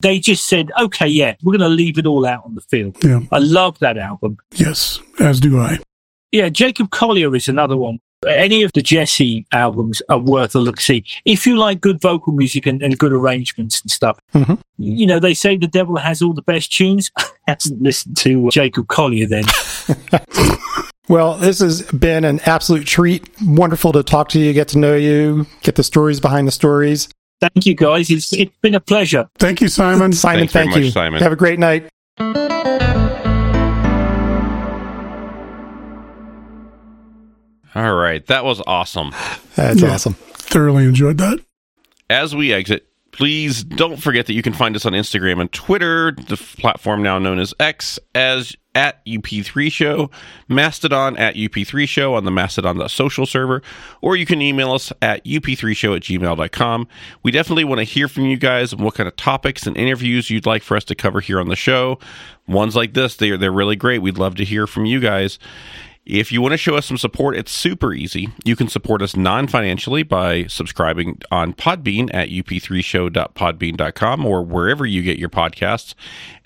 They 0.00 0.20
just 0.20 0.46
said, 0.46 0.70
okay, 0.80 1.08
yeah, 1.08 1.34
we're 1.42 1.58
going 1.58 1.68
to 1.68 1.74
leave 1.76 1.98
it 1.98 2.06
all 2.06 2.24
out 2.24 2.44
on 2.44 2.54
the 2.54 2.60
field. 2.62 2.96
Yeah. 3.04 3.20
I 3.32 3.38
love 3.38 3.78
that 3.80 3.98
album. 3.98 4.38
Yes. 4.54 5.00
As 5.18 5.40
do 5.40 5.58
I. 5.60 5.78
Yeah, 6.30 6.48
Jacob 6.50 6.90
Collier 6.90 7.34
is 7.34 7.48
another 7.48 7.76
one. 7.76 7.98
Any 8.26 8.62
of 8.62 8.72
the 8.72 8.80
Djesse 8.82 9.44
albums 9.52 10.02
are 10.08 10.18
worth 10.18 10.54
a 10.54 10.58
look 10.58 10.80
see. 10.80 11.04
If 11.24 11.46
you 11.46 11.56
like 11.56 11.80
good 11.80 12.00
vocal 12.00 12.32
music 12.32 12.66
and, 12.66 12.82
and 12.82 12.98
good 12.98 13.12
arrangements 13.12 13.80
and 13.80 13.90
stuff, 13.90 14.18
Mhm. 14.34 14.60
you 14.76 15.06
know, 15.06 15.18
they 15.20 15.34
say 15.34 15.56
the 15.56 15.66
devil 15.68 15.96
has 15.96 16.20
all 16.22 16.32
the 16.32 16.42
best 16.42 16.72
tunes. 16.72 17.10
I 17.16 17.24
Hasn't 17.48 17.80
listened 17.80 18.16
to 18.18 18.50
Jacob 18.50 18.88
Collier 18.88 19.26
then. 19.26 19.44
Well, 21.08 21.38
this 21.38 21.60
has 21.60 21.82
been 21.92 22.24
an 22.24 22.40
absolute 22.40 22.86
treat. 22.86 23.28
Wonderful 23.42 23.92
to 23.92 24.02
talk 24.02 24.28
to 24.30 24.38
you, 24.38 24.52
get 24.52 24.68
to 24.68 24.78
know 24.78 24.94
you, 24.94 25.46
get 25.62 25.74
the 25.76 25.82
stories 25.82 26.20
behind 26.20 26.46
the 26.46 26.52
stories. 26.52 27.08
Thank 27.40 27.64
you 27.66 27.74
guys. 27.74 28.10
It's, 28.10 28.32
it's 28.32 28.54
been 28.60 28.74
a 28.74 28.80
pleasure. 28.80 29.28
Thank 29.38 29.60
you, 29.60 29.68
Simon. 29.68 30.12
Simon, 30.12 30.40
Thanks 30.48 30.52
very 30.52 30.64
thank 30.66 30.74
much, 30.76 30.84
you. 30.84 30.90
Simon. 30.90 31.22
Have 31.22 31.32
a 31.32 31.36
great 31.36 31.58
night. 31.58 31.88
All 37.74 37.94
right, 37.94 38.26
that 38.26 38.44
was 38.44 38.60
awesome. 38.66 39.12
That's 39.54 39.80
Yeah. 39.82 39.92
awesome. 39.92 40.14
Thoroughly 40.32 40.84
enjoyed 40.84 41.18
that. 41.18 41.38
As 42.10 42.34
we 42.34 42.52
exit, 42.52 42.86
please 43.12 43.62
don't 43.62 43.98
forget 44.02 44.26
that 44.26 44.32
you 44.32 44.42
can 44.42 44.52
find 44.54 44.74
us 44.74 44.86
on 44.86 44.94
Instagram 44.94 45.40
and 45.40 45.52
Twitter, 45.52 46.12
the 46.12 46.32
f- 46.32 46.56
platform 46.58 47.02
now 47.02 47.18
known 47.18 47.38
as 47.38 47.54
X, 47.60 47.98
as 48.14 48.56
at 48.78 49.04
UP3 49.06 49.72
Show, 49.72 50.08
Mastodon 50.46 51.16
at 51.16 51.34
UP3 51.34 51.88
Show 51.88 52.14
on 52.14 52.24
the 52.24 52.30
Mastodon 52.30 52.88
social 52.88 53.26
server, 53.26 53.60
or 54.00 54.14
you 54.14 54.24
can 54.24 54.40
email 54.40 54.70
us 54.70 54.92
at 55.02 55.24
up3show 55.24 55.96
at 55.96 56.02
gmail.com. 56.02 56.86
We 57.24 57.32
definitely 57.32 57.64
want 57.64 57.80
to 57.80 57.84
hear 57.84 58.06
from 58.06 58.26
you 58.26 58.36
guys 58.36 58.72
and 58.72 58.80
what 58.80 58.94
kind 58.94 59.08
of 59.08 59.16
topics 59.16 59.66
and 59.66 59.76
interviews 59.76 60.30
you'd 60.30 60.46
like 60.46 60.62
for 60.62 60.76
us 60.76 60.84
to 60.84 60.94
cover 60.94 61.20
here 61.20 61.40
on 61.40 61.48
the 61.48 61.56
show. 61.56 61.98
Ones 62.46 62.76
like 62.76 62.94
this, 62.94 63.16
they're, 63.16 63.36
they're 63.36 63.50
really 63.50 63.74
great. 63.74 64.00
We'd 64.00 64.16
love 64.16 64.36
to 64.36 64.44
hear 64.44 64.68
from 64.68 64.86
you 64.86 65.00
guys. 65.00 65.40
If 66.08 66.32
you 66.32 66.40
want 66.40 66.52
to 66.52 66.56
show 66.56 66.74
us 66.74 66.86
some 66.86 66.96
support, 66.96 67.36
it's 67.36 67.52
super 67.52 67.92
easy. 67.92 68.30
You 68.42 68.56
can 68.56 68.68
support 68.68 69.02
us 69.02 69.14
non 69.14 69.46
financially 69.46 70.02
by 70.02 70.46
subscribing 70.46 71.20
on 71.30 71.52
Podbean 71.52 72.08
at 72.14 72.30
up3show.podbean.com 72.30 74.24
or 74.24 74.42
wherever 74.42 74.86
you 74.86 75.02
get 75.02 75.18
your 75.18 75.28
podcasts. 75.28 75.92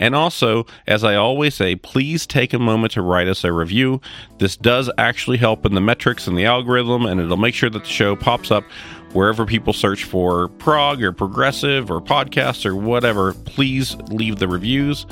And 0.01 0.17
also, 0.17 0.67
as 0.89 1.05
I 1.05 1.15
always 1.15 1.55
say, 1.55 1.77
please 1.77 2.27
take 2.27 2.53
a 2.53 2.59
moment 2.59 2.95
to 2.95 3.03
write 3.03 3.29
us 3.29 3.45
a 3.45 3.53
review. 3.53 4.01
This 4.39 4.57
does 4.57 4.91
actually 4.99 5.37
help 5.37 5.65
in 5.65 5.75
the 5.77 5.81
metrics 5.81 6.27
and 6.27 6.37
the 6.37 6.45
algorithm, 6.45 7.07
and 7.07 7.21
it'll 7.21 7.37
make 7.37 7.55
sure 7.55 7.71
that 7.71 7.85
the 7.85 7.89
show 7.89 8.17
pops 8.17 8.51
up 8.51 8.65
wherever 9.13 9.47
people 9.47 9.73
search 9.73 10.03
for 10.03 10.49
prog 10.49 11.01
or 11.01 11.13
progressive 11.13 11.89
or 11.89 12.01
podcasts 12.01 12.67
or 12.67 12.75
whatever. 12.75 13.33
Please 13.33 13.95
leave 14.11 14.41
the 14.41 14.49
reviews. 14.49 15.07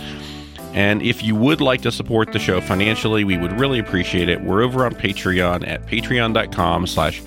And 0.72 1.02
if 1.02 1.22
you 1.22 1.34
would 1.34 1.60
like 1.60 1.82
to 1.82 1.90
support 1.92 2.32
the 2.32 2.38
show 2.38 2.60
financially, 2.60 3.24
we 3.24 3.36
would 3.36 3.58
really 3.58 3.78
appreciate 3.78 4.28
it. 4.28 4.40
We're 4.40 4.62
over 4.62 4.84
on 4.84 4.94
Patreon 4.94 5.66
at 5.66 5.86
patreon.com 5.86 6.86
slash 6.86 7.22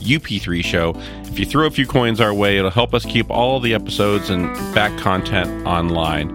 UP3 0.00 0.64
show. 0.64 0.94
If 1.24 1.38
you 1.38 1.44
throw 1.44 1.66
a 1.66 1.70
few 1.70 1.86
coins 1.86 2.20
our 2.20 2.32
way, 2.32 2.58
it'll 2.58 2.70
help 2.70 2.94
us 2.94 3.04
keep 3.04 3.30
all 3.30 3.60
the 3.60 3.74
episodes 3.74 4.30
and 4.30 4.46
back 4.74 4.96
content 4.98 5.66
online. 5.66 6.30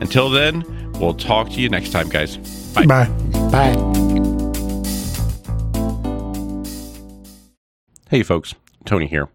Until 0.00 0.30
then, 0.30 0.64
we'll 1.00 1.14
talk 1.14 1.48
to 1.50 1.60
you 1.60 1.68
next 1.68 1.90
time, 1.90 2.08
guys. 2.08 2.36
Bye. 2.74 2.86
Bye. 2.86 3.08
Bye. 3.50 3.96
Hey, 8.08 8.22
folks, 8.22 8.54
Tony 8.84 9.06
here. 9.06 9.28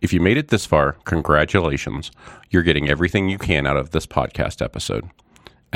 If 0.00 0.12
you 0.12 0.20
made 0.20 0.36
it 0.36 0.48
this 0.48 0.66
far, 0.66 0.96
congratulations. 1.04 2.10
You're 2.50 2.62
getting 2.62 2.88
everything 2.88 3.28
you 3.28 3.38
can 3.38 3.66
out 3.66 3.76
of 3.76 3.90
this 3.90 4.06
podcast 4.06 4.60
episode. 4.62 5.08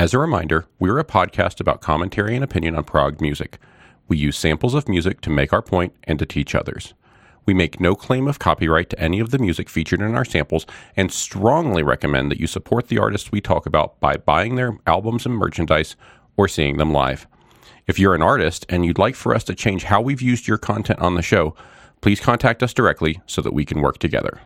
As 0.00 0.14
a 0.14 0.18
reminder, 0.18 0.64
we're 0.78 0.98
a 0.98 1.04
podcast 1.04 1.60
about 1.60 1.82
commentary 1.82 2.34
and 2.34 2.42
opinion 2.42 2.74
on 2.74 2.84
prog 2.84 3.20
music. 3.20 3.58
We 4.08 4.16
use 4.16 4.38
samples 4.38 4.72
of 4.72 4.88
music 4.88 5.20
to 5.20 5.28
make 5.28 5.52
our 5.52 5.60
point 5.60 5.92
and 6.04 6.18
to 6.18 6.24
teach 6.24 6.54
others. 6.54 6.94
We 7.44 7.52
make 7.52 7.80
no 7.80 7.94
claim 7.94 8.26
of 8.26 8.38
copyright 8.38 8.88
to 8.88 8.98
any 8.98 9.20
of 9.20 9.28
the 9.28 9.38
music 9.38 9.68
featured 9.68 10.00
in 10.00 10.14
our 10.14 10.24
samples 10.24 10.64
and 10.96 11.12
strongly 11.12 11.82
recommend 11.82 12.30
that 12.30 12.40
you 12.40 12.46
support 12.46 12.88
the 12.88 12.96
artists 12.96 13.30
we 13.30 13.42
talk 13.42 13.66
about 13.66 14.00
by 14.00 14.16
buying 14.16 14.54
their 14.54 14.78
albums 14.86 15.26
and 15.26 15.34
merchandise 15.34 15.96
or 16.34 16.48
seeing 16.48 16.78
them 16.78 16.94
live. 16.94 17.26
If 17.86 17.98
you're 17.98 18.14
an 18.14 18.22
artist 18.22 18.64
and 18.70 18.86
you'd 18.86 18.96
like 18.96 19.16
for 19.16 19.34
us 19.34 19.44
to 19.44 19.54
change 19.54 19.84
how 19.84 20.00
we've 20.00 20.22
used 20.22 20.48
your 20.48 20.56
content 20.56 21.00
on 21.00 21.14
the 21.14 21.20
show, 21.20 21.54
please 22.00 22.20
contact 22.20 22.62
us 22.62 22.72
directly 22.72 23.20
so 23.26 23.42
that 23.42 23.52
we 23.52 23.66
can 23.66 23.82
work 23.82 23.98
together. 23.98 24.38